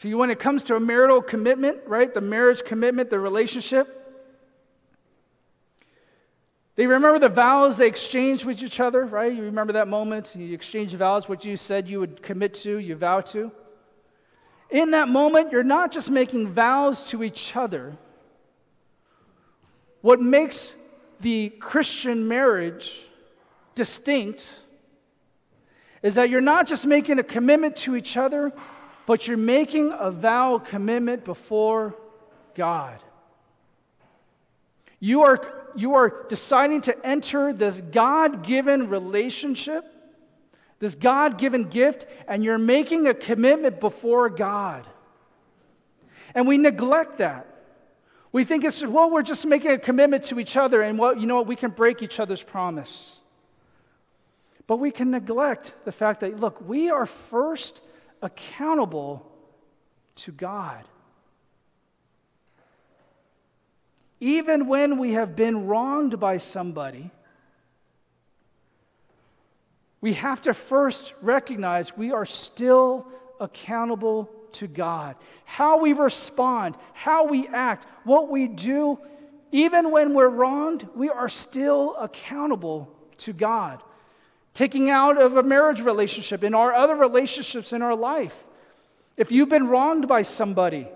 See, 0.00 0.14
when 0.14 0.30
it 0.30 0.38
comes 0.38 0.64
to 0.64 0.76
a 0.76 0.80
marital 0.80 1.20
commitment, 1.20 1.80
right, 1.86 2.14
the 2.14 2.22
marriage 2.22 2.64
commitment, 2.64 3.10
the 3.10 3.20
relationship, 3.20 4.26
they 6.76 6.86
remember 6.86 7.18
the 7.18 7.28
vows 7.28 7.76
they 7.76 7.86
exchanged 7.86 8.46
with 8.46 8.62
each 8.62 8.80
other, 8.80 9.04
right? 9.04 9.30
You 9.30 9.42
remember 9.42 9.74
that 9.74 9.88
moment? 9.88 10.34
You 10.34 10.54
exchanged 10.54 10.94
vows, 10.94 11.28
what 11.28 11.44
you 11.44 11.54
said 11.54 11.86
you 11.86 12.00
would 12.00 12.22
commit 12.22 12.54
to, 12.54 12.78
you 12.78 12.96
vow 12.96 13.20
to. 13.20 13.52
In 14.70 14.92
that 14.92 15.10
moment, 15.10 15.52
you're 15.52 15.62
not 15.62 15.92
just 15.92 16.10
making 16.10 16.48
vows 16.48 17.02
to 17.10 17.22
each 17.22 17.54
other. 17.54 17.98
What 20.00 20.18
makes 20.18 20.72
the 21.20 21.50
Christian 21.50 22.26
marriage 22.26 23.02
distinct 23.74 24.60
is 26.02 26.14
that 26.14 26.30
you're 26.30 26.40
not 26.40 26.66
just 26.66 26.86
making 26.86 27.18
a 27.18 27.22
commitment 27.22 27.76
to 27.76 27.96
each 27.96 28.16
other, 28.16 28.50
but 29.10 29.26
you're 29.26 29.36
making 29.36 29.92
a 29.98 30.08
vow 30.08 30.58
commitment 30.58 31.24
before 31.24 31.96
God. 32.54 33.02
You 35.00 35.22
are, 35.22 35.44
you 35.74 35.94
are 35.94 36.26
deciding 36.28 36.82
to 36.82 37.04
enter 37.04 37.52
this 37.52 37.80
God 37.80 38.44
given 38.44 38.88
relationship, 38.88 39.84
this 40.78 40.94
God 40.94 41.38
given 41.38 41.64
gift, 41.64 42.06
and 42.28 42.44
you're 42.44 42.56
making 42.56 43.08
a 43.08 43.12
commitment 43.12 43.80
before 43.80 44.30
God. 44.30 44.86
And 46.32 46.46
we 46.46 46.56
neglect 46.56 47.18
that. 47.18 47.48
We 48.30 48.44
think 48.44 48.62
it's, 48.62 48.80
well, 48.80 49.10
we're 49.10 49.22
just 49.22 49.44
making 49.44 49.72
a 49.72 49.78
commitment 49.78 50.22
to 50.26 50.38
each 50.38 50.56
other, 50.56 50.82
and 50.82 51.00
well, 51.00 51.18
you 51.18 51.26
know 51.26 51.34
what, 51.34 51.48
we 51.48 51.56
can 51.56 51.72
break 51.72 52.00
each 52.00 52.20
other's 52.20 52.44
promise. 52.44 53.20
But 54.68 54.76
we 54.76 54.92
can 54.92 55.10
neglect 55.10 55.74
the 55.84 55.90
fact 55.90 56.20
that, 56.20 56.38
look, 56.38 56.60
we 56.60 56.90
are 56.90 57.06
first 57.06 57.82
accountable 58.22 59.26
to 60.16 60.32
God. 60.32 60.84
Even 64.20 64.66
when 64.66 64.98
we 64.98 65.12
have 65.12 65.34
been 65.34 65.66
wronged 65.66 66.20
by 66.20 66.36
somebody, 66.36 67.10
we 70.00 70.14
have 70.14 70.42
to 70.42 70.54
first 70.54 71.14
recognize 71.22 71.96
we 71.96 72.12
are 72.12 72.26
still 72.26 73.06
accountable 73.38 74.30
to 74.52 74.66
God. 74.66 75.16
How 75.44 75.78
we 75.78 75.92
respond, 75.92 76.76
how 76.92 77.26
we 77.26 77.48
act, 77.48 77.86
what 78.04 78.28
we 78.28 78.46
do, 78.46 78.98
even 79.52 79.90
when 79.90 80.14
we're 80.14 80.28
wronged, 80.28 80.86
we 80.94 81.08
are 81.08 81.28
still 81.28 81.96
accountable 81.96 82.94
to 83.18 83.32
God. 83.32 83.82
Taking 84.54 84.90
out 84.90 85.20
of 85.20 85.36
a 85.36 85.42
marriage 85.42 85.80
relationship, 85.80 86.42
in 86.42 86.54
our 86.54 86.74
other 86.74 86.94
relationships 86.94 87.72
in 87.72 87.82
our 87.82 87.94
life. 87.94 88.36
If 89.16 89.30
you've 89.30 89.48
been 89.48 89.68
wronged 89.68 90.08
by 90.08 90.22
somebody, 90.22 90.88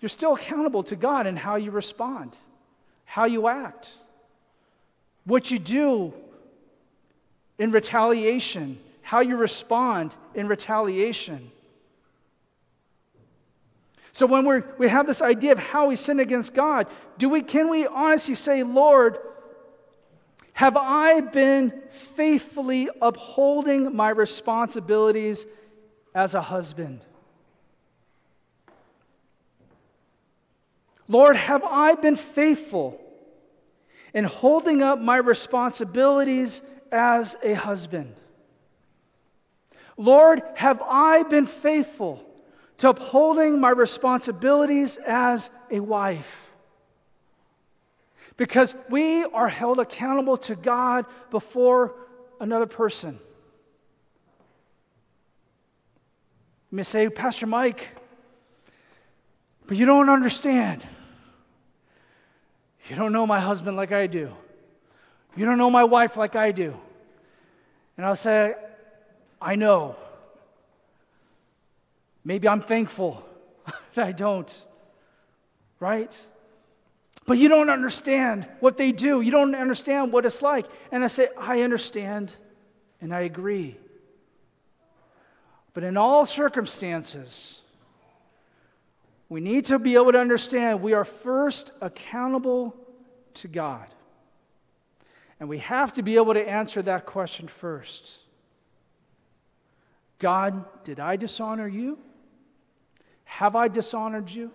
you're 0.00 0.08
still 0.08 0.34
accountable 0.34 0.82
to 0.84 0.96
God 0.96 1.26
in 1.26 1.36
how 1.36 1.56
you 1.56 1.70
respond, 1.70 2.36
how 3.04 3.24
you 3.24 3.48
act, 3.48 3.92
what 5.24 5.50
you 5.50 5.58
do 5.58 6.12
in 7.58 7.70
retaliation, 7.70 8.78
how 9.02 9.20
you 9.20 9.36
respond 9.36 10.16
in 10.34 10.48
retaliation. 10.48 11.50
So 14.12 14.26
when 14.26 14.46
we 14.46 14.60
we 14.78 14.88
have 14.88 15.06
this 15.06 15.22
idea 15.22 15.52
of 15.52 15.58
how 15.58 15.88
we 15.88 15.96
sin 15.96 16.20
against 16.20 16.54
God, 16.54 16.86
do 17.18 17.28
we, 17.28 17.42
can 17.42 17.68
we 17.68 17.86
honestly 17.86 18.34
say, 18.34 18.62
Lord, 18.62 19.18
have 20.54 20.76
I 20.76 21.20
been 21.20 21.72
faithfully 22.14 22.88
upholding 23.02 23.94
my 23.94 24.08
responsibilities 24.08 25.46
as 26.14 26.34
a 26.34 26.40
husband? 26.40 27.00
Lord, 31.08 31.36
have 31.36 31.64
I 31.64 31.96
been 31.96 32.14
faithful 32.14 33.00
in 34.14 34.24
holding 34.24 34.80
up 34.80 35.00
my 35.00 35.16
responsibilities 35.16 36.62
as 36.92 37.34
a 37.42 37.54
husband? 37.54 38.14
Lord, 39.96 40.40
have 40.54 40.80
I 40.82 41.24
been 41.24 41.46
faithful 41.46 42.24
to 42.78 42.90
upholding 42.90 43.60
my 43.60 43.70
responsibilities 43.70 44.98
as 44.98 45.50
a 45.68 45.80
wife? 45.80 46.53
Because 48.36 48.74
we 48.90 49.24
are 49.24 49.48
held 49.48 49.78
accountable 49.78 50.36
to 50.38 50.56
God 50.56 51.06
before 51.30 51.94
another 52.40 52.66
person. 52.66 53.18
You 56.70 56.76
may 56.76 56.82
say, 56.82 57.08
Pastor 57.08 57.46
Mike, 57.46 57.90
but 59.66 59.76
you 59.76 59.86
don't 59.86 60.10
understand. 60.10 60.86
You 62.88 62.96
don't 62.96 63.12
know 63.12 63.26
my 63.26 63.40
husband 63.40 63.76
like 63.76 63.92
I 63.92 64.06
do. 64.08 64.30
You 65.36 65.46
don't 65.46 65.58
know 65.58 65.70
my 65.70 65.84
wife 65.84 66.16
like 66.16 66.36
I 66.36 66.50
do. 66.52 66.76
And 67.96 68.04
I'll 68.04 68.16
say, 68.16 68.54
I 69.40 69.54
know. 69.54 69.96
Maybe 72.24 72.48
I'm 72.48 72.60
thankful 72.60 73.24
that 73.94 74.06
I 74.06 74.12
don't. 74.12 74.52
Right? 75.78 76.18
But 77.26 77.38
you 77.38 77.48
don't 77.48 77.70
understand 77.70 78.46
what 78.60 78.76
they 78.76 78.92
do. 78.92 79.20
You 79.20 79.30
don't 79.30 79.54
understand 79.54 80.12
what 80.12 80.26
it's 80.26 80.42
like. 80.42 80.66
And 80.92 81.02
I 81.02 81.06
say, 81.06 81.28
I 81.38 81.62
understand 81.62 82.34
and 83.00 83.14
I 83.14 83.20
agree. 83.20 83.76
But 85.72 85.84
in 85.84 85.96
all 85.96 86.26
circumstances, 86.26 87.60
we 89.28 89.40
need 89.40 89.64
to 89.66 89.78
be 89.78 89.94
able 89.94 90.12
to 90.12 90.20
understand 90.20 90.82
we 90.82 90.92
are 90.92 91.04
first 91.04 91.72
accountable 91.80 92.76
to 93.34 93.48
God. 93.48 93.86
And 95.40 95.48
we 95.48 95.58
have 95.58 95.92
to 95.94 96.02
be 96.02 96.16
able 96.16 96.34
to 96.34 96.48
answer 96.48 96.82
that 96.82 97.06
question 97.06 97.48
first 97.48 98.18
God, 100.18 100.64
did 100.84 101.00
I 101.00 101.16
dishonor 101.16 101.68
you? 101.68 101.98
Have 103.24 103.56
I 103.56 103.68
dishonored 103.68 104.30
you? 104.30 104.52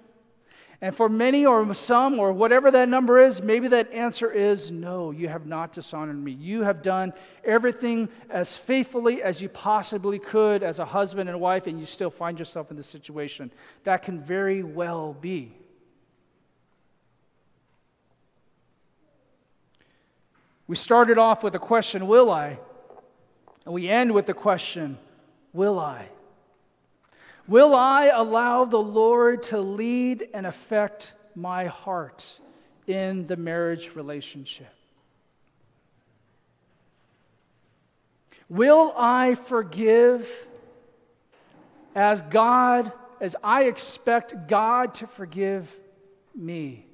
And 0.82 0.95
for 0.95 1.09
many 1.09 1.45
or 1.45 1.73
some 1.73 2.19
or 2.19 2.32
whatever 2.32 2.71
that 2.71 2.88
number 2.88 3.19
is, 3.19 3.41
maybe 3.41 3.67
that 3.69 3.91
answer 3.91 4.32
is 4.32 4.71
no, 4.71 5.11
you 5.11 5.27
have 5.27 5.45
not 5.45 5.73
dishonored 5.73 6.15
me. 6.15 6.32
You 6.32 6.61
have 6.61 6.82
done 6.82 7.13
everything 7.43 8.07
as 8.30 8.55
faithfully 8.55 9.21
as 9.21 9.41
you 9.41 9.49
possibly 9.49 10.19
could 10.19 10.63
as 10.63 10.80
a 10.80 10.86
husband 10.86 11.30
and 11.30 11.41
wife, 11.41 11.67
and 11.67 11.82
you 11.82 11.86
still 11.86 12.09
find 12.09 12.39
yourself 12.39 12.71
in 12.71 12.77
this 12.77 12.88
situation. 12.88 13.51
That 13.84 14.03
can 14.03 14.21
very 14.21 14.63
well 14.63 15.13
be. 15.19 15.53
We 20.65 20.77
started 20.77 21.17
off 21.17 21.43
with 21.43 21.53
the 21.53 21.59
question, 21.59 22.07
Will 22.07 22.32
I? 22.32 22.57
And 23.65 23.73
we 23.73 23.89
end 23.89 24.13
with 24.13 24.27
the 24.27 24.34
question, 24.34 24.97
Will 25.51 25.77
I? 25.77 26.07
Will 27.49 27.73
I 27.73 28.11
allow 28.13 28.65
the 28.65 28.77
Lord 28.77 29.41
to 29.43 29.59
lead 29.59 30.29
and 30.35 30.45
affect 30.45 31.13
my 31.33 31.65
heart 31.65 32.39
in 32.85 33.25
the 33.25 33.37
marriage 33.37 33.95
relationship? 33.95 34.71
Will 38.49 38.93
I 38.95 39.33
forgive 39.33 40.29
as 41.95 42.21
God, 42.21 42.91
as 43.19 43.35
I 43.43 43.63
expect 43.63 44.47
God 44.47 44.93
to 44.95 45.07
forgive 45.07 45.75
me? 46.35 46.85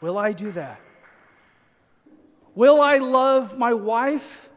Will 0.00 0.18
I 0.18 0.32
do 0.32 0.50
that? 0.50 0.80
Will 2.56 2.80
I 2.80 2.98
love 2.98 3.56
my 3.56 3.72
wife 3.72 4.48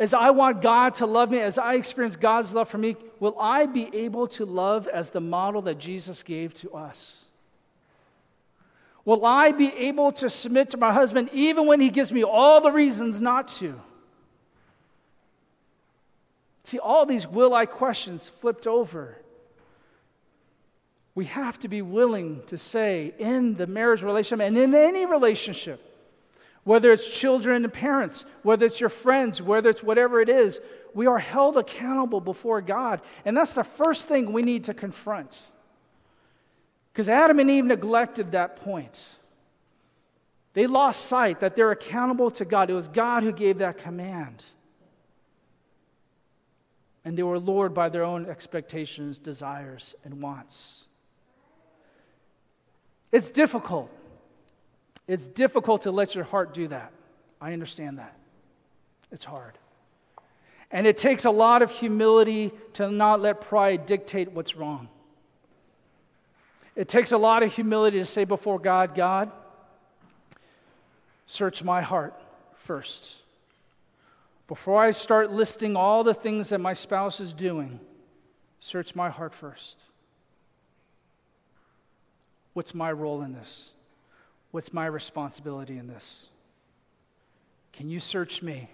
as 0.00 0.14
I 0.14 0.30
want 0.30 0.62
God 0.62 0.94
to 0.94 1.06
love 1.06 1.30
me, 1.30 1.40
as 1.40 1.58
I 1.58 1.74
experience 1.74 2.16
God's 2.16 2.54
love 2.54 2.70
for 2.70 2.78
me, 2.78 2.96
will 3.20 3.38
I 3.38 3.66
be 3.66 3.90
able 3.92 4.26
to 4.28 4.46
love 4.46 4.88
as 4.88 5.10
the 5.10 5.20
model 5.20 5.60
that 5.62 5.78
Jesus 5.78 6.22
gave 6.22 6.54
to 6.54 6.72
us? 6.72 7.26
Will 9.04 9.26
I 9.26 9.52
be 9.52 9.68
able 9.68 10.10
to 10.12 10.30
submit 10.30 10.70
to 10.70 10.78
my 10.78 10.90
husband 10.90 11.28
even 11.34 11.66
when 11.66 11.80
he 11.80 11.90
gives 11.90 12.10
me 12.12 12.24
all 12.24 12.62
the 12.62 12.72
reasons 12.72 13.20
not 13.20 13.48
to? 13.48 13.78
See, 16.64 16.78
all 16.78 17.04
these 17.04 17.26
will 17.26 17.52
I 17.52 17.66
questions 17.66 18.30
flipped 18.40 18.66
over. 18.66 19.18
We 21.14 21.26
have 21.26 21.58
to 21.58 21.68
be 21.68 21.82
willing 21.82 22.42
to 22.46 22.56
say 22.56 23.12
in 23.18 23.56
the 23.56 23.66
marriage 23.66 24.02
relationship 24.02 24.46
and 24.46 24.56
in 24.56 24.74
any 24.74 25.04
relationship, 25.04 25.89
whether 26.64 26.92
it's 26.92 27.06
children 27.06 27.64
and 27.64 27.72
parents, 27.72 28.24
whether 28.42 28.66
it's 28.66 28.80
your 28.80 28.90
friends, 28.90 29.40
whether 29.40 29.70
it's 29.70 29.82
whatever 29.82 30.20
it 30.20 30.28
is, 30.28 30.60
we 30.94 31.06
are 31.06 31.18
held 31.18 31.56
accountable 31.56 32.20
before 32.20 32.60
God. 32.60 33.00
And 33.24 33.36
that's 33.36 33.54
the 33.54 33.64
first 33.64 34.08
thing 34.08 34.32
we 34.32 34.42
need 34.42 34.64
to 34.64 34.74
confront. 34.74 35.42
Because 36.92 37.08
Adam 37.08 37.38
and 37.38 37.50
Eve 37.50 37.64
neglected 37.64 38.32
that 38.32 38.56
point. 38.56 39.06
They 40.52 40.66
lost 40.66 41.06
sight 41.06 41.40
that 41.40 41.54
they're 41.54 41.70
accountable 41.70 42.30
to 42.32 42.44
God. 42.44 42.70
It 42.70 42.74
was 42.74 42.88
God 42.88 43.22
who 43.22 43.32
gave 43.32 43.58
that 43.58 43.78
command. 43.78 44.44
And 47.04 47.16
they 47.16 47.22
were 47.22 47.38
lured 47.38 47.72
by 47.72 47.88
their 47.88 48.04
own 48.04 48.26
expectations, 48.26 49.16
desires, 49.16 49.94
and 50.04 50.20
wants. 50.20 50.86
It's 53.12 53.30
difficult. 53.30 53.90
It's 55.10 55.26
difficult 55.26 55.82
to 55.82 55.90
let 55.90 56.14
your 56.14 56.22
heart 56.22 56.54
do 56.54 56.68
that. 56.68 56.92
I 57.40 57.52
understand 57.52 57.98
that. 57.98 58.16
It's 59.10 59.24
hard. 59.24 59.58
And 60.70 60.86
it 60.86 60.96
takes 60.96 61.24
a 61.24 61.32
lot 61.32 61.62
of 61.62 61.72
humility 61.72 62.52
to 62.74 62.88
not 62.88 63.20
let 63.20 63.40
pride 63.40 63.86
dictate 63.86 64.30
what's 64.30 64.54
wrong. 64.54 64.88
It 66.76 66.86
takes 66.86 67.10
a 67.10 67.18
lot 67.18 67.42
of 67.42 67.52
humility 67.52 67.98
to 67.98 68.06
say 68.06 68.22
before 68.22 68.60
God, 68.60 68.94
God, 68.94 69.32
search 71.26 71.64
my 71.64 71.82
heart 71.82 72.14
first. 72.54 73.16
Before 74.46 74.80
I 74.80 74.92
start 74.92 75.32
listing 75.32 75.74
all 75.74 76.04
the 76.04 76.14
things 76.14 76.50
that 76.50 76.60
my 76.60 76.72
spouse 76.72 77.18
is 77.18 77.32
doing, 77.32 77.80
search 78.60 78.94
my 78.94 79.10
heart 79.10 79.34
first. 79.34 79.82
What's 82.52 82.76
my 82.76 82.92
role 82.92 83.22
in 83.22 83.32
this? 83.32 83.72
What's 84.50 84.72
my 84.72 84.86
responsibility 84.86 85.78
in 85.78 85.86
this? 85.86 86.26
Can 87.72 87.88
you 87.88 88.00
search 88.00 88.42
me 88.42 88.70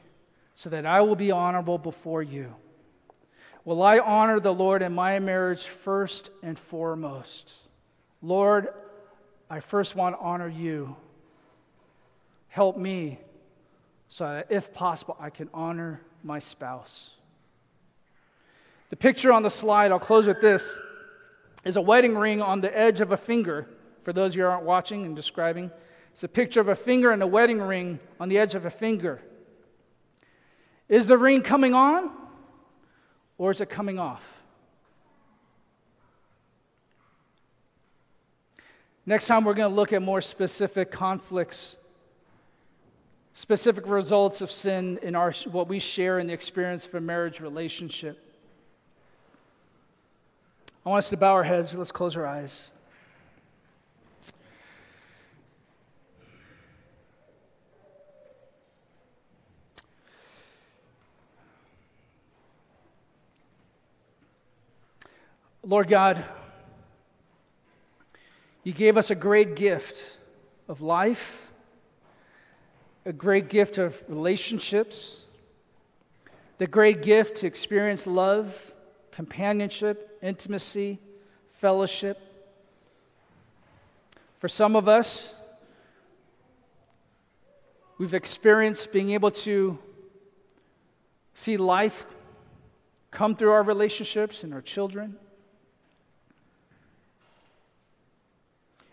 so 0.55 0.71
that 0.71 0.87
I 0.87 1.03
will 1.03 1.17
be 1.17 1.31
honorable 1.31 1.77
before 1.79 2.23
you? 2.23 2.55
Will 3.65 3.83
I 3.83 3.99
honor 3.99 4.41
the 4.41 4.55
Lord 4.55 4.81
in 4.81 4.95
my 4.95 5.19
marriage 5.19 5.65
first 5.65 6.31
and 6.43 6.59
foremost? 6.59 7.53
Lord, 8.23 8.69
I 9.51 9.61
first 9.61 9.95
want 9.95 10.17
to 10.17 10.21
honor 10.21 10.49
you. 10.49 10.97
Help 12.49 12.79
me 12.79 13.19
so 14.09 14.25
that, 14.25 14.47
if 14.51 14.73
possible, 14.73 15.17
I 15.21 15.31
can 15.31 15.51
honor 15.53 16.01
my 16.23 16.39
spouse. 16.39 17.11
The 18.89 18.97
picture 18.97 19.33
on 19.33 19.43
the 19.43 19.51
slide, 19.51 19.91
I'll 19.91 19.99
close 19.99 20.27
with 20.27 20.41
this, 20.41 20.79
is 21.65 21.77
a 21.77 21.81
wedding 21.81 22.17
ring 22.17 22.41
on 22.41 22.61
the 22.61 22.77
edge 22.77 23.01
of 23.01 23.11
a 23.13 23.17
finger 23.17 23.69
for 24.07 24.13
those 24.13 24.35
of 24.35 24.37
you 24.37 24.45
who 24.45 24.49
aren't 24.49 24.63
watching 24.63 25.05
and 25.05 25.17
describing, 25.17 25.69
it's 26.13 26.23
a 26.23 26.29
picture 26.29 26.61
of 26.61 26.69
a 26.69 26.77
finger 26.77 27.11
and 27.11 27.21
a 27.25 27.27
wedding 27.27 27.61
ring 27.61 27.99
on 28.21 28.29
the 28.29 28.39
edge 28.39 28.55
of 28.55 28.65
a 28.65 28.71
finger. 28.71 29.21
Is 30.89 31.09
the 31.09 31.19
ring 31.19 31.43
coming 31.43 31.75
on 31.75 32.13
or 33.37 33.51
is 33.51 33.61
it 33.61 33.69
coming 33.69 33.99
off? 33.99 34.23
Next 39.05 39.27
time, 39.27 39.43
we're 39.43 39.55
going 39.55 39.71
to 39.71 39.75
look 39.75 39.93
at 39.93 40.01
more 40.01 40.21
specific 40.21 40.93
conflicts 40.93 41.77
specific 43.33 43.89
results 43.89 44.41
of 44.41 44.53
sin 44.53 45.01
in 45.03 45.17
our, 45.17 45.33
what 45.51 45.67
we 45.67 45.81
share 45.81 46.21
in 46.21 46.29
the 46.29 46.33
experience 46.33 46.87
of 46.87 46.95
a 46.95 47.01
marriage 47.01 47.41
relationship. 47.41 48.23
I 50.85 50.91
want 50.91 50.99
us 50.99 51.09
to 51.09 51.17
bow 51.17 51.33
our 51.33 51.43
heads. 51.43 51.75
Let's 51.75 51.91
close 51.91 52.17
our 52.17 52.25
eyes. 52.25 52.71
Lord 65.69 65.89
God, 65.89 66.25
you 68.63 68.73
gave 68.73 68.97
us 68.97 69.11
a 69.11 69.17
great 69.17 69.57
gift 69.57 70.17
of 70.69 70.81
life, 70.81 71.43
a 73.05 73.13
great 73.13 73.49
gift 73.49 73.77
of 73.77 74.01
relationships, 74.07 75.23
the 76.59 76.69
great 76.69 77.03
gift 77.03 77.39
to 77.39 77.49
experience 77.49 78.07
love, 78.07 78.73
companionship, 79.11 80.17
intimacy, 80.23 81.01
fellowship. 81.55 82.21
For 84.39 84.47
some 84.47 84.77
of 84.77 84.87
us, 84.87 85.35
we've 87.99 88.15
experienced 88.15 88.93
being 88.93 89.11
able 89.11 89.33
to 89.33 89.77
see 91.35 91.57
life 91.57 92.07
come 93.11 93.35
through 93.35 93.51
our 93.51 93.65
relationships 93.65 94.45
and 94.45 94.55
our 94.55 94.63
children. 94.63 95.17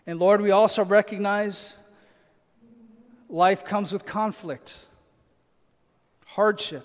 And 0.06 0.18
Lord, 0.18 0.40
we 0.40 0.50
also 0.50 0.84
recognize 0.84 1.74
life 3.28 3.64
comes 3.64 3.92
with 3.92 4.04
conflict, 4.04 4.76
hardship, 6.26 6.84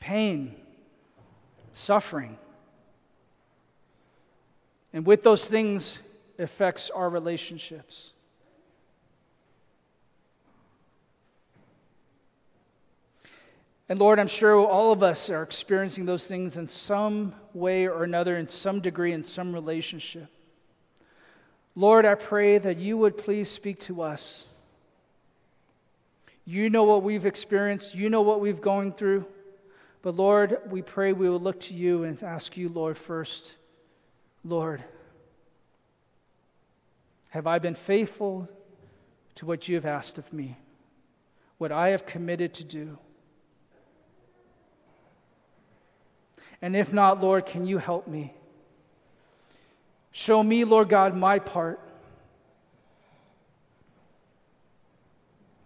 pain, 0.00 0.54
suffering. 1.72 2.36
And 4.92 5.06
with 5.06 5.22
those 5.22 5.46
things 5.46 6.00
affects 6.38 6.90
our 6.90 7.08
relationships. 7.08 8.12
And 13.88 13.98
Lord, 13.98 14.18
I'm 14.18 14.28
sure 14.28 14.58
all 14.66 14.92
of 14.92 15.02
us 15.02 15.30
are 15.30 15.42
experiencing 15.42 16.04
those 16.04 16.26
things 16.26 16.58
in 16.58 16.66
some 16.66 17.34
way 17.54 17.86
or 17.86 18.04
another, 18.04 18.36
in 18.36 18.46
some 18.46 18.80
degree, 18.80 19.12
in 19.12 19.22
some 19.22 19.54
relationship. 19.54 20.28
Lord, 21.78 22.04
I 22.04 22.16
pray 22.16 22.58
that 22.58 22.78
you 22.78 22.96
would 22.96 23.16
please 23.16 23.48
speak 23.48 23.78
to 23.82 24.02
us. 24.02 24.46
You 26.44 26.70
know 26.70 26.82
what 26.82 27.04
we've 27.04 27.24
experienced, 27.24 27.94
you 27.94 28.10
know 28.10 28.22
what 28.22 28.40
we've 28.40 28.60
going 28.60 28.92
through. 28.92 29.26
But 30.02 30.16
Lord, 30.16 30.58
we 30.70 30.82
pray 30.82 31.12
we 31.12 31.30
will 31.30 31.38
look 31.38 31.60
to 31.60 31.74
you 31.74 32.02
and 32.02 32.20
ask 32.20 32.56
you, 32.56 32.68
Lord, 32.68 32.98
first, 32.98 33.54
Lord, 34.44 34.82
have 37.30 37.46
I 37.46 37.60
been 37.60 37.76
faithful 37.76 38.48
to 39.36 39.46
what 39.46 39.68
you 39.68 39.76
have 39.76 39.86
asked 39.86 40.18
of 40.18 40.32
me, 40.32 40.58
what 41.58 41.70
I 41.70 41.90
have 41.90 42.04
committed 42.04 42.54
to 42.54 42.64
do? 42.64 42.98
And 46.60 46.74
if 46.74 46.92
not, 46.92 47.22
Lord, 47.22 47.46
can 47.46 47.68
you 47.68 47.78
help 47.78 48.08
me? 48.08 48.34
Show 50.18 50.42
me, 50.42 50.64
Lord 50.64 50.88
God, 50.88 51.16
my 51.16 51.38
part, 51.38 51.78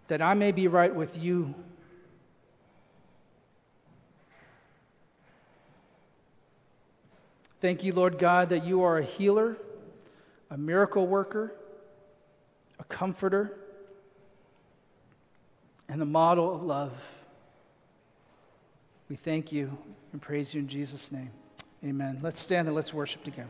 that 0.09 0.21
I 0.21 0.35
may 0.35 0.51
be 0.51 0.67
right 0.67 0.93
with 0.93 1.17
you. 1.17 1.55
Thank 7.61 7.83
you, 7.83 7.93
Lord 7.93 8.19
God, 8.19 8.49
that 8.49 8.63
you 8.63 8.83
are 8.83 8.99
a 8.99 9.03
healer, 9.03 9.57
a 10.51 10.57
miracle 10.57 11.07
worker, 11.07 11.55
a 12.77 12.83
comforter, 12.83 13.57
and 15.89 15.99
a 15.99 16.05
model 16.05 16.53
of 16.53 16.61
love. 16.61 16.93
We 19.09 19.15
thank 19.15 19.51
you 19.51 19.75
and 20.11 20.21
praise 20.21 20.53
you 20.53 20.61
in 20.61 20.67
Jesus' 20.67 21.11
name. 21.11 21.31
Amen. 21.83 22.19
Let's 22.21 22.39
stand 22.39 22.67
and 22.67 22.75
let's 22.75 22.93
worship 22.93 23.23
together. 23.23 23.49